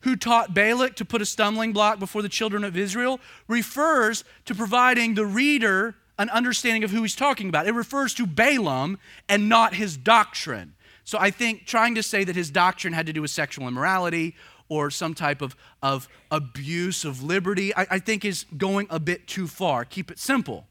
who 0.00 0.16
taught 0.16 0.54
Balak 0.54 0.96
to 0.96 1.04
put 1.04 1.22
a 1.22 1.26
stumbling 1.26 1.72
block 1.72 1.98
before 1.98 2.22
the 2.22 2.28
children 2.28 2.64
of 2.64 2.76
Israel, 2.76 3.20
refers 3.48 4.24
to 4.46 4.54
providing 4.54 5.14
the 5.14 5.26
reader 5.26 5.96
an 6.18 6.28
understanding 6.30 6.84
of 6.84 6.90
who 6.90 7.02
he's 7.02 7.16
talking 7.16 7.48
about. 7.48 7.66
It 7.66 7.72
refers 7.72 8.12
to 8.14 8.26
Balaam 8.26 8.98
and 9.28 9.48
not 9.48 9.74
his 9.74 9.96
doctrine. 9.96 10.74
So 11.04 11.18
I 11.18 11.30
think 11.30 11.66
trying 11.66 11.94
to 11.94 12.02
say 12.02 12.24
that 12.24 12.36
his 12.36 12.50
doctrine 12.50 12.92
had 12.92 13.06
to 13.06 13.12
do 13.12 13.22
with 13.22 13.30
sexual 13.30 13.66
immorality 13.66 14.36
or 14.68 14.90
some 14.90 15.14
type 15.14 15.42
of, 15.42 15.56
of 15.82 16.08
abuse 16.30 17.04
of 17.04 17.22
liberty, 17.22 17.74
I, 17.74 17.86
I 17.90 17.98
think 17.98 18.24
is 18.24 18.44
going 18.56 18.86
a 18.90 19.00
bit 19.00 19.26
too 19.26 19.48
far. 19.48 19.84
Keep 19.84 20.10
it 20.10 20.18
simple. 20.18 20.66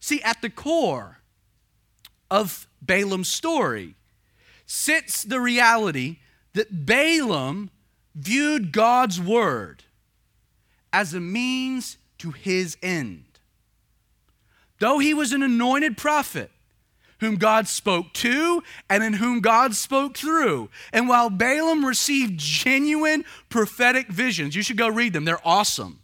See, 0.00 0.22
at 0.22 0.40
the 0.42 0.48
core 0.48 1.18
of 2.30 2.66
Balaam's 2.80 3.28
story 3.28 3.96
sits 4.64 5.24
the 5.24 5.40
reality 5.40 6.18
that 6.54 6.86
Balaam 6.86 7.70
viewed 8.18 8.72
God's 8.72 9.20
word 9.20 9.84
as 10.92 11.14
a 11.14 11.20
means 11.20 11.98
to 12.18 12.30
his 12.32 12.76
end. 12.82 13.24
Though 14.80 14.98
he 14.98 15.14
was 15.14 15.32
an 15.32 15.42
anointed 15.42 15.96
prophet, 15.96 16.50
whom 17.20 17.36
God 17.36 17.66
spoke 17.66 18.12
to 18.14 18.62
and 18.88 19.02
in 19.02 19.14
whom 19.14 19.40
God 19.40 19.74
spoke 19.74 20.16
through. 20.16 20.70
And 20.92 21.08
while 21.08 21.30
Balaam 21.30 21.84
received 21.84 22.38
genuine 22.38 23.24
prophetic 23.48 24.08
visions, 24.08 24.54
you 24.54 24.62
should 24.62 24.76
go 24.76 24.88
read 24.88 25.12
them, 25.12 25.24
they're 25.24 25.46
awesome. 25.46 26.00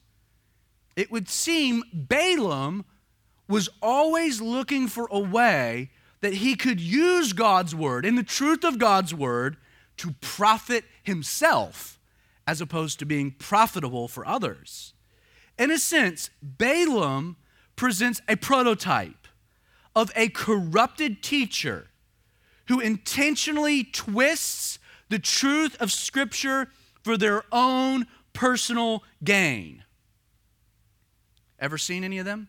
It 0.97 1.11
would 1.11 1.29
seem 1.29 1.83
Balaam 1.93 2.85
was 3.49 3.69
always 3.83 4.41
looking 4.41 4.89
for 4.89 5.09
a 5.11 5.19
way 5.19 5.91
that 6.21 6.35
he 6.35 6.57
could 6.57 6.81
use 6.81 7.33
God's 7.33 7.75
word 7.75 8.07
and 8.07 8.17
the 8.17 8.23
truth 8.23 8.65
of 8.65 8.79
God's 8.79 9.15
word 9.15 9.57
to 9.99 10.13
profit 10.21 10.85
himself 11.03 11.94
as 12.47 12.61
opposed 12.61 12.99
to 12.99 13.07
being 13.07 13.31
profitable 13.31 14.09
for 14.09 14.27
others. 14.27 14.93
In 15.59 15.71
a 15.71 15.79
sense, 15.79 16.31
Balaam 16.43 17.37
presents 17.77 18.21
a 18.29 18.37
prototype 18.37 19.29
of 19.95 20.11
a 20.17 20.29
corrupted 20.29 21.23
teacher 21.23 21.89
who 22.69 22.81
intentionally 22.81 23.85
twists 23.85 24.79
the 25.09 25.19
truth 25.19 25.81
of 25.81 25.93
Scripture 25.93 26.69
for 27.03 27.17
their 27.17 27.45
own 27.53 28.07
personal 28.33 29.05
gain. 29.23 29.85
Ever 31.59 31.79
seen 31.79 32.05
any 32.05 32.19
of 32.19 32.25
them? 32.25 32.49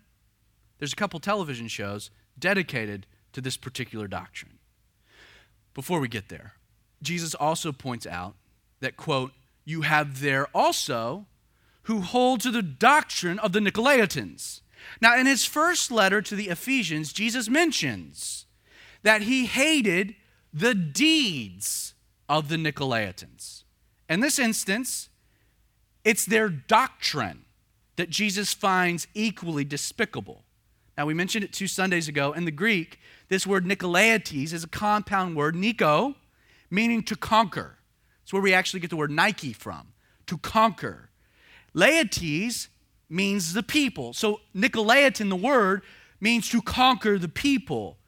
There's 0.79 0.93
a 0.93 0.97
couple 0.97 1.19
television 1.19 1.67
shows 1.67 2.09
dedicated 2.37 3.05
to 3.33 3.41
this 3.41 3.57
particular 3.57 4.07
doctrine. 4.07 4.59
Before 5.73 5.99
we 5.99 6.07
get 6.07 6.29
there, 6.29 6.53
Jesus 7.01 7.35
also 7.35 7.71
points 7.71 8.07
out 8.07 8.35
that, 8.79 8.97
quote, 8.97 9.31
you 9.65 9.81
have 9.81 10.21
there 10.21 10.47
also 10.55 11.25
who 11.83 12.01
hold 12.01 12.41
to 12.41 12.51
the 12.51 12.61
doctrine 12.61 13.39
of 13.39 13.51
the 13.51 13.59
Nicolaitans. 13.59 14.61
Now, 15.01 15.17
in 15.17 15.25
his 15.25 15.45
first 15.45 15.91
letter 15.91 16.21
to 16.21 16.35
the 16.35 16.49
Ephesians, 16.49 17.11
Jesus 17.11 17.49
mentions 17.49 18.45
that 19.03 19.23
he 19.23 19.45
hated 19.45 20.15
the 20.53 20.73
deeds 20.73 21.93
of 22.29 22.49
the 22.49 22.55
Nicolaitans. 22.55 23.63
In 24.09 24.19
this 24.19 24.39
instance, 24.39 25.09
it's 26.03 26.25
their 26.25 26.49
doctrine 26.49 27.45
that 27.95 28.09
Jesus 28.09 28.53
finds 28.53 29.07
equally 29.13 29.63
despicable. 29.63 30.43
Now, 30.97 31.05
we 31.05 31.13
mentioned 31.13 31.43
it 31.43 31.51
two 31.51 31.67
Sundays 31.67 32.07
ago. 32.07 32.31
In 32.33 32.45
the 32.45 32.51
Greek, 32.51 32.99
this 33.27 33.45
word 33.45 33.65
Nicolaites 33.65 34.53
is 34.53 34.63
a 34.63 34.67
compound 34.67 35.35
word, 35.35 35.55
Nico, 35.55 36.15
meaning 36.69 37.03
to 37.03 37.15
conquer. 37.15 37.74
It's 38.25 38.33
where 38.33 38.41
we 38.41 38.55
actually 38.55 38.79
get 38.79 38.89
the 38.89 38.95
word 38.95 39.11
Nike 39.11 39.53
from, 39.53 39.93
to 40.25 40.39
conquer. 40.39 41.11
Laetes 41.75 42.69
means 43.07 43.53
the 43.53 43.61
people. 43.61 44.13
So, 44.13 44.41
Nicolaitan, 44.55 45.29
the 45.29 45.35
word, 45.35 45.83
means 46.19 46.49
to 46.49 46.59
conquer 46.59 47.19
the 47.19 47.29
people. 47.29 47.99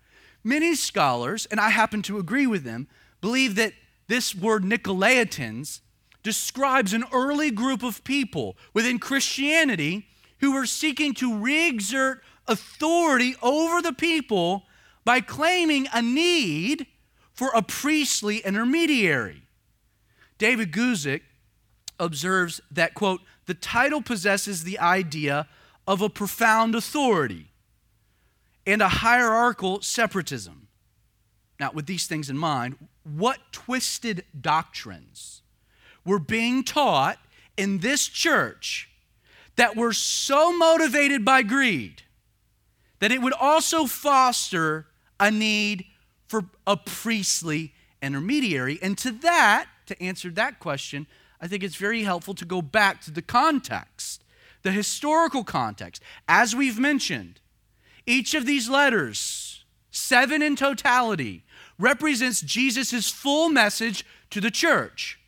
Many 0.44 0.74
scholars, 0.74 1.46
and 1.52 1.60
I 1.60 1.70
happen 1.70 2.02
to 2.02 2.18
agree 2.18 2.48
with 2.48 2.64
them, 2.64 2.88
believe 3.22 3.54
that 3.58 3.74
this 4.08 4.34
word 4.34 4.64
Nicolaitans 4.64 5.82
describes 6.24 6.94
an 6.94 7.04
early 7.14 7.52
group 7.52 7.84
of 7.84 8.04
people 8.04 8.58
within 8.74 8.98
Christianity 8.98 10.08
who 10.40 10.52
were 10.52 10.66
seeking 10.66 11.14
to 11.14 11.38
re 11.38 11.68
exert 11.68 12.24
authority 12.48 13.36
over 13.44 13.84
the 13.84 13.94
people 13.94 14.64
by 15.06 15.22
claiming 15.22 15.88
a 15.94 16.02
need 16.02 16.88
for 17.34 17.52
a 17.54 17.62
priestly 17.62 18.40
intermediary. 18.40 19.44
David 20.38 20.72
Guzik 20.72 21.22
observes 22.00 22.62
that, 22.72 22.94
quote, 22.94 23.22
the 23.46 23.54
title 23.54 24.02
possesses 24.02 24.64
the 24.64 24.80
idea 24.80 25.48
of 25.88 26.02
a 26.02 26.10
profound 26.10 26.76
authority 26.76 27.48
and 28.66 28.82
a 28.82 28.90
hierarchical 28.90 29.82
separatism. 29.82 30.68
Now, 31.60 31.72
with 31.72 31.86
these 31.86 32.06
things 32.06 32.30
in 32.30 32.38
mind, 32.38 32.76
what 33.04 33.40
twisted 33.52 34.26
doctrines 34.40 35.42
were 36.06 36.20
being 36.20 36.64
taught 36.64 37.18
in 37.56 37.80
this 37.80 38.08
church 38.08 38.90
that 39.56 39.76
were 39.76 39.94
so 39.94 40.56
motivated 40.56 41.26
by 41.26 41.42
greed 41.42 42.04
that 43.00 43.12
it 43.12 43.22
would 43.22 43.34
also 43.34 43.86
foster 43.86 44.88
a 45.20 45.32
need 45.32 45.86
for 46.28 46.46
a 46.68 46.78
priestly 46.78 47.74
intermediary. 48.02 48.78
And 48.82 48.98
to 49.00 49.12
that, 49.12 49.68
to 49.88 50.02
answer 50.02 50.30
that 50.32 50.60
question, 50.60 51.08
I 51.42 51.48
think 51.48 51.64
it's 51.64 51.76
very 51.76 52.04
helpful 52.04 52.34
to 52.36 52.46
go 52.46 52.62
back 52.62 53.02
to 53.02 53.12
the 53.12 53.22
context, 53.22 54.24
the 54.64 54.72
historical 54.72 55.44
context. 55.44 56.02
As 56.28 56.56
we've 56.56 56.80
mentioned, 56.80 57.40
each 58.06 58.34
of 58.34 58.46
these 58.46 58.70
letters, 58.70 59.66
seven 59.92 60.42
in 60.42 60.56
totality, 60.56 61.44
represents 61.78 62.42
Jesus' 62.42 63.10
full 63.10 63.50
message 63.50 64.06
to 64.32 64.42
the 64.42 64.52
church. 64.52 65.20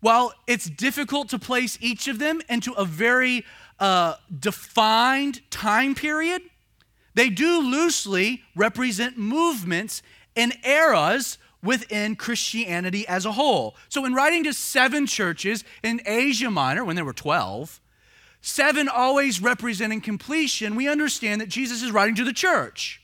While 0.00 0.34
it's 0.46 0.68
difficult 0.68 1.28
to 1.30 1.38
place 1.38 1.78
each 1.80 2.08
of 2.08 2.18
them 2.18 2.42
into 2.48 2.72
a 2.72 2.84
very 2.84 3.44
uh, 3.80 4.14
defined 4.38 5.48
time 5.50 5.94
period, 5.94 6.42
they 7.14 7.30
do 7.30 7.60
loosely 7.60 8.42
represent 8.54 9.16
movements 9.16 10.02
and 10.36 10.54
eras 10.64 11.38
within 11.62 12.16
Christianity 12.16 13.06
as 13.08 13.24
a 13.24 13.32
whole. 13.32 13.76
So, 13.88 14.04
in 14.04 14.14
writing 14.14 14.44
to 14.44 14.52
seven 14.52 15.06
churches 15.06 15.64
in 15.82 16.00
Asia 16.06 16.50
Minor, 16.50 16.84
when 16.84 16.96
there 16.96 17.04
were 17.04 17.12
12, 17.12 17.80
seven 18.40 18.88
always 18.88 19.40
representing 19.42 20.00
completion, 20.00 20.76
we 20.76 20.88
understand 20.88 21.40
that 21.40 21.48
Jesus 21.48 21.82
is 21.82 21.90
writing 21.90 22.14
to 22.16 22.24
the 22.24 22.32
church, 22.32 23.02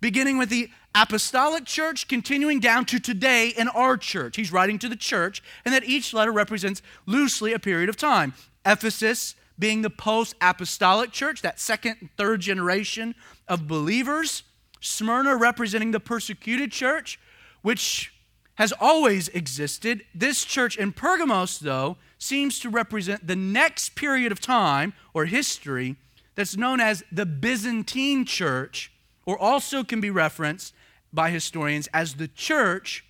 beginning 0.00 0.38
with 0.38 0.48
the 0.48 0.70
apostolic 0.94 1.64
church, 1.64 2.08
continuing 2.08 2.60
down 2.60 2.84
to 2.86 3.00
today 3.00 3.48
in 3.48 3.68
our 3.68 3.96
church. 3.96 4.36
He's 4.36 4.52
writing 4.52 4.78
to 4.78 4.88
the 4.88 4.96
church, 4.96 5.42
and 5.64 5.74
that 5.74 5.84
each 5.84 6.14
letter 6.14 6.32
represents 6.32 6.82
loosely 7.06 7.52
a 7.52 7.58
period 7.58 7.88
of 7.88 7.96
time. 7.96 8.34
Ephesus, 8.64 9.34
being 9.58 9.82
the 9.82 9.90
post 9.90 10.34
apostolic 10.40 11.12
church, 11.12 11.42
that 11.42 11.60
second 11.60 11.96
and 12.00 12.10
third 12.16 12.40
generation 12.40 13.14
of 13.48 13.66
believers. 13.66 14.44
Smyrna 14.80 15.34
representing 15.36 15.92
the 15.92 16.00
persecuted 16.00 16.70
church, 16.70 17.18
which 17.64 18.12
has 18.56 18.74
always 18.78 19.28
existed. 19.28 20.04
This 20.14 20.44
church 20.44 20.76
in 20.76 20.92
Pergamos, 20.92 21.58
though, 21.58 21.96
seems 22.18 22.58
to 22.58 22.68
represent 22.68 23.26
the 23.26 23.34
next 23.34 23.94
period 23.94 24.30
of 24.30 24.38
time 24.38 24.92
or 25.14 25.24
history 25.24 25.96
that's 26.34 26.58
known 26.58 26.78
as 26.78 27.02
the 27.10 27.24
Byzantine 27.24 28.26
church, 28.26 28.92
or 29.24 29.38
also 29.38 29.82
can 29.82 29.98
be 30.02 30.10
referenced 30.10 30.74
by 31.10 31.30
historians 31.30 31.88
as 31.94 32.16
the 32.16 32.28
church 32.28 33.06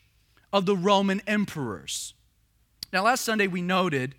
of 0.53 0.67
the 0.67 0.77
Roman 0.77 1.21
emperors. 1.27 2.15
Now, 2.93 3.03
last 3.03 3.25
Sunday 3.25 3.49
we 3.49 3.61
noted 3.61 4.15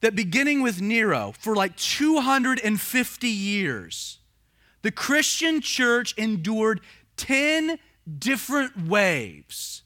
that 0.00 0.16
beginning 0.16 0.62
with 0.62 0.80
Nero, 0.80 1.34
for 1.38 1.54
like 1.54 1.76
250 1.76 3.28
years, 3.28 4.20
the 4.80 4.90
Christian 4.90 5.60
church 5.60 6.14
endured 6.16 6.80
10 7.18 7.78
different 8.18 8.86
waves 8.86 9.82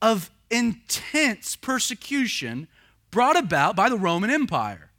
of 0.00 0.30
intense 0.50 1.56
persecution 1.56 2.68
brought 3.10 3.36
about 3.36 3.76
by 3.76 3.88
the 3.88 3.98
Roman 3.98 4.30
Empire. 4.30 4.90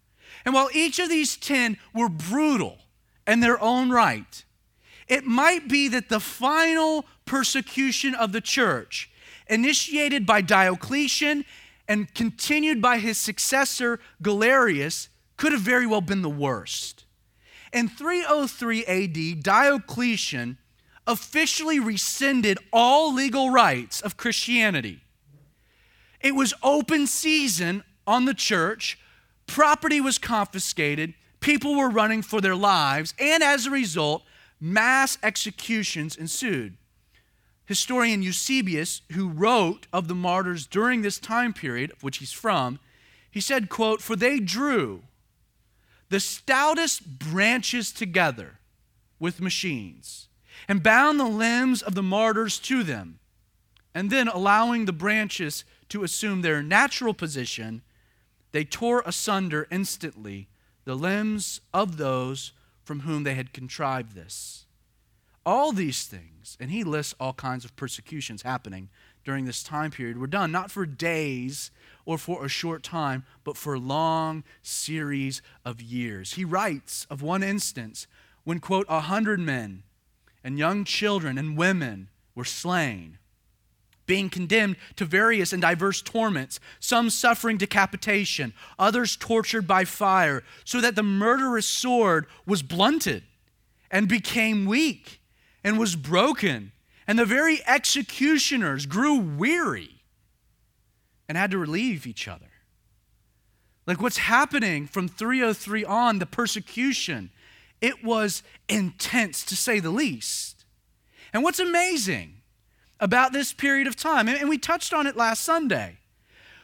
And 0.46 0.54
while 0.54 0.70
each 0.74 1.00
of 1.00 1.10
these 1.10 1.38
10 1.38 1.78
were 1.94 2.10
brutal 2.10 2.78
in 3.28 3.40
their 3.40 3.62
own 3.62 3.90
right, 3.90 4.44
it 5.08 5.26
might 5.26 5.68
be 5.68 5.88
that 5.90 6.10
the 6.10 6.20
final 6.20 7.06
persecution 7.26 8.16
of 8.16 8.32
the 8.32 8.42
church, 8.42 9.12
initiated 9.48 10.26
by 10.26 10.42
Diocletian 10.42 11.46
and 11.88 12.14
continued 12.14 12.82
by 12.82 13.00
his 13.00 13.18
successor 13.18 14.00
Galerius 14.22 15.10
could 15.38 15.52
have 15.52 15.62
very 15.62 15.88
well 15.88 16.02
been 16.02 16.22
the 16.22 16.30
worst. 16.30 17.06
In 17.74 17.88
303 17.88 18.86
AD, 18.86 19.44
Diocletian 19.44 20.58
officially 21.10 21.80
rescinded 21.80 22.60
all 22.72 23.12
legal 23.12 23.50
rights 23.50 24.00
of 24.00 24.16
Christianity. 24.16 25.02
It 26.22 26.36
was 26.36 26.54
open 26.62 27.08
season 27.08 27.84
on 28.06 28.26
the 28.26 28.36
church, 28.36 29.00
property 29.48 30.00
was 30.00 30.20
confiscated, 30.20 31.16
people 31.40 31.76
were 31.76 31.90
running 31.90 32.22
for 32.22 32.42
their 32.42 32.56
lives, 32.56 33.16
and 33.20 33.42
as 33.42 33.66
a 33.66 33.72
result, 33.72 34.24
mass 34.62 35.18
executions 35.24 36.16
ensued. 36.16 36.78
Historian 37.66 38.22
Eusebius, 38.22 39.02
who 39.14 39.30
wrote 39.30 39.88
of 39.92 40.08
the 40.08 40.16
martyrs 40.16 40.68
during 40.68 41.02
this 41.02 41.20
time 41.20 41.54
period, 41.54 41.92
of 41.92 42.04
which 42.04 42.18
he's 42.18 42.32
from, 42.32 42.80
he 43.32 43.42
said, 43.42 43.70
quote, 43.70 44.02
For 44.02 44.16
they 44.16 44.40
drew 44.40 45.04
the 46.10 46.20
stoutest 46.20 47.20
branches 47.20 47.92
together 47.92 48.60
with 49.20 49.42
machines 49.42 50.29
and 50.70 50.84
bound 50.84 51.20
the 51.20 51.26
limbs 51.26 51.82
of 51.82 51.96
the 51.96 52.04
martyrs 52.04 52.60
to 52.60 52.84
them, 52.84 53.20
and 53.96 54.12
then 54.12 54.28
allowing 54.28 54.86
the 54.86 54.94
branches 54.94 55.66
to 55.90 56.04
assume 56.04 56.42
their 56.42 56.62
natural 56.62 57.16
position, 57.16 57.82
they 58.52 58.64
tore 58.64 59.02
asunder 59.06 59.68
instantly 59.72 60.48
the 60.86 60.94
limbs 60.94 61.60
of 61.74 61.98
those 61.98 62.54
from 62.84 63.02
whom 63.02 63.24
they 63.24 63.34
had 63.34 63.52
contrived 63.52 64.14
this. 64.14 64.68
All 65.44 65.72
these 65.72 66.06
things, 66.06 66.56
and 66.60 66.70
he 66.70 66.84
lists 66.84 67.16
all 67.20 67.34
kinds 67.34 67.66
of 67.66 67.76
persecutions 67.76 68.44
happening 68.44 68.90
during 69.26 69.46
this 69.46 69.64
time 69.64 69.90
period, 69.90 70.20
were 70.20 70.28
done 70.28 70.52
not 70.52 70.70
for 70.70 70.86
days 70.86 71.72
or 72.06 72.20
for 72.20 72.46
a 72.46 72.50
short 72.50 72.84
time, 72.84 73.26
but 73.44 73.58
for 73.58 73.74
a 73.74 73.80
long 73.80 74.44
series 74.62 75.42
of 75.66 75.82
years. 75.82 76.34
He 76.34 76.46
writes 76.46 77.08
of 77.10 77.24
one 77.24 77.42
instance 77.42 78.06
when, 78.44 78.60
quote, 78.60 78.86
a 78.88 79.02
hundred 79.02 79.40
men 79.40 79.84
and 80.50 80.58
young 80.58 80.84
children 80.84 81.38
and 81.38 81.56
women 81.56 82.10
were 82.34 82.44
slain 82.44 83.20
being 84.08 84.32
condemned 84.32 84.76
to 84.96 85.06
various 85.06 85.54
and 85.54 85.62
diverse 85.62 86.02
torments, 86.02 86.60
some 86.80 87.12
suffering 87.12 87.56
decapitation, 87.56 88.52
others 88.80 89.16
tortured 89.16 89.68
by 89.68 89.86
fire, 89.86 90.44
so 90.66 90.82
that 90.82 90.96
the 90.96 91.04
murderous 91.04 91.68
sword 91.68 92.26
was 92.48 92.64
blunted 92.64 93.22
and 93.92 94.08
became 94.08 94.66
weak 94.66 95.22
and 95.64 95.78
was 95.78 95.96
broken, 95.96 96.72
and 97.06 97.20
the 97.20 97.26
very 97.26 97.60
executioners 97.68 98.88
grew 98.88 99.20
weary 99.20 100.02
and 101.28 101.38
had 101.38 101.52
to 101.52 101.60
relieve 101.60 102.08
each 102.08 102.28
other. 102.28 102.50
Like 103.86 104.02
what's 104.02 104.18
happening 104.18 104.88
from 104.88 105.08
303 105.08 105.86
on, 105.86 106.18
the 106.18 106.26
persecution, 106.26 107.30
it 107.82 108.04
was 108.04 108.44
intense 108.68 109.44
to 109.46 109.56
say 109.56 109.80
the 109.80 109.90
least. 109.90 110.66
And 111.34 111.44
what's 111.44 111.60
amazing 111.60 112.42
about 113.00 113.32
this 113.32 113.54
period 113.54 113.88
of 113.88 113.96
time, 113.96 114.28
and 114.28 114.50
we 114.50 114.58
touched 114.58 114.94
on 114.94 115.08
it 115.08 115.16
last 115.16 115.44
Sunday, 115.44 116.00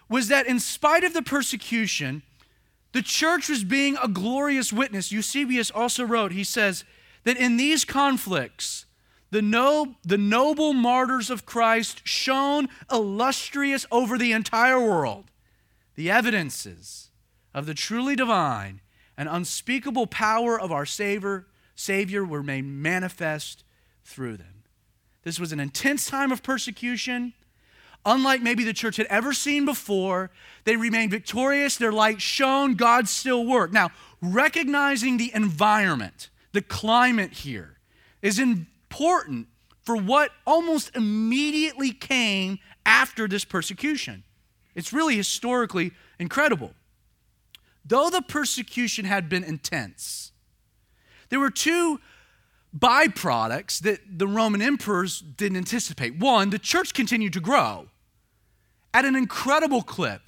was 0.10 0.28
that 0.28 0.48
in 0.48 0.60
spite 0.60 1.04
of 1.04 1.14
the 1.14 1.22
persecution, 1.22 2.24
the 2.92 3.02
church 3.02 3.50
was 3.50 3.64
being 3.64 3.98
a 4.02 4.08
glorious 4.08 4.72
witness. 4.72 5.12
Eusebius 5.12 5.72
also 5.72 6.04
wrote, 6.04 6.32
he 6.32 6.44
says, 6.44 6.84
that 7.24 7.38
in 7.38 7.58
these 7.58 7.84
conflicts, 7.84 8.86
the, 9.32 9.42
no, 9.42 9.96
the 10.04 10.18
noble 10.18 10.74
martyrs 10.74 11.30
of 11.30 11.46
Christ 11.46 12.02
shone 12.06 12.70
illustrious 12.92 13.86
over 13.92 14.18
the 14.18 14.32
entire 14.32 14.80
world. 14.80 15.32
The 15.96 16.12
evidences 16.12 17.10
of 17.54 17.66
the 17.66 17.74
truly 17.74 18.16
divine 18.16 18.82
and 19.18 19.30
unspeakable 19.30 20.08
power 20.08 20.60
of 20.60 20.72
our 20.72 20.86
Savior, 20.86 21.46
Savior 21.76 22.24
were 22.24 22.44
made 22.44 22.66
manifest 22.66 23.64
through 24.04 24.38
them. 24.38 24.64
This 25.24 25.40
was 25.40 25.52
an 25.52 25.60
intense 25.60 26.08
time 26.08 26.32
of 26.32 26.44
persecution. 26.44 27.34
Unlike 28.06 28.44
maybe 28.44 28.64
the 28.64 28.74
church 28.74 28.98
had 28.98 29.08
ever 29.08 29.34
seen 29.34 29.66
before, 29.66 30.30
they 30.64 30.76
remained 30.76 31.12
victorious. 31.12 31.76
Their 31.76 31.92
light 31.92 32.22
shone. 32.22 32.76
God 32.76 33.10
still 33.10 33.46
worked. 33.46 33.74
Now, 33.74 33.90
recognizing 34.22 35.18
the 35.18 35.32
environment, 35.34 36.30
the 36.52 36.62
climate 36.62 37.32
here, 37.32 37.78
is 38.22 38.38
important 38.38 39.48
for 39.82 39.96
what 39.96 40.32
almost 40.46 40.96
immediately 40.96 41.92
came 41.92 42.60
after 42.86 43.28
this 43.28 43.46
persecution. 43.46 44.24
It's 44.76 44.94
really 44.94 45.16
historically 45.16 45.92
incredible. 46.20 46.74
Though 47.86 48.10
the 48.10 48.22
persecution 48.22 49.06
had 49.06 49.30
been 49.30 49.44
intense, 49.44 50.32
there 51.30 51.40
were 51.40 51.52
two 51.52 52.00
byproducts 52.78 53.80
that 53.82 54.20
the 54.20 54.28
Roman 54.28 54.62
emperors 54.62 55.20
didn't 55.20 55.58
anticipate. 55.58 56.18
One, 56.18 56.50
the 56.50 56.60
church 56.60 56.94
continued 56.94 57.34
to 57.34 57.40
grow 57.40 57.88
at 58.94 59.06
an 59.06 59.16
incredible 59.16 59.82
clip. 59.82 60.22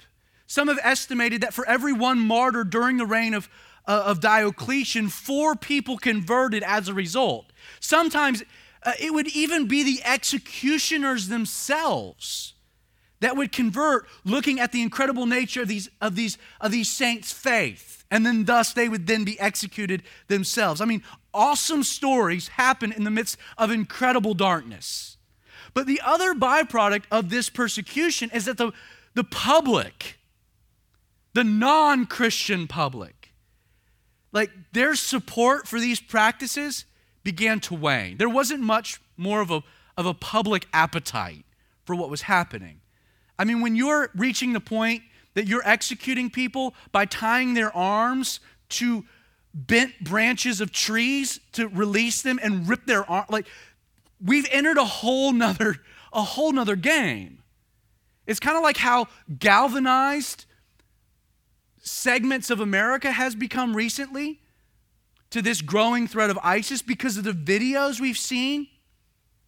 Some 0.46 0.68
have 0.68 0.78
estimated 0.82 1.42
that 1.42 1.52
for 1.52 1.66
every 1.66 1.92
one 1.92 2.18
martyr 2.18 2.64
during 2.64 2.96
the 2.96 3.06
reign 3.06 3.34
of, 3.34 3.48
uh, 3.86 4.02
of 4.06 4.20
Diocletian, 4.20 5.08
four 5.08 5.54
people 5.54 5.98
converted 5.98 6.62
as 6.62 6.88
a 6.88 6.94
result. 6.94 7.52
Sometimes 7.80 8.42
uh, 8.82 8.92
it 8.98 9.12
would 9.12 9.28
even 9.28 9.66
be 9.66 9.82
the 9.82 10.02
executioners 10.04 11.28
themselves 11.28 12.54
that 13.20 13.36
would 13.36 13.52
convert 13.52 14.06
looking 14.24 14.60
at 14.60 14.72
the 14.72 14.82
incredible 14.82 15.26
nature 15.26 15.62
of 15.62 15.68
these, 15.68 15.88
of 16.00 16.14
these, 16.14 16.38
of 16.60 16.70
these 16.70 16.90
saints' 16.90 17.32
faith. 17.32 18.04
And 18.10 18.24
then 18.24 18.44
thus 18.44 18.72
they 18.72 18.88
would 18.88 19.06
then 19.06 19.24
be 19.24 19.38
executed 19.40 20.02
themselves. 20.28 20.80
I 20.80 20.84
mean, 20.84 21.02
awesome 21.34 21.82
stories 21.82 22.48
happen 22.48 22.92
in 22.92 23.04
the 23.04 23.10
midst 23.10 23.36
of 23.56 23.70
incredible 23.70 24.34
darkness. 24.34 25.16
But 25.74 25.86
the 25.86 26.00
other 26.04 26.34
byproduct 26.34 27.04
of 27.10 27.30
this 27.30 27.50
persecution 27.50 28.30
is 28.32 28.46
that 28.46 28.56
the, 28.56 28.72
the 29.14 29.24
public, 29.24 30.18
the 31.34 31.44
non 31.44 32.06
Christian 32.06 32.66
public, 32.66 33.32
like 34.32 34.50
their 34.72 34.94
support 34.94 35.66
for 35.66 35.80
these 35.80 36.00
practices 36.00 36.84
began 37.24 37.60
to 37.60 37.74
wane. 37.74 38.16
There 38.16 38.28
wasn't 38.28 38.60
much 38.60 39.00
more 39.16 39.40
of 39.40 39.50
a, 39.50 39.62
of 39.96 40.06
a 40.06 40.14
public 40.14 40.66
appetite 40.72 41.44
for 41.84 41.94
what 41.94 42.10
was 42.10 42.22
happening. 42.22 42.80
I 43.38 43.44
mean, 43.44 43.60
when 43.60 43.76
you're 43.76 44.10
reaching 44.16 44.52
the 44.52 44.60
point 44.60 45.02
that 45.34 45.46
you're 45.46 45.66
executing 45.66 46.30
people 46.30 46.74
by 46.90 47.04
tying 47.04 47.54
their 47.54 47.74
arms 47.76 48.40
to 48.70 49.04
bent 49.54 50.02
branches 50.02 50.60
of 50.60 50.72
trees 50.72 51.40
to 51.52 51.68
release 51.68 52.22
them 52.22 52.40
and 52.42 52.68
rip 52.68 52.86
their 52.86 53.08
arm, 53.08 53.26
like 53.28 53.46
we've 54.24 54.48
entered 54.50 54.78
a 54.78 54.84
whole 54.84 55.32
nother, 55.32 55.76
a 56.12 56.22
whole 56.22 56.52
nother 56.52 56.76
game. 56.76 57.42
It's 58.26 58.40
kind 58.40 58.56
of 58.56 58.62
like 58.62 58.76
how 58.76 59.06
galvanized 59.38 60.44
segments 61.80 62.50
of 62.50 62.60
America 62.60 63.10
has 63.10 63.34
become 63.34 63.74
recently 63.74 64.40
to 65.30 65.40
this 65.42 65.62
growing 65.62 66.06
threat 66.06 66.30
of 66.30 66.38
ISIS 66.42 66.82
because 66.82 67.16
of 67.16 67.24
the 67.24 67.32
videos 67.32 68.00
we've 68.00 68.18
seen 68.18 68.68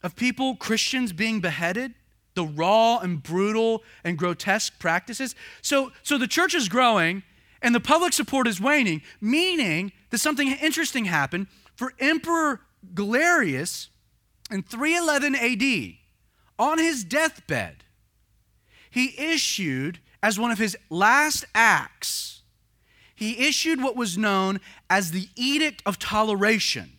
of 0.03 0.17
people, 0.17 0.57
Christians, 0.57 1.13
being 1.13 1.41
beheaded, 1.41 1.95
the 2.35 2.45
raw 2.45 2.99
and 2.99 3.23
brutal 3.23 3.83
and 4.05 4.17
grotesque 4.17 4.79
practices. 4.79 5.35
So, 5.63 5.93
so 6.03 6.19
the 6.19 6.29
church 6.29 6.55
is 6.55 6.69
growing 6.69 7.23
and 7.63 7.75
the 7.75 7.81
public 7.81 8.13
support 8.13 8.47
is 8.47 8.61
waning, 8.61 9.03
meaning 9.21 9.93
that 10.11 10.19
something 10.19 10.49
interesting 10.49 11.07
happened 11.07 11.47
for 11.75 11.93
Emperor 11.99 12.61
Galerius 12.95 13.89
in 14.51 14.63
311 14.63 15.35
AD. 15.35 15.95
On 16.59 16.79
his 16.79 17.05
deathbed, 17.05 17.85
he 18.91 19.15
issued, 19.19 20.01
as 20.23 20.39
one 20.39 20.51
of 20.51 20.59
his 20.59 20.77
last 20.91 21.45
acts, 21.55 22.43
he 23.15 23.47
issued 23.47 23.83
what 23.83 23.97
was 23.97 24.19
known 24.19 24.61
as 24.89 25.11
the 25.11 25.29
Edict 25.37 25.83
of 25.87 25.99
Toleration. 25.99 26.93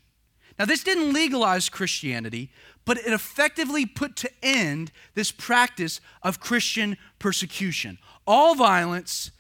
Now, 0.58 0.66
this 0.66 0.84
didn't 0.84 1.14
legalize 1.14 1.70
Christianity, 1.70 2.52
but 2.86 2.98
it 2.98 3.14
effectively 3.14 3.86
put 3.86 4.16
to 4.18 4.30
end 4.42 4.92
this 5.14 5.32
practice 5.32 6.02
of 6.24 6.40
Christian 6.40 6.98
persecution. 7.20 7.98
All 8.26 8.56
violence 8.56 9.32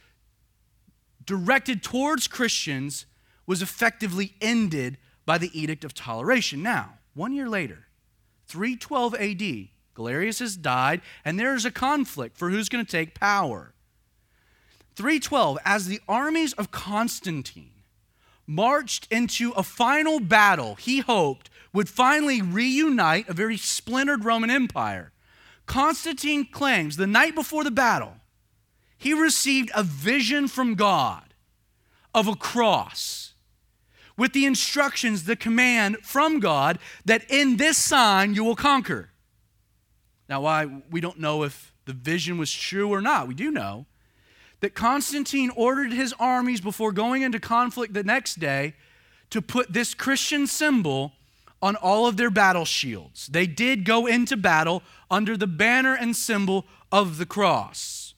directed 1.25 1.84
towards 1.84 2.27
Christians 2.27 3.06
was 3.45 3.62
effectively 3.62 4.34
ended 4.41 4.97
by 5.25 5.38
the 5.38 5.51
Edict 5.60 5.84
of 5.84 5.93
Toleration. 5.93 6.62
Now, 6.62 6.99
one 7.13 7.34
year 7.34 7.49
later, 7.49 7.88
312 8.47 9.15
AD, 9.15 9.69
Galerius 9.93 10.39
has 10.39 10.58
died, 10.58 11.01
and 11.23 11.39
there's 11.39 11.65
a 11.65 11.71
conflict 11.71 12.38
for 12.38 12.49
who's 12.49 12.69
going 12.69 12.86
to 12.86 12.91
take 12.91 13.13
power. 13.15 13.73
312, 14.95 15.58
as 15.65 15.88
the 15.88 16.01
armies 16.08 16.54
of 16.54 16.71
Constantine 16.71 17.71
marched 18.47 19.08
into 19.12 19.51
a 19.51 19.63
final 19.63 20.19
battle 20.19 20.75
he 20.75 20.99
hoped 20.99 21.49
would 21.73 21.89
finally 21.89 22.41
reunite 22.41 23.29
a 23.29 23.34
very 23.34 23.57
splintered 23.57 24.25
Roman 24.25 24.49
Empire, 24.49 25.12
Constantine 25.65 26.45
claims 26.45 26.97
the 26.97 27.07
night 27.07 27.36
before 27.36 27.63
the 27.63 27.71
battle, 27.71 28.15
he 28.97 29.13
received 29.13 29.71
a 29.73 29.84
vision 29.84 30.47
from 30.47 30.75
God 30.75 31.34
of 32.13 32.27
a 32.27 32.36
cross 32.36 33.34
with 34.17 34.34
the 34.34 34.45
instructions, 34.45 35.23
the 35.23 35.36
command 35.36 35.97
from 36.03 36.39
God 36.39 36.77
that 37.05 37.23
in 37.29 37.57
this 37.57 37.77
sign 37.77 38.34
you 38.34 38.43
will 38.43 38.55
conquer. 38.55 39.10
Now, 40.29 40.41
why 40.41 40.84
we 40.89 41.01
don't 41.01 41.19
know 41.19 41.43
if 41.43 41.73
the 41.86 41.93
vision 41.93 42.38
was 42.38 42.51
true 42.51 42.89
or 42.89 43.01
not, 43.01 43.27
we 43.27 43.34
do 43.34 43.49
know 43.49 43.86
that 44.60 44.75
Constantine 44.75 45.49
ordered 45.55 45.91
his 45.91 46.13
armies 46.19 46.62
before 46.62 46.91
going 46.91 47.23
into 47.23 47.39
conflict 47.39 47.93
the 47.93 48.03
next 48.03 48.39
day 48.39 48.75
to 49.31 49.41
put 49.41 49.73
this 49.73 49.93
Christian 49.93 50.45
symbol 50.45 51.13
on 51.62 51.76
all 51.76 52.08
of 52.08 52.17
their 52.17 52.30
battle 52.30 52.65
shields. 52.65 53.28
They 53.28 53.45
did 53.45 53.86
go 53.86 54.08
into 54.08 54.36
battle 54.36 54.84
under 55.10 55.38
the 55.38 55.47
banner 55.47 55.95
and 55.95 56.15
symbol 56.15 56.65
of 56.91 57.17
the 57.17 57.26
cross. 57.26 58.13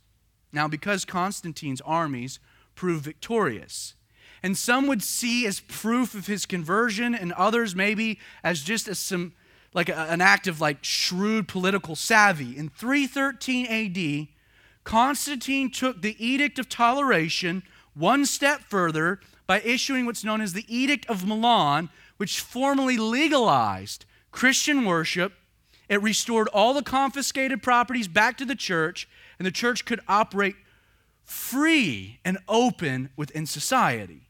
Now, 0.52 0.68
because 0.68 1.04
Constantine's 1.04 1.82
armies 1.82 2.40
proved 2.76 3.04
victorious, 3.04 3.96
and 4.42 4.58
some 4.58 4.88
would 4.88 5.02
see 5.02 5.46
as 5.46 5.60
proof 5.62 6.16
of 6.16 6.28
his 6.28 6.46
conversion, 6.46 7.16
and 7.16 7.34
others 7.34 7.76
maybe 7.76 8.20
as 8.44 8.62
just 8.62 8.88
as 8.88 9.00
some 9.00 9.34
like 9.74 9.90
a, 9.90 9.96
an 9.96 10.22
act 10.22 10.48
of 10.48 10.62
like 10.62 10.84
shrewd 10.84 11.48
political 11.48 11.96
savvy. 11.96 12.58
In 12.58 12.70
313 12.70 13.66
AD, 13.66 14.28
Constantine 14.84 15.72
took 15.72 16.02
the 16.02 16.16
Edict 16.24 16.60
of 16.60 16.70
Toleration 16.70 17.64
one 17.94 18.26
step 18.26 18.62
further 18.62 19.20
by 19.48 19.62
issuing 19.62 20.06
what's 20.06 20.24
known 20.24 20.42
as 20.42 20.54
the 20.54 20.66
Edict 20.68 21.06
of 21.08 21.26
Milan, 21.26 21.90
which 22.18 22.40
formally 22.40 22.98
legalized 22.98 24.06
Christian 24.32 24.86
worship. 24.86 25.34
It 25.90 26.02
restored 26.02 26.48
all 26.50 26.74
the 26.74 26.82
confiscated 26.82 27.62
properties 27.62 28.08
back 28.08 28.38
to 28.38 28.46
the 28.46 28.56
church, 28.56 29.08
and 29.38 29.46
the 29.46 29.52
church 29.52 29.86
could 29.86 30.00
operate 30.08 30.56
free 31.24 32.20
and 32.26 32.38
open 32.48 33.10
within 33.16 33.46
society. 33.46 34.30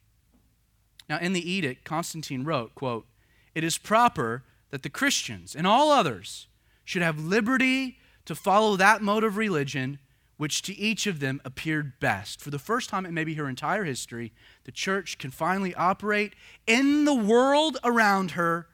Now, 1.09 1.19
in 1.19 1.33
the 1.33 1.51
edict, 1.51 1.83
Constantine 1.83 2.43
wrote, 2.43 2.75
quote, 2.75 3.05
It 3.53 3.63
is 3.63 3.77
proper 3.77 4.43
that 4.71 4.83
the 4.83 4.89
Christians 4.89 5.55
and 5.55 5.67
all 5.67 5.91
others 5.91 6.47
should 6.85 7.01
have 7.01 7.19
liberty 7.19 7.97
to 8.25 8.35
follow 8.35 8.75
that 8.75 9.01
mode 9.01 9.23
of 9.23 9.37
religion 9.37 9.99
which 10.37 10.61
to 10.63 10.77
each 10.77 11.07
of 11.07 11.19
them 11.19 11.41
appeared 11.45 11.99
best. 11.99 12.41
For 12.41 12.49
the 12.49 12.59
first 12.59 12.89
time 12.89 13.05
in 13.05 13.13
maybe 13.13 13.35
her 13.35 13.47
entire 13.47 13.83
history, 13.83 14.33
the 14.63 14.71
church 14.71 15.17
can 15.17 15.31
finally 15.31 15.75
operate 15.75 16.33
in 16.65 17.05
the 17.05 17.13
world 17.13 17.77
around 17.83 18.31
her 18.31 18.67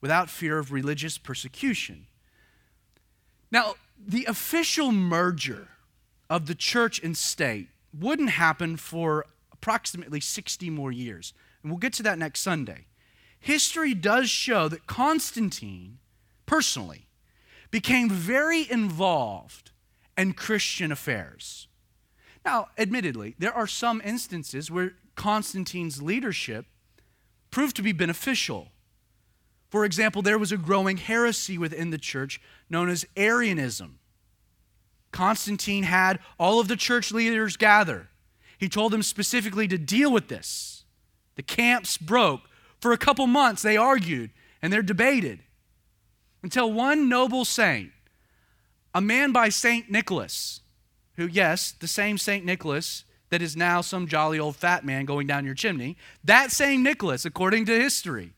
without 0.00 0.30
fear 0.30 0.58
of 0.58 0.72
religious 0.72 1.18
persecution. 1.18 2.06
Now, 3.50 3.74
the 3.98 4.24
official 4.24 4.90
merger 4.90 5.68
of 6.30 6.46
the 6.46 6.54
church 6.54 7.02
and 7.02 7.16
state 7.16 7.68
wouldn't 7.92 8.30
happen 8.30 8.76
for 8.76 9.26
approximately 9.52 10.18
60 10.18 10.70
more 10.70 10.90
years. 10.90 11.34
And 11.62 11.70
we'll 11.70 11.78
get 11.78 11.92
to 11.94 12.02
that 12.04 12.18
next 12.18 12.40
Sunday. 12.40 12.86
History 13.38 13.92
does 13.92 14.30
show 14.30 14.68
that 14.68 14.86
Constantine, 14.86 15.98
personally, 16.46 17.08
became 17.70 18.08
very 18.08 18.70
involved 18.70 19.71
and 20.16 20.36
Christian 20.36 20.92
affairs. 20.92 21.68
Now, 22.44 22.68
admittedly, 22.76 23.34
there 23.38 23.54
are 23.54 23.66
some 23.66 24.02
instances 24.04 24.70
where 24.70 24.94
Constantine's 25.14 26.02
leadership 26.02 26.66
proved 27.50 27.76
to 27.76 27.82
be 27.82 27.92
beneficial. 27.92 28.68
For 29.70 29.84
example, 29.84 30.22
there 30.22 30.38
was 30.38 30.52
a 30.52 30.56
growing 30.56 30.96
heresy 30.96 31.56
within 31.56 31.90
the 31.90 31.98
church 31.98 32.40
known 32.68 32.88
as 32.88 33.06
Arianism. 33.16 33.98
Constantine 35.12 35.84
had 35.84 36.18
all 36.38 36.58
of 36.58 36.68
the 36.68 36.76
church 36.76 37.12
leaders 37.12 37.56
gather. 37.56 38.08
He 38.58 38.68
told 38.68 38.92
them 38.92 39.02
specifically 39.02 39.68
to 39.68 39.78
deal 39.78 40.10
with 40.10 40.28
this. 40.28 40.84
The 41.36 41.42
camps 41.42 41.96
broke. 41.96 42.42
For 42.80 42.92
a 42.92 42.98
couple 42.98 43.26
months, 43.26 43.62
they 43.62 43.76
argued 43.76 44.30
and 44.60 44.72
they 44.72 44.82
debated 44.82 45.40
until 46.42 46.72
one 46.72 47.08
noble 47.08 47.44
saint 47.44 47.92
a 48.94 49.00
man 49.00 49.32
by 49.32 49.48
St. 49.48 49.90
Nicholas, 49.90 50.60
who, 51.16 51.26
yes, 51.26 51.72
the 51.72 51.88
same 51.88 52.18
St. 52.18 52.44
Nicholas 52.44 53.04
that 53.30 53.42
is 53.42 53.56
now 53.56 53.80
some 53.80 54.06
jolly 54.06 54.38
old 54.38 54.56
fat 54.56 54.84
man 54.84 55.06
going 55.06 55.26
down 55.26 55.46
your 55.46 55.54
chimney, 55.54 55.96
that 56.22 56.52
same 56.52 56.82
Nicholas, 56.82 57.24
according 57.24 57.64
to 57.64 57.72
history, 57.72 58.34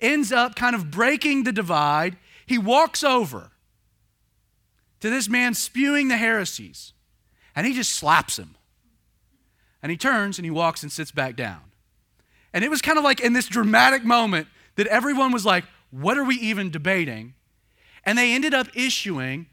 ends 0.00 0.32
up 0.32 0.56
kind 0.56 0.74
of 0.74 0.90
breaking 0.90 1.44
the 1.44 1.52
divide. 1.52 2.16
He 2.44 2.58
walks 2.58 3.04
over 3.04 3.52
to 5.00 5.10
this 5.10 5.28
man 5.28 5.54
spewing 5.54 6.08
the 6.08 6.16
heresies, 6.16 6.92
and 7.54 7.66
he 7.66 7.72
just 7.72 7.92
slaps 7.92 8.38
him. 8.38 8.56
And 9.82 9.90
he 9.90 9.96
turns 9.96 10.38
and 10.38 10.44
he 10.44 10.50
walks 10.50 10.82
and 10.82 10.90
sits 10.90 11.12
back 11.12 11.36
down. 11.36 11.60
And 12.52 12.64
it 12.64 12.70
was 12.70 12.82
kind 12.82 12.98
of 12.98 13.04
like 13.04 13.20
in 13.20 13.34
this 13.34 13.46
dramatic 13.46 14.04
moment 14.04 14.48
that 14.74 14.88
everyone 14.88 15.30
was 15.30 15.46
like, 15.46 15.64
What 15.90 16.18
are 16.18 16.24
we 16.24 16.34
even 16.36 16.70
debating? 16.70 17.34
And 18.04 18.18
they 18.18 18.34
ended 18.34 18.54
up 18.54 18.68
issuing 18.74 19.46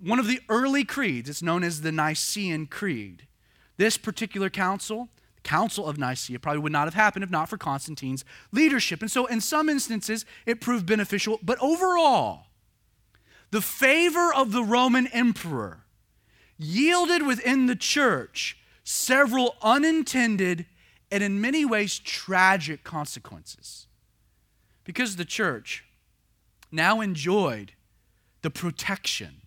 one 0.00 0.18
of 0.18 0.26
the 0.26 0.40
early 0.48 0.84
creeds. 0.84 1.28
It's 1.28 1.42
known 1.42 1.64
as 1.64 1.80
the 1.80 1.92
Nicene 1.92 2.66
Creed. 2.66 3.26
This 3.76 3.96
particular 3.96 4.50
council, 4.50 5.08
The 5.36 5.48
Council 5.48 5.86
of 5.86 5.98
Nicaea 5.98 6.38
probably 6.38 6.60
would 6.60 6.72
not 6.72 6.86
have 6.86 6.94
happened 6.94 7.22
if 7.22 7.30
not 7.30 7.48
for 7.48 7.56
Constantine's 7.56 8.24
leadership. 8.52 9.00
And 9.00 9.10
so, 9.10 9.26
in 9.26 9.40
some 9.40 9.68
instances, 9.68 10.24
it 10.46 10.60
proved 10.60 10.86
beneficial, 10.86 11.38
but 11.42 11.58
overall, 11.60 12.46
the 13.50 13.60
favor 13.60 14.32
of 14.34 14.52
the 14.52 14.62
Roman 14.62 15.06
emperor 15.08 15.84
yielded 16.58 17.26
within 17.26 17.66
the 17.66 17.76
church 17.76 18.58
several 18.84 19.56
unintended 19.62 20.66
and, 21.10 21.22
in 21.22 21.40
many 21.40 21.64
ways, 21.64 21.98
tragic 21.98 22.84
consequences. 22.84 23.86
Because 24.84 25.16
the 25.16 25.24
church 25.24 25.84
now 26.72 27.00
enjoyed 27.00 27.72
the 28.42 28.50
protection 28.50 29.42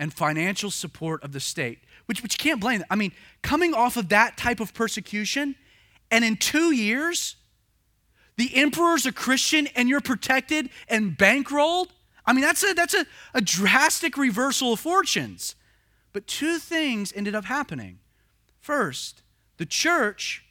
and 0.00 0.12
financial 0.12 0.70
support 0.70 1.22
of 1.22 1.32
the 1.32 1.38
state, 1.38 1.78
which, 2.06 2.22
which 2.22 2.34
you 2.34 2.38
can't 2.38 2.60
blame. 2.60 2.82
I 2.90 2.96
mean, 2.96 3.12
coming 3.42 3.74
off 3.74 3.98
of 3.98 4.08
that 4.08 4.38
type 4.38 4.58
of 4.58 4.72
persecution, 4.72 5.54
and 6.10 6.24
in 6.24 6.38
two 6.38 6.74
years, 6.74 7.36
the 8.36 8.56
emperor's 8.56 9.04
a 9.04 9.12
Christian 9.12 9.68
and 9.76 9.90
you're 9.90 10.00
protected 10.00 10.70
and 10.88 11.16
bankrolled. 11.18 11.88
I 12.24 12.32
mean, 12.32 12.40
that's 12.40 12.64
a, 12.64 12.72
that's 12.72 12.94
a, 12.94 13.04
a 13.34 13.42
drastic 13.42 14.16
reversal 14.16 14.72
of 14.72 14.80
fortunes. 14.80 15.54
But 16.14 16.26
two 16.26 16.58
things 16.58 17.12
ended 17.14 17.34
up 17.34 17.44
happening. 17.44 17.98
First, 18.58 19.22
the 19.58 19.66
church 19.66 20.44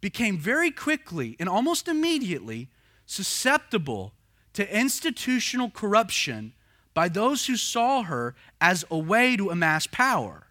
became 0.00 0.36
very 0.36 0.72
quickly 0.72 1.36
and 1.38 1.48
almost 1.48 1.86
immediately 1.86 2.68
susceptible 3.06 4.14
to 4.54 4.76
institutional 4.76 5.70
corruption 5.70 6.54
by 6.96 7.10
those 7.10 7.44
who 7.44 7.56
saw 7.56 8.04
her 8.04 8.34
as 8.58 8.82
a 8.90 8.96
way 8.96 9.36
to 9.36 9.50
amass 9.50 9.86
power. 9.86 10.46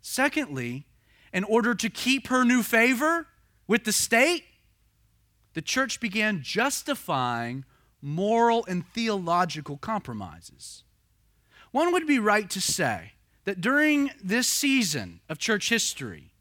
Secondly, 0.00 0.86
in 1.34 1.44
order 1.44 1.74
to 1.74 1.90
keep 1.90 2.28
her 2.28 2.46
new 2.46 2.62
favor 2.62 3.26
with 3.66 3.84
the 3.84 3.92
state, 3.92 4.44
the 5.52 5.60
church 5.60 6.00
began 6.00 6.40
justifying 6.40 7.66
moral 8.00 8.64
and 8.68 8.86
theological 8.94 9.76
compromises. 9.76 10.82
One 11.72 11.92
would 11.92 12.06
be 12.06 12.18
right 12.18 12.48
to 12.48 12.60
say 12.60 13.12
that 13.44 13.60
during 13.60 14.12
this 14.24 14.48
season 14.48 15.20
of 15.28 15.36
church 15.36 15.68
history, 15.68 16.32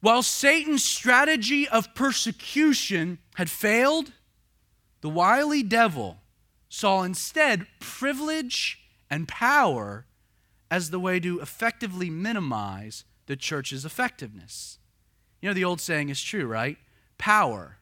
while 0.00 0.24
Satan's 0.24 0.82
strategy 0.82 1.68
of 1.68 1.94
persecution 1.94 3.18
had 3.36 3.48
failed, 3.48 4.12
the 5.02 5.08
wily 5.08 5.62
devil 5.62 6.21
saw 6.74 7.02
instead 7.02 7.66
privilege 7.80 8.80
and 9.10 9.28
power 9.28 10.06
as 10.70 10.88
the 10.88 10.98
way 10.98 11.20
to 11.20 11.38
effectively 11.38 12.08
minimize 12.08 13.04
the 13.26 13.36
church's 13.36 13.84
effectiveness. 13.84 14.78
You 15.42 15.50
know, 15.50 15.52
the 15.52 15.66
old 15.66 15.82
saying 15.82 16.08
is 16.08 16.22
true, 16.22 16.46
right? 16.46 16.78
Power 17.18 17.76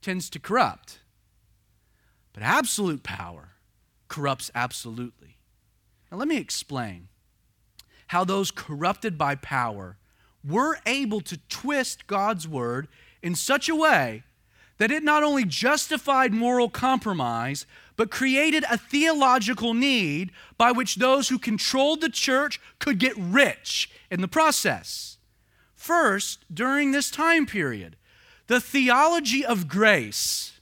tends 0.00 0.30
to 0.30 0.38
corrupt, 0.38 1.00
but 2.32 2.42
absolute 2.42 3.02
power 3.02 3.50
corrupts 4.08 4.50
absolutely. 4.54 5.36
Now, 6.10 6.16
let 6.16 6.26
me 6.26 6.38
explain 6.38 7.08
how 8.06 8.24
those 8.24 8.50
corrupted 8.50 9.18
by 9.18 9.34
power 9.34 9.98
were 10.42 10.78
able 10.86 11.20
to 11.20 11.36
twist 11.50 12.06
God's 12.06 12.48
word 12.48 12.88
in 13.22 13.34
such 13.34 13.68
a 13.68 13.76
way 13.76 14.22
that 14.78 14.90
it 14.90 15.02
not 15.02 15.22
only 15.22 15.44
justified 15.44 16.32
moral 16.32 16.68
compromise, 16.68 17.66
but 17.96 18.10
created 18.10 18.64
a 18.70 18.78
theological 18.78 19.74
need 19.74 20.32
by 20.58 20.72
which 20.72 20.96
those 20.96 21.28
who 21.28 21.38
controlled 21.38 22.00
the 22.00 22.08
church 22.08 22.60
could 22.78 22.98
get 22.98 23.16
rich 23.16 23.90
in 24.10 24.20
the 24.20 24.28
process. 24.28 25.18
First, 25.74 26.44
during 26.52 26.92
this 26.92 27.10
time 27.10 27.46
period, 27.46 27.96
the 28.46 28.60
theology 28.60 29.44
of 29.44 29.68
grace 29.68 30.60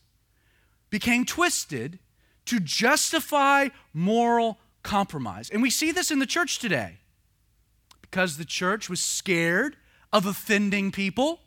became 0.91 1.25
twisted 1.25 1.99
to 2.47 2.61
justify 2.61 3.69
moral 3.93 4.59
compromise. 4.83 5.49
And 5.49 5.63
we 5.63 5.71
see 5.71 5.93
this 5.93 6.11
in 6.11 6.19
the 6.19 6.27
church 6.27 6.59
today 6.59 6.99
because 8.01 8.37
the 8.37 8.45
church 8.45 8.91
was 8.91 9.01
scared 9.01 9.77
of 10.13 10.27
offending 10.27 10.93
people 10.93 11.41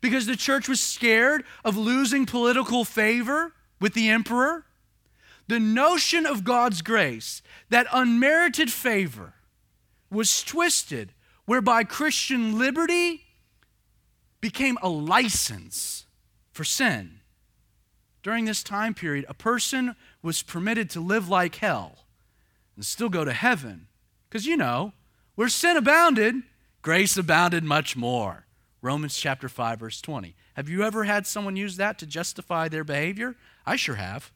because 0.00 0.26
the 0.26 0.36
church 0.36 0.68
was 0.68 0.80
scared 0.80 1.44
of 1.64 1.76
losing 1.76 2.26
political 2.26 2.84
favor 2.84 3.54
with 3.80 3.94
the 3.94 4.08
emperor. 4.08 4.64
The 5.46 5.60
notion 5.60 6.26
of 6.26 6.44
God's 6.44 6.82
grace, 6.82 7.42
that 7.68 7.86
unmerited 7.92 8.72
favor, 8.72 9.34
was 10.10 10.42
twisted, 10.42 11.12
whereby 11.44 11.84
Christian 11.84 12.58
liberty 12.58 13.22
became 14.40 14.78
a 14.82 14.88
license 14.88 16.06
for 16.52 16.64
sin. 16.64 17.20
During 18.22 18.46
this 18.46 18.62
time 18.62 18.94
period, 18.94 19.26
a 19.28 19.34
person 19.34 19.96
was 20.22 20.42
permitted 20.42 20.88
to 20.90 21.00
live 21.00 21.28
like 21.28 21.56
hell 21.56 22.06
and 22.74 22.84
still 22.84 23.10
go 23.10 23.24
to 23.24 23.32
heaven. 23.32 23.88
Because 24.28 24.46
you 24.46 24.56
know, 24.56 24.92
where 25.34 25.48
sin 25.48 25.76
abounded, 25.76 26.36
grace 26.80 27.16
abounded 27.16 27.64
much 27.64 27.96
more. 27.96 28.46
Romans 28.80 29.16
chapter 29.16 29.48
5 29.48 29.80
verse 29.80 30.00
20. 30.00 30.34
Have 30.54 30.68
you 30.68 30.82
ever 30.82 31.04
had 31.04 31.26
someone 31.26 31.56
use 31.56 31.76
that 31.76 31.98
to 31.98 32.06
justify 32.06 32.68
their 32.68 32.84
behavior? 32.84 33.36
I 33.66 33.76
sure 33.76 33.96
have. 33.96 34.32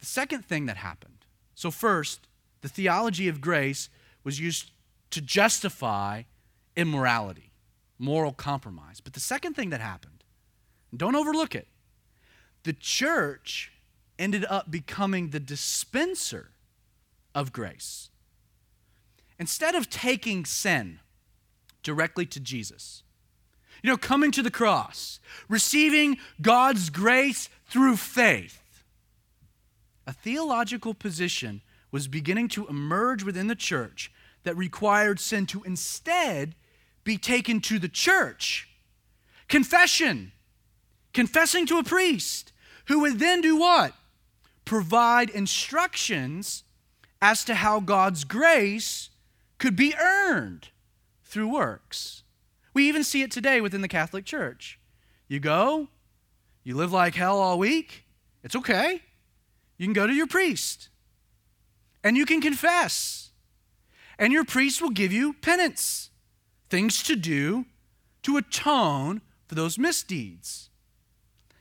The 0.00 0.06
second 0.06 0.44
thing 0.44 0.66
that 0.66 0.76
happened. 0.76 1.24
So 1.54 1.70
first, 1.70 2.28
the 2.60 2.68
theology 2.68 3.28
of 3.28 3.40
grace 3.40 3.88
was 4.24 4.40
used 4.40 4.70
to 5.10 5.20
justify 5.20 6.22
immorality, 6.76 7.52
moral 7.98 8.32
compromise. 8.32 9.00
But 9.00 9.14
the 9.14 9.20
second 9.20 9.54
thing 9.54 9.70
that 9.70 9.80
happened, 9.80 10.24
don't 10.94 11.16
overlook 11.16 11.54
it. 11.54 11.68
The 12.64 12.72
church 12.72 13.72
ended 14.18 14.44
up 14.48 14.70
becoming 14.70 15.30
the 15.30 15.40
dispenser 15.40 16.50
of 17.34 17.52
grace. 17.52 18.10
Instead 19.38 19.74
of 19.74 19.90
taking 19.90 20.44
sin 20.44 21.00
directly 21.82 22.26
to 22.26 22.40
Jesus. 22.40 23.02
You 23.82 23.90
know, 23.90 23.96
coming 23.96 24.32
to 24.32 24.42
the 24.42 24.50
cross, 24.50 25.20
receiving 25.48 26.16
God's 26.42 26.90
grace 26.90 27.48
through 27.68 27.96
faith. 27.96 28.60
A 30.06 30.12
theological 30.12 30.94
position 30.94 31.62
was 31.90 32.08
beginning 32.08 32.48
to 32.48 32.66
emerge 32.68 33.24
within 33.24 33.46
the 33.46 33.54
church 33.54 34.12
that 34.44 34.56
required 34.56 35.18
sin 35.18 35.46
to 35.46 35.62
instead 35.64 36.54
be 37.04 37.18
taken 37.18 37.60
to 37.62 37.78
the 37.78 37.88
church. 37.88 38.68
Confession, 39.48 40.32
confessing 41.12 41.66
to 41.66 41.78
a 41.78 41.84
priest, 41.84 42.52
who 42.86 43.00
would 43.00 43.18
then 43.18 43.40
do 43.40 43.56
what? 43.56 43.94
Provide 44.64 45.30
instructions 45.30 46.64
as 47.20 47.44
to 47.44 47.54
how 47.54 47.80
God's 47.80 48.24
grace 48.24 49.10
could 49.58 49.74
be 49.74 49.94
earned 49.96 50.68
through 51.24 51.48
works. 51.48 52.22
We 52.74 52.88
even 52.88 53.02
see 53.04 53.22
it 53.22 53.30
today 53.30 53.60
within 53.60 53.80
the 53.80 53.88
Catholic 53.88 54.24
Church. 54.24 54.78
You 55.28 55.40
go, 55.40 55.88
you 56.62 56.76
live 56.76 56.92
like 56.92 57.14
hell 57.14 57.38
all 57.40 57.58
week, 57.58 58.04
it's 58.44 58.54
okay. 58.54 59.02
You 59.78 59.86
can 59.86 59.92
go 59.92 60.06
to 60.06 60.14
your 60.14 60.26
priest 60.26 60.88
and 62.02 62.16
you 62.16 62.24
can 62.24 62.40
confess. 62.40 63.30
And 64.18 64.32
your 64.32 64.44
priest 64.44 64.80
will 64.80 64.90
give 64.90 65.12
you 65.12 65.34
penance, 65.34 66.10
things 66.70 67.02
to 67.02 67.16
do 67.16 67.66
to 68.22 68.36
atone 68.36 69.20
for 69.46 69.54
those 69.54 69.78
misdeeds. 69.78 70.70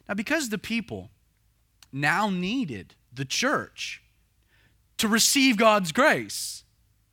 Now, 0.08 0.16
because 0.16 0.50
the 0.50 0.58
people 0.58 1.10
now 1.92 2.30
needed 2.30 2.96
the 3.14 3.26
church 3.26 4.02
to 4.98 5.08
receive 5.08 5.58
God's 5.58 5.92
grace 5.92 6.64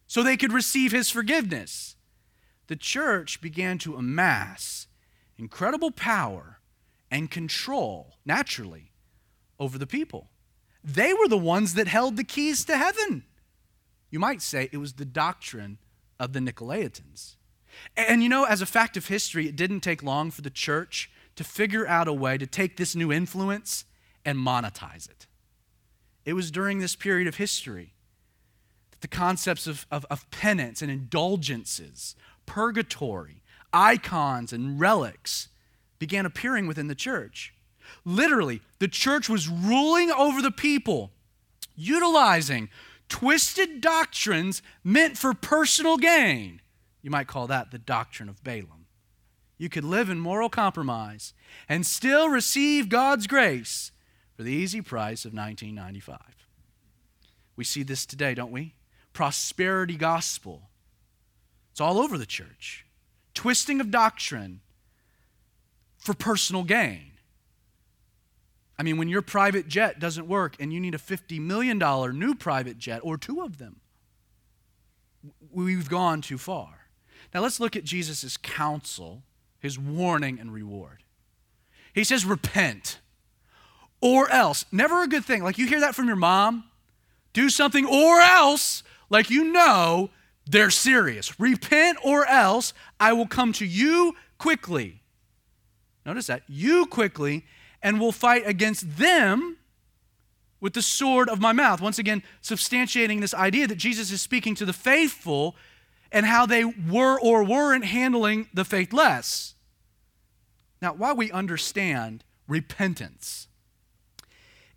so 0.07 0.23
they 0.23 0.37
could 0.37 0.53
receive 0.53 0.93
his 0.93 1.11
forgiveness, 1.11 1.97
the 2.67 2.77
church 2.77 3.41
began 3.41 3.79
to 3.79 3.97
amass 3.97 4.87
incredible 5.39 5.91
power 5.91 6.61
and 7.11 7.31
control, 7.31 8.15
naturally, 8.25 8.93
over 9.59 9.79
the 9.79 9.87
people. 9.87 10.32
They 10.85 11.15
were 11.15 11.29
the 11.29 11.39
ones 11.39 11.75
that 11.75 11.87
held 11.87 12.17
the 12.17 12.25
keys 12.25 12.65
to 12.65 12.77
heaven. 12.77 13.25
You 14.11 14.19
might 14.19 14.43
say 14.43 14.69
it 14.73 14.79
was 14.79 14.95
the 14.95 15.05
doctrine 15.05 15.79
of 16.19 16.33
the 16.33 16.41
Nicolaitans. 16.41 17.37
And 17.97 18.23
you 18.23 18.29
know, 18.29 18.45
as 18.45 18.61
a 18.61 18.67
fact 18.67 18.97
of 18.97 19.07
history, 19.07 19.49
it 19.49 19.57
didn't 19.57 19.81
take 19.81 20.03
long 20.03 20.31
for 20.31 20.43
the 20.43 20.51
church 20.51 21.11
to 21.37 21.45
figure 21.45 21.87
out 21.87 22.09
a 22.09 22.13
way 22.13 22.37
to 22.37 22.47
take 22.47 22.77
this 22.77 22.95
new 22.95 23.11
influence 23.13 23.85
and 24.25 24.39
monetize 24.39 25.09
it. 25.09 25.27
It 26.25 26.35
was 26.35 26.51
during 26.51 26.79
this 26.79 26.95
period 26.95 27.27
of 27.27 27.37
history 27.37 27.95
that 28.91 29.01
the 29.01 29.09
concepts 29.09 29.67
of, 29.67 29.87
of, 29.91 30.05
of 30.11 30.31
penance 30.31 30.83
and 30.83 30.91
indulgences 30.91 32.15
purgatory, 32.45 33.43
icons, 33.73 34.53
and 34.53 34.79
relics 34.79 35.49
began 35.99 36.27
appearing 36.27 36.67
within 36.67 36.89
the 36.89 36.95
church. 36.95 37.55
Literally, 38.05 38.63
the 38.79 38.89
church 38.89 39.29
was 39.29 39.49
ruling 39.49 40.11
over 40.11 40.43
the 40.43 40.51
people, 40.51 41.11
utilizing 41.77 42.69
twisted 43.09 43.81
doctrines 43.81 44.63
meant 44.83 45.19
for 45.19 45.35
personal 45.35 45.97
gain. 45.97 46.61
You 47.03 47.11
might 47.11 47.27
call 47.27 47.47
that 47.49 47.71
the 47.71 47.79
doctrine 47.79 48.29
of 48.29 48.43
Balaam. 48.43 48.87
you 49.59 49.69
could 49.69 49.85
live 49.85 50.09
in 50.09 50.19
moral 50.19 50.49
compromise 50.49 51.35
and 51.69 51.87
still 51.87 52.29
receive 52.29 52.89
God's 52.89 53.27
grace 53.27 53.93
for 54.37 54.43
the 54.43 54.53
easy 54.53 54.81
price 54.81 55.25
of 55.25 55.33
1995. 55.33 56.19
We 57.55 57.65
see 57.65 57.83
this 57.83 58.07
today, 58.07 58.35
don't 58.35 58.51
we? 58.51 58.75
Prosperity 59.13 59.97
gospel. 59.97 60.71
It's 61.71 61.81
all 61.81 62.01
over 62.01 62.19
the 62.19 62.27
church. 62.27 62.87
Twisting 63.35 63.81
of 63.81 63.91
doctrine 63.91 64.63
for 65.99 66.15
personal 66.15 66.65
gain. 66.65 67.12
I 68.83 68.85
mean, 68.85 68.97
when 68.97 69.07
your 69.07 69.23
private 69.23 69.69
jet 69.69 70.01
doesn't 70.01 70.27
work 70.27 70.57
and 70.59 70.73
you 70.73 70.81
need 70.81 70.97
a 70.97 70.99
$50 70.99 71.39
million 71.39 71.79
new 72.19 72.35
private 72.35 72.79
jet 72.79 72.99
or 73.05 73.17
two 73.17 73.41
of 73.41 73.59
them, 73.59 73.77
we've 75.53 75.89
gone 75.89 76.21
too 76.21 76.37
far. 76.37 76.89
Now 77.33 77.43
let's 77.43 77.61
look 77.61 77.77
at 77.77 77.85
Jesus' 77.85 78.37
counsel, 78.37 79.23
his 79.61 79.79
warning 79.79 80.41
and 80.41 80.53
reward. 80.53 81.05
He 81.95 82.03
says, 82.03 82.25
Repent, 82.25 82.99
or 84.01 84.29
else. 84.31 84.65
Never 84.73 85.05
a 85.05 85.07
good 85.07 85.25
thing. 85.25 85.45
Like 85.45 85.59
you 85.59 85.69
hear 85.69 85.79
that 85.79 85.95
from 85.95 86.09
your 86.09 86.17
mom. 86.17 86.65
Do 87.33 87.51
something, 87.51 87.87
or 87.87 88.21
else, 88.21 88.83
like 89.09 89.31
you 89.31 89.45
know 89.45 90.11
they're 90.45 90.71
serious. 90.71 91.39
Repent, 91.39 91.99
or 92.03 92.27
else 92.27 92.75
I 92.99 93.13
will 93.13 93.29
come 93.29 93.53
to 93.53 93.65
you 93.65 94.17
quickly. 94.39 95.03
Notice 96.05 96.27
that. 96.27 96.43
You 96.49 96.87
quickly 96.87 97.45
and 97.83 98.01
will 98.01 98.13
fight 98.13 98.47
against 98.47 98.97
them 98.97 99.57
with 100.61 100.75
the 100.75 100.83
sword 100.83 101.29
of 101.29 101.41
my 101.41 101.53
mouth. 101.53 101.81
Once 101.81 101.99
again, 101.99 102.23
substantiating 102.43 103.21
this 103.21 103.35
idea 103.35 103.67
that 103.67 103.79
Jesus 103.79 104.13
is 104.13 104.21
speaking 104.21 104.55
to 104.55 104.65
the 104.65 104.73
faithful 104.73 105.57
and 106.13 106.27
how 106.27 106.47
they 106.47 106.65
were 106.65 107.19
or 107.21 107.43
weren't 107.43 107.85
handling 107.85 108.49
the 108.55 108.65
faithless. 108.65 109.55
Now, 110.81 110.93
while 110.93 111.17
we 111.17 111.31
understand 111.33 112.25
repentance 112.47 113.49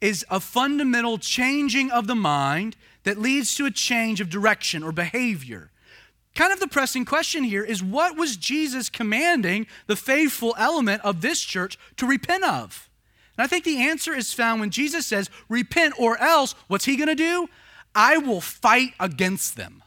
is 0.01 0.25
a 0.29 0.39
fundamental 0.39 1.17
changing 1.17 1.91
of 1.91 2.07
the 2.07 2.15
mind 2.15 2.75
that 3.03 3.17
leads 3.17 3.55
to 3.55 3.65
a 3.65 3.71
change 3.71 4.21
of 4.21 4.29
direction 4.29 4.83
or 4.83 4.91
behavior. 4.91 5.71
Kind 6.35 6.51
of 6.51 6.59
the 6.59 6.67
pressing 6.67 7.05
question 7.05 7.43
here 7.43 7.63
is 7.63 7.81
what 7.81 8.17
was 8.17 8.35
Jesus 8.35 8.89
commanding 8.89 9.67
the 9.87 9.95
faithful 9.95 10.53
element 10.57 11.01
of 11.03 11.21
this 11.21 11.41
church 11.41 11.77
to 11.97 12.05
repent 12.05 12.43
of? 12.43 12.84
And 13.37 13.43
I 13.43 13.47
think 13.47 13.65
the 13.65 13.81
answer 13.81 14.13
is 14.13 14.33
found 14.33 14.59
when 14.59 14.69
Jesus 14.69 15.05
says, 15.05 15.29
Repent, 15.49 15.93
or 15.99 16.17
else, 16.19 16.55
what's 16.67 16.85
he 16.85 16.95
going 16.95 17.09
to 17.09 17.15
do? 17.15 17.47
I 17.93 18.17
will 18.17 18.41
fight 18.41 18.93
against 18.99 19.55
them. 19.55 19.83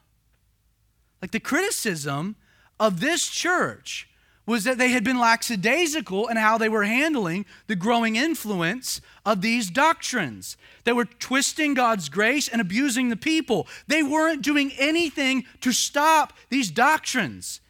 Like 1.21 1.31
the 1.31 1.41
criticism 1.41 2.37
of 2.79 3.01
this 3.01 3.29
church 3.29 4.09
was 4.47 4.65
that 4.65 4.79
they 4.79 4.89
had 4.89 5.05
been 5.05 5.19
lackadaisical 5.19 6.27
in 6.29 6.39
how 6.39 6.57
they 6.57 6.71
were 6.71 6.85
handling 6.85 7.45
the 7.67 7.77
growing 7.77 8.17
influence 8.17 9.03
of 9.27 9.43
these 9.43 9.69
doctrines. 9.69 10.57
They 10.85 10.93
were 10.93 11.05
twisting 11.05 11.75
God's 11.75 12.09
grace 12.09 12.49
and 12.49 12.59
abusing 12.59 13.11
the 13.11 13.17
people. 13.17 13.69
They 13.89 14.03
weren't 14.03 14.41
doing 14.41 14.73
anything 14.79 15.45
to 15.61 15.71
stop 15.71 16.33
these 16.49 16.71
doctrines. 16.71 17.61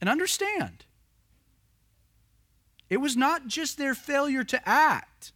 And 0.00 0.08
understand, 0.08 0.86
it 2.90 2.98
was 2.98 3.16
not 3.16 3.46
just 3.46 3.78
their 3.78 3.94
failure 3.94 4.44
to 4.44 4.68
act 4.68 5.32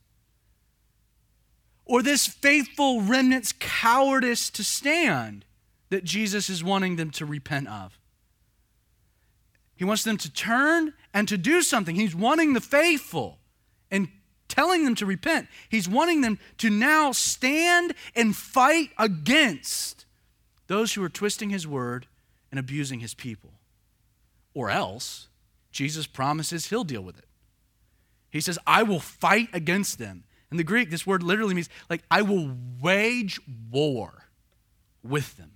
or 1.84 2.02
this 2.02 2.26
faithful 2.26 3.02
remnant's 3.02 3.52
cowardice 3.58 4.50
to 4.50 4.64
stand 4.64 5.44
that 5.90 6.04
Jesus 6.04 6.48
is 6.48 6.64
wanting 6.64 6.96
them 6.96 7.10
to 7.10 7.26
repent 7.26 7.68
of. 7.68 7.98
He 9.74 9.84
wants 9.84 10.04
them 10.04 10.16
to 10.18 10.32
turn 10.32 10.94
and 11.12 11.28
to 11.28 11.36
do 11.36 11.62
something. 11.62 11.96
He's 11.96 12.14
wanting 12.14 12.54
the 12.54 12.60
faithful 12.60 13.38
and 13.90 14.08
telling 14.48 14.84
them 14.84 14.94
to 14.94 15.06
repent. 15.06 15.48
He's 15.68 15.88
wanting 15.88 16.20
them 16.20 16.38
to 16.58 16.70
now 16.70 17.12
stand 17.12 17.94
and 18.14 18.34
fight 18.34 18.90
against 18.96 20.06
those 20.66 20.94
who 20.94 21.02
are 21.02 21.08
twisting 21.08 21.50
his 21.50 21.66
word 21.66 22.06
and 22.50 22.60
abusing 22.60 23.00
his 23.00 23.12
people. 23.12 23.50
Or 24.54 24.70
else, 24.70 25.28
Jesus 25.72 26.06
promises 26.06 26.66
he'll 26.66 26.84
deal 26.84 27.02
with 27.02 27.18
it. 27.18 27.26
He 28.32 28.40
says, 28.40 28.58
I 28.66 28.82
will 28.82 28.98
fight 28.98 29.48
against 29.52 29.98
them. 29.98 30.24
In 30.50 30.56
the 30.56 30.64
Greek, 30.64 30.90
this 30.90 31.06
word 31.06 31.22
literally 31.22 31.54
means 31.54 31.68
like, 31.88 32.02
I 32.10 32.22
will 32.22 32.56
wage 32.80 33.38
war 33.70 34.24
with 35.02 35.36
them. 35.36 35.50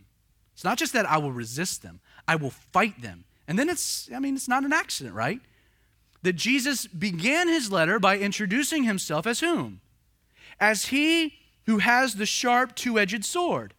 It's 0.54 0.64
not 0.64 0.78
just 0.78 0.92
that 0.92 1.06
I 1.06 1.18
will 1.18 1.32
resist 1.32 1.82
them, 1.82 2.00
I 2.28 2.36
will 2.36 2.50
fight 2.50 3.02
them. 3.02 3.24
And 3.48 3.58
then 3.58 3.68
it's, 3.68 4.10
I 4.14 4.18
mean, 4.18 4.34
it's 4.34 4.48
not 4.48 4.64
an 4.64 4.72
accident, 4.72 5.14
right? 5.14 5.40
That 6.22 6.34
Jesus 6.34 6.86
began 6.86 7.48
his 7.48 7.70
letter 7.70 7.98
by 7.98 8.18
introducing 8.18 8.84
himself 8.84 9.26
as 9.26 9.40
whom? 9.40 9.80
As 10.60 10.86
he 10.86 11.34
who 11.66 11.78
has 11.78 12.14
the 12.14 12.26
sharp 12.26 12.74
two 12.74 12.98
edged 12.98 13.24
sword. 13.24 13.74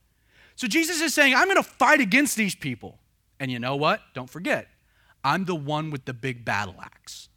So 0.55 0.67
Jesus 0.67 1.01
is 1.01 1.13
saying, 1.13 1.35
I'm 1.35 1.45
going 1.45 1.57
to 1.57 1.63
fight 1.63 1.99
against 1.99 2.35
these 2.35 2.55
people. 2.55 2.99
And 3.39 3.51
you 3.51 3.59
know 3.59 3.75
what? 3.75 4.01
Don't 4.13 4.29
forget, 4.29 4.67
I'm 5.23 5.45
the 5.45 5.55
one 5.55 5.91
with 5.91 6.05
the 6.05 6.13
big 6.13 6.45
battle 6.45 6.75
axe. 6.81 7.29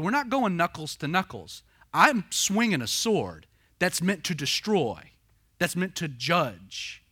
So 0.00 0.04
we're 0.04 0.12
not 0.12 0.30
going 0.30 0.56
knuckles 0.56 0.96
to 0.96 1.08
knuckles. 1.08 1.62
I'm 1.92 2.24
swinging 2.30 2.80
a 2.80 2.86
sword 2.86 3.46
that's 3.78 4.00
meant 4.00 4.24
to 4.24 4.34
destroy, 4.34 5.10
that's 5.58 5.76
meant 5.76 5.94
to 5.96 6.08
judge. 6.08 7.04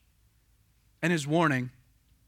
And 1.02 1.12
his 1.12 1.26
warning, 1.26 1.68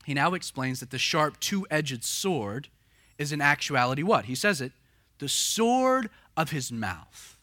he 0.05 0.13
now 0.13 0.35
explains 0.35 0.81
that 0.81 0.91
the 0.91 0.99
sharp 0.99 1.41
two 1.41 1.67
edged 1.71 2.05
sword 2.05 2.69
is 3.17 3.33
in 3.33 3.41
actuality 3.41 4.03
what? 4.03 4.27
He 4.27 4.35
says 4.35 4.61
it 4.61 4.73
the 5.17 5.31
sword 5.31 6.11
of 6.37 6.51
his 6.51 6.71
mouth, 6.71 7.39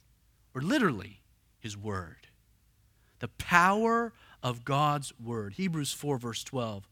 or 0.53 0.61
literally, 0.61 1.21
his 1.59 1.75
word. 1.75 2.27
The 3.17 3.29
power 3.29 4.13
of 4.43 4.63
God's 4.63 5.11
word. 5.19 5.53
Hebrews 5.53 5.91
4, 5.91 6.19
verse 6.19 6.43
12 6.43 6.87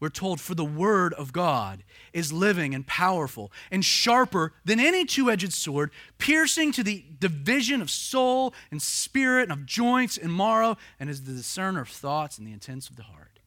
we're 0.00 0.08
told, 0.08 0.40
For 0.40 0.54
the 0.54 0.64
word 0.64 1.12
of 1.14 1.32
God 1.32 1.84
is 2.12 2.32
living 2.32 2.74
and 2.74 2.86
powerful 2.86 3.52
and 3.70 3.84
sharper 3.84 4.54
than 4.64 4.80
any 4.80 5.04
two 5.04 5.30
edged 5.30 5.52
sword, 5.52 5.90
piercing 6.18 6.72
to 6.72 6.82
the 6.82 7.04
division 7.18 7.82
of 7.82 7.90
soul 7.90 8.54
and 8.70 8.80
spirit 8.80 9.44
and 9.44 9.52
of 9.52 9.66
joints 9.66 10.16
and 10.16 10.34
marrow, 10.34 10.78
and 10.98 11.10
is 11.10 11.24
the 11.24 11.34
discerner 11.34 11.82
of 11.82 11.88
thoughts 11.88 12.38
and 12.38 12.46
the 12.46 12.52
intents 12.52 12.88
of 12.88 12.96
the 12.96 13.02
heart. 13.02 13.40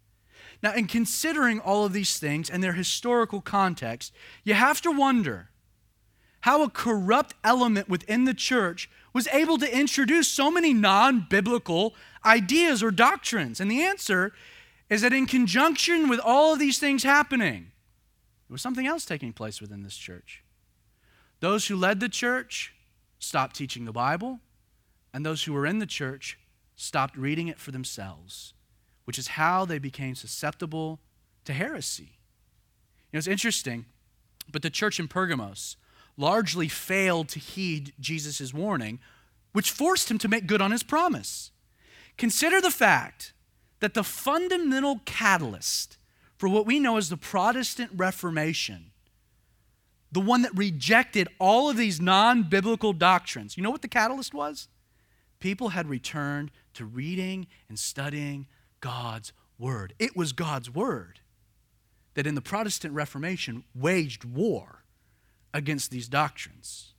Now, 0.62 0.74
in 0.74 0.88
considering 0.88 1.60
all 1.60 1.86
of 1.86 1.92
these 1.92 2.20
things 2.20 2.50
and 2.50 2.64
their 2.64 2.74
historical 2.74 3.42
context, 3.42 4.14
you 4.44 4.54
have 4.54 4.80
to 4.82 4.92
wonder 4.92 5.50
how 6.42 6.62
a 6.62 6.70
corrupt 6.70 7.34
element 7.44 7.90
within 7.90 8.26
the 8.26 8.34
church 8.34 8.90
was 9.14 9.28
able 9.28 9.58
to 9.58 9.78
introduce 9.78 10.28
so 10.28 10.52
many 10.52 10.74
non 10.74 11.26
biblical 11.30 11.96
ideas 12.26 12.84
or 12.84 12.92
doctrines. 12.92 13.60
And 13.60 13.70
the 13.70 13.82
answer 13.82 14.34
is 14.90 15.02
that 15.02 15.14
in 15.14 15.26
conjunction 15.26 16.10
with 16.10 16.20
all 16.20 16.54
of 16.54 16.60
these 16.60 16.80
things 16.80 17.04
happening, 17.04 17.72
there 18.48 18.54
was 18.54 18.62
something 18.62 18.88
else 18.88 19.06
taking 19.06 19.34
place 19.34 19.62
within 19.62 19.84
this 19.84 19.98
church. 19.98 20.44
Those 21.40 21.68
who 21.68 21.76
led 21.76 22.00
the 22.00 22.10
church 22.10 22.74
stopped 23.20 23.56
teaching 23.56 23.86
the 23.86 23.92
Bible, 23.92 24.40
and 25.14 25.26
those 25.26 25.44
who 25.44 25.54
were 25.54 25.66
in 25.66 25.80
the 25.80 25.86
church 25.86 26.38
stopped 26.76 27.18
reading 27.18 27.48
it 27.48 27.60
for 27.60 27.72
themselves, 27.72 28.54
which 29.06 29.18
is 29.18 29.30
how 29.30 29.66
they 29.66 29.80
became 29.80 30.16
susceptible 30.16 31.00
to 31.46 31.54
heresy. 31.54 32.18
You 33.12 33.18
know, 33.18 33.20
it's 33.20 33.28
interesting, 33.28 33.86
but 34.52 34.62
the 34.62 34.70
church 34.70 35.00
in 35.00 35.08
Pergamos 35.08 35.78
largely 36.18 36.68
failed 36.68 37.30
to 37.30 37.40
heed 37.40 37.94
Jesus' 38.00 38.54
warning, 38.54 39.00
which 39.52 39.72
forced 39.72 40.10
him 40.10 40.18
to 40.20 40.28
make 40.28 40.48
good 40.48 40.62
on 40.62 40.72
his 40.72 40.84
promise. 40.84 41.52
Consider 42.18 42.62
the 42.62 42.72
fact 42.72 43.34
that 43.84 43.96
the 43.96 44.04
fundamental 44.04 45.02
catalyst 45.04 45.98
for 46.38 46.48
what 46.48 46.66
we 46.66 46.80
know 46.80 46.96
as 46.96 47.10
the 47.10 47.18
Protestant 47.18 47.92
Reformation, 47.94 48.92
the 50.10 50.22
one 50.22 50.44
that 50.44 50.58
rejected 50.58 51.28
all 51.38 51.70
of 51.70 51.76
these 51.76 52.00
non 52.00 52.44
biblical 52.44 52.94
doctrines, 52.94 53.58
you 53.58 53.62
know 53.62 53.70
what 53.70 53.82
the 53.82 53.90
catalyst 53.90 54.34
was? 54.34 54.70
People 55.42 55.70
had 55.70 55.90
returned 55.90 56.50
to 56.76 56.86
reading 56.86 57.46
and 57.68 57.78
studying 57.78 58.48
God's 58.80 59.34
Word. 59.60 59.94
It 60.00 60.16
was 60.16 60.32
God's 60.32 60.74
Word 60.74 61.20
that 62.14 62.26
in 62.26 62.36
the 62.36 62.42
Protestant 62.42 62.94
Reformation 62.94 63.66
waged 63.76 64.24
war 64.24 64.86
against 65.54 65.92
these 65.92 66.08
doctrines. 66.08 66.94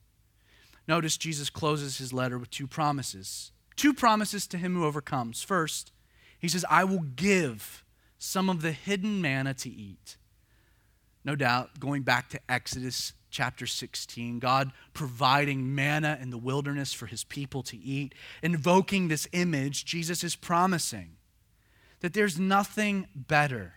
Notice 0.87 1.17
Jesus 1.17 1.49
closes 1.49 1.97
his 1.97 2.13
letter 2.13 2.37
with 2.37 2.51
two 2.51 2.67
promises. 2.67 3.53
Two 3.75 3.95
promises 3.95 4.47
to 4.49 4.59
him 4.59 4.75
who 4.75 4.85
overcomes. 4.85 5.43
First, 5.43 5.91
he 6.45 6.49
says, 6.49 6.65
I 6.69 6.85
will 6.85 7.01
give 7.17 7.83
some 8.19 8.51
of 8.51 8.61
the 8.61 8.73
hidden 8.73 9.23
manna 9.23 9.55
to 9.55 9.71
eat. 9.71 10.19
No 11.25 11.35
doubt, 11.35 11.81
going 11.81 12.03
back 12.03 12.29
to 12.31 12.41
Exodus 12.49 13.15
chapter 13.31 13.67
16, 13.67 14.41
God 14.41 14.71
providing 14.93 15.75
manna 15.75 16.19
in 16.21 16.29
the 16.29 16.39
wilderness 16.39 16.93
for 16.93 17.07
his 17.07 17.25
people 17.25 17.63
to 17.65 17.79
eat, 17.79 18.15
invoking 18.43 19.09
this 19.09 19.27
image, 19.33 19.87
Jesus 19.87 20.23
is 20.23 20.37
promising 20.37 21.17
that 22.01 22.13
there's 22.13 22.39
nothing 22.39 23.09
better 23.15 23.75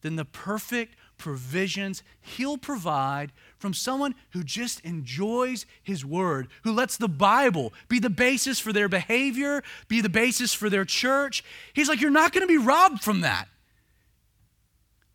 than 0.00 0.16
the 0.16 0.24
perfect 0.24 0.96
provisions 1.18 2.02
He'll 2.20 2.58
provide 2.58 3.32
from 3.58 3.74
someone 3.74 4.14
who 4.30 4.44
just 4.44 4.80
enjoys 4.80 5.66
His 5.82 6.04
Word, 6.04 6.48
who 6.62 6.72
lets 6.72 6.96
the 6.96 7.08
Bible 7.08 7.72
be 7.88 7.98
the 7.98 8.10
basis 8.10 8.58
for 8.58 8.72
their 8.72 8.88
behavior, 8.88 9.62
be 9.88 10.00
the 10.00 10.08
basis 10.08 10.54
for 10.54 10.70
their 10.70 10.84
church. 10.84 11.44
He's 11.74 11.88
like, 11.88 12.00
You're 12.00 12.10
not 12.10 12.32
going 12.32 12.46
to 12.46 12.48
be 12.48 12.58
robbed 12.58 13.02
from 13.02 13.20
that. 13.22 13.48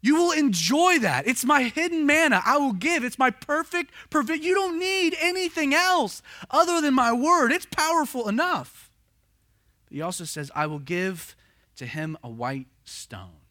You 0.03 0.15
will 0.15 0.31
enjoy 0.33 0.99
that. 0.99 1.25
It's 1.27 1.45
my 1.45 1.63
hidden 1.63 2.05
manna 2.05 2.41
I 2.45 2.57
will 2.57 2.73
give. 2.73 3.05
It's 3.05 3.17
my 3.17 3.29
perfect 3.31 3.91
provision. 4.09 4.43
You 4.43 4.53
don't 4.53 4.77
need 4.77 5.15
anything 5.19 5.73
else 5.73 6.21
other 6.51 6.81
than 6.81 6.93
my 6.93 7.13
word. 7.13 7.53
It's 7.53 7.65
powerful 7.65 8.27
enough. 8.27 8.91
He 9.89 10.01
also 10.01 10.25
says, 10.25 10.51
I 10.53 10.65
will 10.65 10.79
give 10.79 11.37
to 11.77 11.85
him 11.85 12.17
a 12.21 12.29
white 12.29 12.67
stone. 12.83 13.42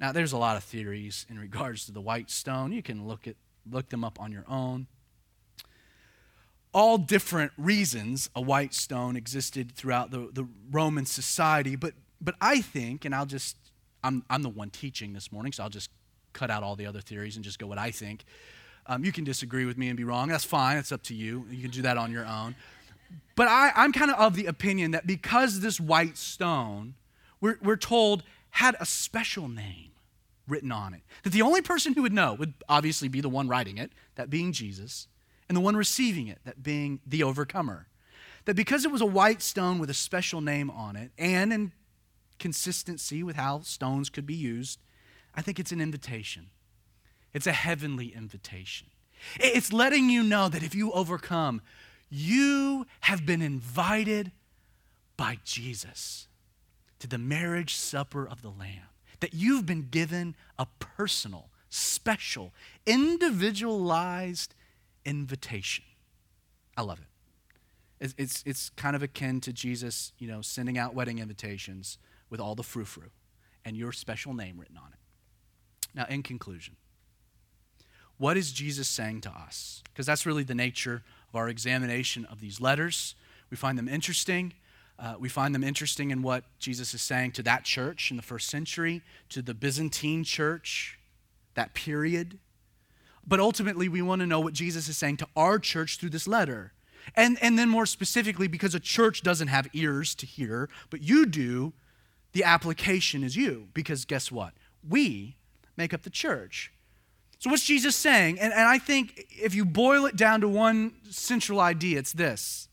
Now, 0.00 0.12
there's 0.12 0.32
a 0.32 0.38
lot 0.38 0.56
of 0.56 0.64
theories 0.64 1.26
in 1.28 1.38
regards 1.38 1.86
to 1.86 1.92
the 1.92 2.00
white 2.00 2.30
stone. 2.30 2.72
You 2.72 2.82
can 2.82 3.06
look, 3.06 3.26
at, 3.26 3.36
look 3.70 3.88
them 3.88 4.04
up 4.04 4.20
on 4.20 4.30
your 4.30 4.44
own. 4.48 4.86
All 6.72 6.98
different 6.98 7.52
reasons 7.56 8.30
a 8.36 8.40
white 8.40 8.74
stone 8.74 9.16
existed 9.16 9.72
throughout 9.72 10.10
the, 10.10 10.28
the 10.32 10.46
Roman 10.70 11.06
society, 11.06 11.76
but, 11.76 11.94
but 12.20 12.34
I 12.40 12.60
think, 12.60 13.04
and 13.04 13.14
I'll 13.14 13.26
just 13.26 13.56
I'm, 14.02 14.24
I'm 14.30 14.42
the 14.42 14.48
one 14.48 14.70
teaching 14.70 15.12
this 15.12 15.32
morning, 15.32 15.52
so 15.52 15.62
I'll 15.62 15.70
just 15.70 15.90
cut 16.32 16.50
out 16.50 16.62
all 16.62 16.76
the 16.76 16.86
other 16.86 17.00
theories 17.00 17.36
and 17.36 17.44
just 17.44 17.58
go 17.58 17.66
what 17.66 17.78
I 17.78 17.90
think. 17.90 18.24
Um, 18.86 19.04
you 19.04 19.12
can 19.12 19.24
disagree 19.24 19.64
with 19.64 19.76
me 19.76 19.88
and 19.88 19.96
be 19.96 20.04
wrong. 20.04 20.28
That's 20.28 20.44
fine. 20.44 20.76
It's 20.76 20.92
up 20.92 21.02
to 21.04 21.14
you. 21.14 21.44
You 21.50 21.62
can 21.62 21.70
do 21.70 21.82
that 21.82 21.98
on 21.98 22.12
your 22.12 22.24
own. 22.24 22.54
But 23.34 23.48
I, 23.48 23.72
I'm 23.74 23.92
kind 23.92 24.10
of 24.10 24.18
of 24.18 24.34
the 24.34 24.46
opinion 24.46 24.92
that 24.92 25.06
because 25.06 25.60
this 25.60 25.80
white 25.80 26.16
stone, 26.16 26.94
we're, 27.40 27.58
we're 27.62 27.76
told, 27.76 28.22
had 28.58 28.74
a 28.80 28.84
special 28.84 29.46
name 29.46 29.92
written 30.48 30.72
on 30.72 30.92
it, 30.92 31.02
that 31.22 31.32
the 31.32 31.42
only 31.42 31.62
person 31.62 31.92
who 31.92 32.02
would 32.02 32.12
know 32.12 32.34
would 32.34 32.54
obviously 32.68 33.06
be 33.06 33.20
the 33.20 33.28
one 33.28 33.46
writing 33.46 33.78
it, 33.78 33.92
that 34.16 34.30
being 34.30 34.50
Jesus, 34.50 35.06
and 35.48 35.56
the 35.56 35.60
one 35.60 35.76
receiving 35.76 36.26
it, 36.26 36.40
that 36.44 36.60
being 36.60 36.98
the 37.06 37.22
overcomer. 37.22 37.86
That 38.46 38.56
because 38.56 38.84
it 38.84 38.90
was 38.90 39.00
a 39.00 39.06
white 39.06 39.42
stone 39.42 39.78
with 39.78 39.90
a 39.90 39.94
special 39.94 40.40
name 40.40 40.70
on 40.70 40.96
it, 40.96 41.12
and 41.16 41.52
in 41.52 41.72
consistency 42.40 43.22
with 43.22 43.36
how 43.36 43.60
stones 43.60 44.10
could 44.10 44.26
be 44.26 44.34
used, 44.34 44.80
I 45.36 45.40
think 45.40 45.60
it's 45.60 45.70
an 45.70 45.80
invitation. 45.80 46.46
It's 47.32 47.46
a 47.46 47.52
heavenly 47.52 48.12
invitation. 48.12 48.88
It's 49.38 49.72
letting 49.72 50.10
you 50.10 50.24
know 50.24 50.48
that 50.48 50.64
if 50.64 50.74
you 50.74 50.90
overcome, 50.90 51.62
you 52.10 52.88
have 53.02 53.24
been 53.24 53.40
invited 53.40 54.32
by 55.16 55.38
Jesus 55.44 56.27
to 56.98 57.06
the 57.06 57.18
marriage 57.18 57.74
supper 57.74 58.26
of 58.26 58.42
the 58.42 58.50
Lamb, 58.50 58.88
that 59.20 59.34
you've 59.34 59.66
been 59.66 59.88
given 59.90 60.36
a 60.58 60.66
personal, 60.80 61.50
special, 61.70 62.52
individualized 62.86 64.54
invitation. 65.04 65.84
I 66.76 66.82
love 66.82 67.00
it. 67.00 67.06
It's, 68.00 68.14
it's, 68.16 68.42
it's 68.46 68.70
kind 68.70 68.94
of 68.94 69.02
akin 69.02 69.40
to 69.40 69.52
Jesus, 69.52 70.12
you 70.18 70.28
know, 70.28 70.40
sending 70.40 70.78
out 70.78 70.94
wedding 70.94 71.18
invitations 71.18 71.98
with 72.30 72.40
all 72.40 72.54
the 72.54 72.62
frou 72.62 72.84
frou 72.84 73.10
and 73.64 73.76
your 73.76 73.92
special 73.92 74.34
name 74.34 74.58
written 74.58 74.76
on 74.76 74.92
it. 74.92 74.98
Now, 75.94 76.06
in 76.08 76.22
conclusion, 76.22 76.76
what 78.18 78.36
is 78.36 78.52
Jesus 78.52 78.88
saying 78.88 79.22
to 79.22 79.30
us? 79.30 79.82
Because 79.84 80.06
that's 80.06 80.26
really 80.26 80.42
the 80.42 80.54
nature 80.54 81.02
of 81.28 81.36
our 81.36 81.48
examination 81.48 82.24
of 82.26 82.40
these 82.40 82.60
letters. 82.60 83.14
We 83.50 83.56
find 83.56 83.78
them 83.78 83.88
interesting. 83.88 84.54
Uh, 84.98 85.14
we 85.18 85.28
find 85.28 85.54
them 85.54 85.62
interesting 85.62 86.10
in 86.10 86.22
what 86.22 86.44
Jesus 86.58 86.92
is 86.92 87.02
saying 87.02 87.32
to 87.32 87.42
that 87.44 87.64
church 87.64 88.10
in 88.10 88.16
the 88.16 88.22
first 88.22 88.48
century, 88.48 89.02
to 89.28 89.42
the 89.42 89.54
Byzantine 89.54 90.24
church, 90.24 90.98
that 91.54 91.72
period. 91.72 92.38
But 93.26 93.38
ultimately, 93.38 93.88
we 93.88 94.02
want 94.02 94.20
to 94.20 94.26
know 94.26 94.40
what 94.40 94.54
Jesus 94.54 94.88
is 94.88 94.98
saying 94.98 95.18
to 95.18 95.28
our 95.36 95.58
church 95.58 95.98
through 95.98 96.10
this 96.10 96.26
letter. 96.26 96.72
And, 97.14 97.38
and 97.40 97.58
then, 97.58 97.68
more 97.68 97.86
specifically, 97.86 98.48
because 98.48 98.74
a 98.74 98.80
church 98.80 99.22
doesn't 99.22 99.48
have 99.48 99.68
ears 99.72 100.14
to 100.16 100.26
hear, 100.26 100.68
but 100.90 101.02
you 101.02 101.26
do, 101.26 101.72
the 102.32 102.44
application 102.44 103.22
is 103.22 103.36
you, 103.36 103.68
because 103.74 104.04
guess 104.04 104.32
what? 104.32 104.52
We 104.86 105.36
make 105.76 105.94
up 105.94 106.02
the 106.02 106.10
church. 106.10 106.72
So, 107.38 107.50
what's 107.50 107.64
Jesus 107.64 107.94
saying? 107.94 108.40
And, 108.40 108.52
and 108.52 108.62
I 108.62 108.78
think 108.78 109.26
if 109.30 109.54
you 109.54 109.64
boil 109.64 110.06
it 110.06 110.16
down 110.16 110.40
to 110.40 110.48
one 110.48 110.94
central 111.08 111.60
idea, 111.60 111.98
it's 111.98 112.12
this 112.12 112.67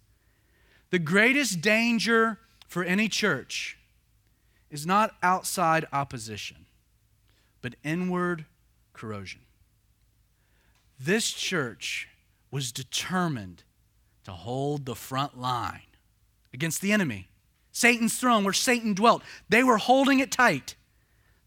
the 0.89 0.99
greatest 0.99 1.61
danger 1.61 2.39
for 2.67 2.83
any 2.83 3.07
church 3.07 3.77
is 4.69 4.85
not 4.85 5.15
outside 5.23 5.85
opposition, 5.91 6.65
but 7.61 7.75
inward 7.83 8.45
corrosion. 8.93 9.41
This 10.99 11.31
church 11.31 12.09
was 12.51 12.71
determined 12.71 13.63
to 14.23 14.31
hold 14.31 14.85
the 14.85 14.95
front 14.95 15.39
line 15.39 15.81
against 16.53 16.81
the 16.81 16.91
enemy. 16.91 17.27
Satan's 17.71 18.17
throne, 18.17 18.43
where 18.43 18.53
Satan 18.53 18.93
dwelt. 18.93 19.21
They 19.49 19.63
were 19.63 19.77
holding 19.77 20.19
it 20.19 20.31
tight. 20.31 20.75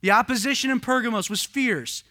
The 0.00 0.10
opposition 0.10 0.70
in 0.70 0.80
Pergamos 0.80 1.30
was 1.30 1.44
fierce. 1.44 2.04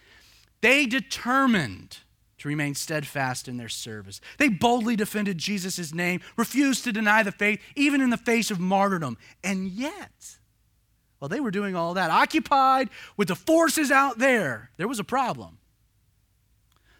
They 0.61 0.85
determined 0.85 1.99
to 2.39 2.47
remain 2.47 2.75
steadfast 2.75 3.47
in 3.47 3.57
their 3.57 3.69
service. 3.69 4.21
They 4.37 4.49
boldly 4.49 4.95
defended 4.95 5.37
Jesus' 5.37 5.93
name, 5.93 6.21
refused 6.35 6.83
to 6.83 6.91
deny 6.91 7.23
the 7.23 7.31
faith, 7.31 7.59
even 7.75 8.01
in 8.01 8.09
the 8.09 8.17
face 8.17 8.51
of 8.51 8.59
martyrdom. 8.59 9.17
And 9.43 9.69
yet, 9.69 10.37
while 11.19 11.29
they 11.29 11.39
were 11.39 11.51
doing 11.51 11.75
all 11.75 11.95
that, 11.95 12.11
occupied 12.11 12.89
with 13.15 13.27
the 13.27 13.35
forces 13.35 13.89
out 13.89 14.19
there, 14.19 14.69
there 14.77 14.87
was 14.87 14.99
a 14.99 15.03
problem. 15.03 15.57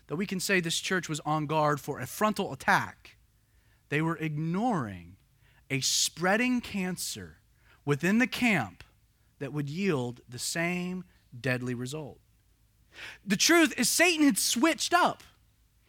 Though 0.07 0.15
we 0.15 0.25
can 0.25 0.39
say 0.39 0.59
this 0.59 0.79
church 0.79 1.07
was 1.07 1.19
on 1.21 1.45
guard 1.45 1.79
for 1.79 1.99
a 1.99 2.07
frontal 2.07 2.51
attack, 2.51 3.17
they 3.89 4.01
were 4.01 4.17
ignoring 4.17 5.17
a 5.69 5.81
spreading 5.81 6.61
cancer 6.61 7.37
within 7.85 8.17
the 8.17 8.27
camp 8.27 8.83
that 9.39 9.53
would 9.53 9.69
yield 9.69 10.21
the 10.27 10.39
same 10.39 11.03
deadly 11.39 11.73
result. 11.73 12.19
The 13.25 13.37
truth 13.37 13.73
is, 13.77 13.89
Satan 13.89 14.25
had 14.25 14.37
switched 14.37 14.93
up, 14.93 15.23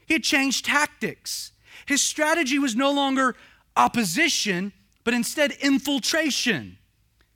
he 0.07 0.15
had 0.15 0.25
changed 0.25 0.65
tactics. 0.65 1.53
His 1.87 2.03
strategy 2.03 2.59
was 2.59 2.75
no 2.75 2.91
longer 2.91 3.37
opposition, 3.77 4.73
but 5.05 5.15
instead 5.15 5.53
infiltration. 5.53 6.77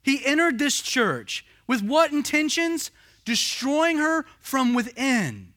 He 0.03 0.25
entered 0.27 0.59
this 0.59 0.81
church 0.81 1.47
with 1.66 1.83
what 1.83 2.12
intentions? 2.12 2.91
Destroying 3.25 3.99
her 3.99 4.27
from 4.41 4.75
within. 4.75 5.53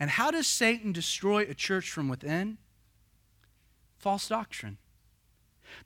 And 0.00 0.10
how 0.10 0.30
does 0.30 0.48
Satan 0.48 0.92
destroy 0.92 1.42
a 1.42 1.54
church 1.54 1.90
from 1.90 2.08
within? 2.08 2.58
False 3.98 4.28
doctrine. 4.28 4.78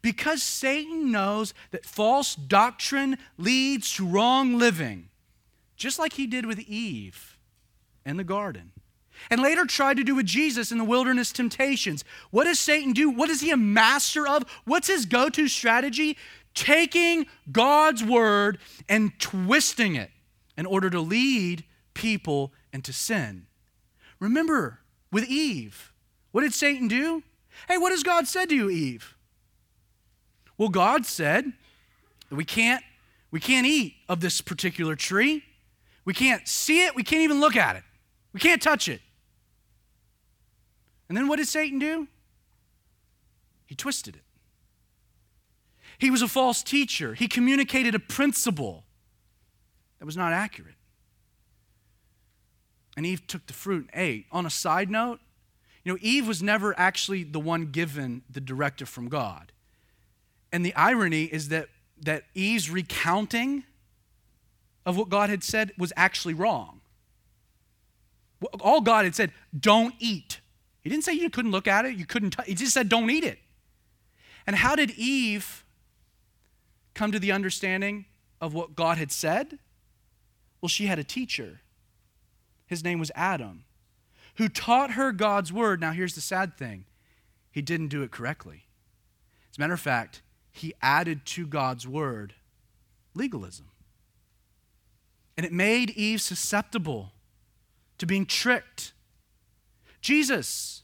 Because 0.01 0.43
Satan 0.43 1.13
knows 1.13 1.53
that 1.71 1.85
false 1.85 2.35
doctrine 2.35 3.19
leads 3.37 3.93
to 3.95 4.07
wrong 4.07 4.59
living, 4.59 5.11
just 5.77 5.99
like 5.99 6.15
he 6.15 6.27
did 6.27 6.47
with 6.47 6.61
Eve 6.61 7.28
in 8.09 8.17
the 8.17 8.25
garden. 8.25 8.73
And 9.31 9.43
later 9.43 9.65
tried 9.65 9.97
to 9.97 10.05
do 10.05 10.15
with 10.15 10.27
Jesus 10.27 10.73
in 10.73 10.79
the 10.79 10.85
wilderness 10.85 11.33
temptations. 11.33 12.05
What 12.31 12.45
does 12.45 12.59
Satan 12.59 12.93
do? 12.93 13.11
What 13.11 13.31
is 13.31 13.41
he 13.41 13.51
a 13.51 13.57
master 13.57 14.27
of? 14.27 14.45
What's 14.65 14.87
his 14.87 15.07
go 15.07 15.29
to 15.29 15.49
strategy? 15.49 16.17
Taking 16.55 17.27
God's 17.51 18.03
word 18.03 18.59
and 18.89 19.19
twisting 19.19 19.97
it 19.97 20.11
in 20.57 20.67
order 20.67 20.89
to 20.91 21.01
lead 21.01 21.65
people 21.95 22.53
into 22.73 22.93
sin. 22.93 23.47
Remember 24.21 24.81
with 25.13 25.25
Eve, 25.25 25.93
what 26.33 26.43
did 26.43 26.55
Satan 26.55 26.89
do? 26.89 27.23
Hey, 27.67 27.77
what 27.77 27.93
has 27.93 28.03
God 28.03 28.27
said 28.29 28.49
to 28.49 28.55
you, 28.55 28.71
Eve? 28.71 29.17
Well, 30.57 30.69
God 30.69 31.07
said 31.07 31.53
that 32.29 32.37
we 32.37 32.45
can't, 32.45 32.85
we 33.31 33.41
can't 33.41 33.67
eat 33.67 33.95
of 34.09 34.21
this 34.21 34.41
particular 34.41 34.97
tree. 34.97 35.45
We 36.05 36.15
can't 36.15 36.47
see 36.49 36.85
it. 36.85 36.95
We 36.95 37.03
can't 37.03 37.23
even 37.23 37.41
look 37.41 37.57
at 37.57 37.77
it. 37.77 37.83
We 38.39 38.51
can't 38.51 38.63
touch 38.63 38.87
it. 38.87 39.01
And 41.09 41.19
then 41.19 41.27
what 41.27 41.39
did 41.39 41.49
Satan 41.49 41.81
do? 41.81 42.07
He 43.67 43.75
twisted 43.75 44.15
it. 44.15 44.23
He 45.99 46.09
was 46.09 46.23
a 46.23 46.29
false 46.29 46.63
teacher. 46.63 47.15
He 47.15 47.27
communicated 47.27 47.97
a 47.97 47.99
principle 47.99 48.85
that 49.99 50.07
was 50.07 50.17
not 50.17 50.33
accurate. 50.33 50.77
And 52.97 53.05
Eve 53.05 53.27
took 53.27 53.45
the 53.49 53.55
fruit 53.55 53.91
and 53.93 54.01
ate. 54.01 54.27
On 54.31 54.47
a 54.47 54.51
side 54.51 54.89
note, 54.89 55.19
you 55.83 55.93
know, 55.93 55.99
Eve 56.01 56.29
was 56.29 56.41
never 56.41 56.79
actually 56.79 57.25
the 57.25 57.41
one 57.41 57.73
given 57.73 58.23
the 58.31 58.41
directive 58.41 58.89
from 58.89 59.09
God. 59.09 59.51
And 60.53 60.65
the 60.65 60.77
irony 60.77 61.25
is 61.25 61.49
that, 61.49 61.71
that 62.03 62.23
Eve's 62.35 62.71
recounting 62.71 63.65
of 64.87 64.97
what 64.97 65.09
God 65.09 65.29
had 65.29 65.43
said 65.43 65.73
was 65.77 65.93
actually 65.97 66.35
wrong. 66.35 66.78
All 68.61 68.81
God 68.81 69.05
had 69.05 69.15
said, 69.15 69.33
don't 69.59 69.95
eat. 69.99 70.41
He 70.83 70.91
didn't 70.91 71.05
say 71.05 71.13
you 71.13 71.31
couldn't 71.31 71.51
look 71.51 71.67
at 71.67 71.85
it, 71.85 71.97
you 71.97 72.07
couldn't, 72.07 72.31
t- 72.31 72.45
he 72.47 72.55
just 72.55 72.73
said, 72.73 72.89
don't 72.89 73.11
eat 73.11 73.25
it. 73.25 73.39
And 74.47 74.57
how 74.57 74.77
did 74.77 74.93
Eve 74.93 75.65
come 76.95 77.13
to 77.13 77.19
the 77.19 77.33
understanding 77.33 78.07
of 78.41 78.55
what 78.55 78.77
God 78.77 78.99
had 78.99 79.13
said? 79.13 79.59
Well, 80.61 80.69
she 80.69 80.87
had 80.87 80.99
a 80.99 81.05
teacher 81.05 81.61
his 82.69 82.85
name 82.85 83.01
was 83.01 83.11
Adam, 83.15 83.65
who 84.37 84.49
taught 84.49 84.93
her 84.93 85.11
God's 85.11 85.53
word. 85.53 85.81
Now, 85.81 85.93
here's 85.93 86.15
the 86.15 86.21
sad 86.21 86.57
thing 86.57 86.85
he 87.51 87.63
didn't 87.63 87.89
do 87.89 88.03
it 88.03 88.11
correctly. 88.11 88.67
As 89.51 89.57
a 89.57 89.61
matter 89.61 89.73
of 89.73 89.81
fact, 89.81 90.23
he 90.53 90.75
added 90.81 91.25
to 91.25 91.47
God's 91.47 91.89
word 91.89 92.35
legalism. 93.15 93.71
And 95.37 95.47
it 95.47 95.53
made 95.53 95.91
Eve 95.91 96.21
susceptible 96.21 97.13
to 97.99 98.07
being 98.07 98.27
tricked. 98.27 98.93
Jesus, 100.01 100.83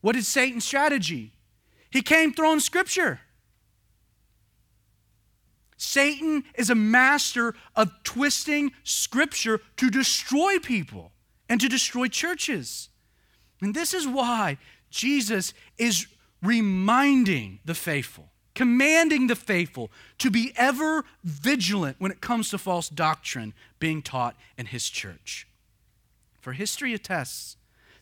what 0.00 0.16
is 0.16 0.28
Satan's 0.28 0.64
strategy? 0.64 1.32
He 1.90 2.02
came 2.02 2.32
throwing 2.32 2.60
scripture. 2.60 3.20
Satan 5.76 6.44
is 6.54 6.70
a 6.70 6.74
master 6.74 7.54
of 7.74 7.90
twisting 8.02 8.72
scripture 8.82 9.60
to 9.76 9.90
destroy 9.90 10.58
people 10.58 11.12
and 11.48 11.60
to 11.60 11.68
destroy 11.68 12.08
churches. 12.08 12.88
And 13.60 13.74
this 13.74 13.92
is 13.92 14.06
why 14.06 14.58
Jesus 14.90 15.52
is 15.78 16.06
reminding 16.42 17.60
the 17.64 17.74
faithful, 17.74 18.30
commanding 18.54 19.26
the 19.26 19.36
faithful 19.36 19.90
to 20.18 20.30
be 20.30 20.52
ever 20.56 21.04
vigilant 21.24 21.96
when 21.98 22.10
it 22.10 22.20
comes 22.20 22.50
to 22.50 22.58
false 22.58 22.88
doctrine 22.88 23.52
being 23.78 24.02
taught 24.02 24.36
in 24.56 24.66
his 24.66 24.88
church. 24.88 25.45
For 26.46 26.52
history 26.52 26.94
attests 26.94 27.56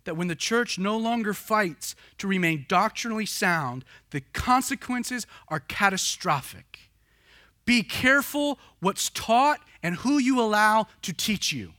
that 0.05 0.19
when 0.19 0.29
the 0.29 0.35
church 0.35 0.79
no 0.79 0.99
longer 0.99 1.33
fights 1.33 1.97
to 2.19 2.29
remain 2.29 2.67
doctrinally 2.69 3.25
sound, 3.25 3.87
the 4.11 4.21
consequences 4.21 5.27
are 5.49 5.61
catastrophic. 5.61 6.91
Be 7.65 7.83
careful 7.83 8.59
what's 8.81 9.09
taught 9.09 9.61
and 9.83 9.95
who 9.95 10.19
you 10.19 10.39
allow 10.39 10.89
to 11.01 11.15
teach 11.15 11.55
you. 11.55 11.73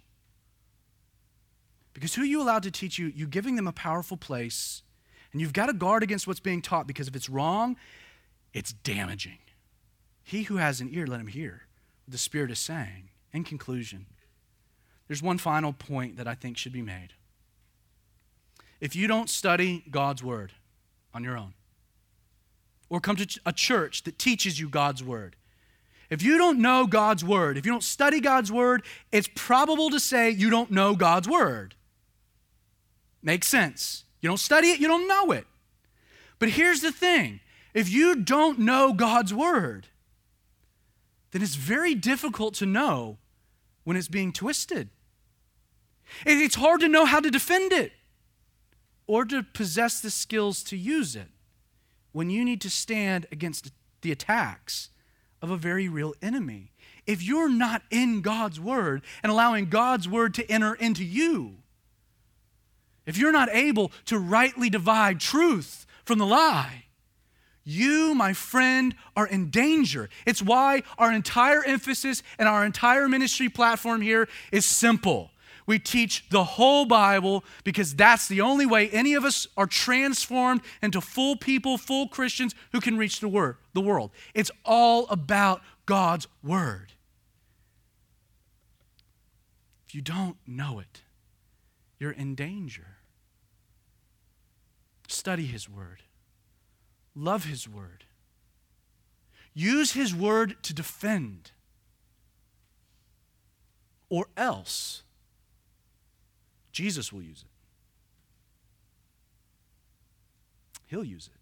Because 1.93 2.15
who 2.15 2.23
you 2.23 2.41
allow 2.41 2.57
to 2.57 2.71
teach 2.71 2.97
you, 2.97 3.13
you're 3.15 3.27
giving 3.27 3.57
them 3.57 3.67
a 3.67 3.71
powerful 3.71 4.17
place, 4.17 4.81
and 5.33 5.41
you've 5.41 5.53
got 5.53 5.67
to 5.67 5.73
guard 5.73 6.01
against 6.01 6.25
what's 6.25 6.39
being 6.39 6.63
taught 6.63 6.87
because 6.87 7.07
if 7.07 7.15
it's 7.15 7.29
wrong, 7.29 7.75
it's 8.55 8.73
damaging. 8.73 9.37
He 10.23 10.41
who 10.41 10.57
has 10.57 10.81
an 10.81 10.89
ear, 10.91 11.05
let 11.05 11.19
him 11.19 11.27
hear 11.27 11.67
what 12.07 12.13
the 12.13 12.17
Spirit 12.17 12.49
is 12.49 12.57
saying. 12.57 13.09
In 13.31 13.43
conclusion, 13.43 14.07
there's 15.07 15.21
one 15.21 15.37
final 15.37 15.73
point 15.73 16.17
that 16.17 16.27
I 16.27 16.35
think 16.35 16.57
should 16.57 16.73
be 16.73 16.81
made. 16.81 17.09
If 18.81 18.95
you 18.95 19.07
don't 19.07 19.29
study 19.29 19.83
God's 19.89 20.23
Word 20.23 20.53
on 21.13 21.23
your 21.23 21.37
own, 21.37 21.53
or 22.89 22.99
come 22.99 23.15
to 23.15 23.39
a 23.45 23.53
church 23.53 24.03
that 24.03 24.19
teaches 24.19 24.59
you 24.59 24.69
God's 24.69 25.03
Word, 25.03 25.35
if 26.09 26.21
you 26.21 26.37
don't 26.37 26.59
know 26.59 26.85
God's 26.85 27.23
word, 27.23 27.57
if 27.57 27.65
you 27.65 27.71
don't 27.71 27.83
study 27.83 28.19
God's 28.19 28.51
word, 28.51 28.83
it's 29.11 29.29
probable 29.33 29.89
to 29.89 29.99
say 29.99 30.29
you 30.29 30.49
don't 30.49 30.71
know 30.71 30.95
God's 30.95 31.27
word. 31.27 31.75
Makes 33.23 33.47
sense. 33.47 34.03
You 34.21 34.29
don't 34.29 34.37
study 34.37 34.69
it, 34.69 34.79
you 34.79 34.87
don't 34.87 35.07
know 35.07 35.31
it. 35.31 35.45
But 36.37 36.49
here's 36.49 36.81
the 36.81 36.91
thing 36.91 37.39
if 37.73 37.89
you 37.89 38.15
don't 38.15 38.59
know 38.59 38.93
God's 38.93 39.33
word, 39.33 39.87
then 41.31 41.41
it's 41.41 41.55
very 41.55 41.95
difficult 41.95 42.53
to 42.55 42.65
know 42.65 43.17
when 43.83 43.97
it's 43.97 44.07
being 44.07 44.31
twisted. 44.31 44.89
It's 46.25 46.55
hard 46.55 46.81
to 46.81 46.87
know 46.87 47.05
how 47.05 47.19
to 47.19 47.31
defend 47.31 47.71
it 47.71 47.91
or 49.07 49.25
to 49.25 49.43
possess 49.43 49.99
the 49.99 50.09
skills 50.09 50.63
to 50.63 50.77
use 50.77 51.15
it 51.15 51.27
when 52.11 52.29
you 52.29 52.45
need 52.45 52.61
to 52.61 52.69
stand 52.69 53.27
against 53.31 53.71
the 54.01 54.11
attacks 54.11 54.89
of 55.41 55.51
a 55.51 55.57
very 55.57 55.87
real 55.87 56.13
enemy. 56.21 56.71
If 57.05 57.21
you're 57.21 57.49
not 57.49 57.83
in 57.91 58.21
God's 58.21 58.59
word 58.59 59.03
and 59.21 59.31
allowing 59.31 59.69
God's 59.69 60.07
word 60.07 60.33
to 60.35 60.51
enter 60.51 60.73
into 60.73 61.03
you, 61.03 61.57
if 63.05 63.17
you're 63.17 63.31
not 63.31 63.49
able 63.51 63.91
to 64.05 64.17
rightly 64.17 64.69
divide 64.69 65.19
truth 65.19 65.85
from 66.03 66.17
the 66.17 66.25
lie, 66.25 66.85
you, 67.63 68.13
my 68.13 68.33
friend, 68.33 68.95
are 69.15 69.25
in 69.25 69.49
danger. 69.49 70.09
It's 70.25 70.41
why 70.41 70.83
our 70.97 71.11
entire 71.11 71.63
emphasis 71.63 72.21
and 72.37 72.47
our 72.47 72.63
entire 72.63 73.09
ministry 73.09 73.49
platform 73.49 74.01
here 74.01 74.27
is 74.51 74.65
simple. 74.65 75.31
We 75.65 75.79
teach 75.79 76.29
the 76.29 76.43
whole 76.43 76.85
Bible 76.85 77.43
because 77.63 77.95
that's 77.95 78.27
the 78.27 78.41
only 78.41 78.65
way 78.65 78.89
any 78.89 79.15
of 79.15 79.25
us 79.25 79.47
are 79.57 79.65
transformed 79.65 80.61
into 80.81 81.01
full 81.01 81.35
people, 81.35 81.77
full 81.77 82.07
Christians 82.07 82.53
who 82.71 82.79
can 82.79 82.97
reach 82.97 83.19
the 83.19 83.27
word, 83.27 83.57
the 83.73 83.81
world. 83.81 84.11
It's 84.33 84.51
all 84.63 85.07
about 85.07 85.61
God's 85.85 86.27
word. 86.43 86.93
If 89.87 89.95
you 89.95 90.01
don't 90.01 90.37
know 90.45 90.79
it, 90.79 91.01
you're 91.99 92.11
in 92.11 92.35
danger. 92.35 92.97
Study 95.07 95.45
his 95.45 95.69
word. 95.69 96.03
Love 97.15 97.45
his 97.45 97.67
word. 97.67 98.03
Use 99.53 99.93
his 99.93 100.13
word 100.13 100.57
to 100.63 100.73
defend. 100.73 101.51
Or 104.09 104.27
else 104.35 105.03
Jesus 106.75 107.13
will 107.13 107.21
use 107.21 107.41
it. 107.41 107.47
He'll 110.87 111.05
use 111.05 111.29
it. 111.33 111.34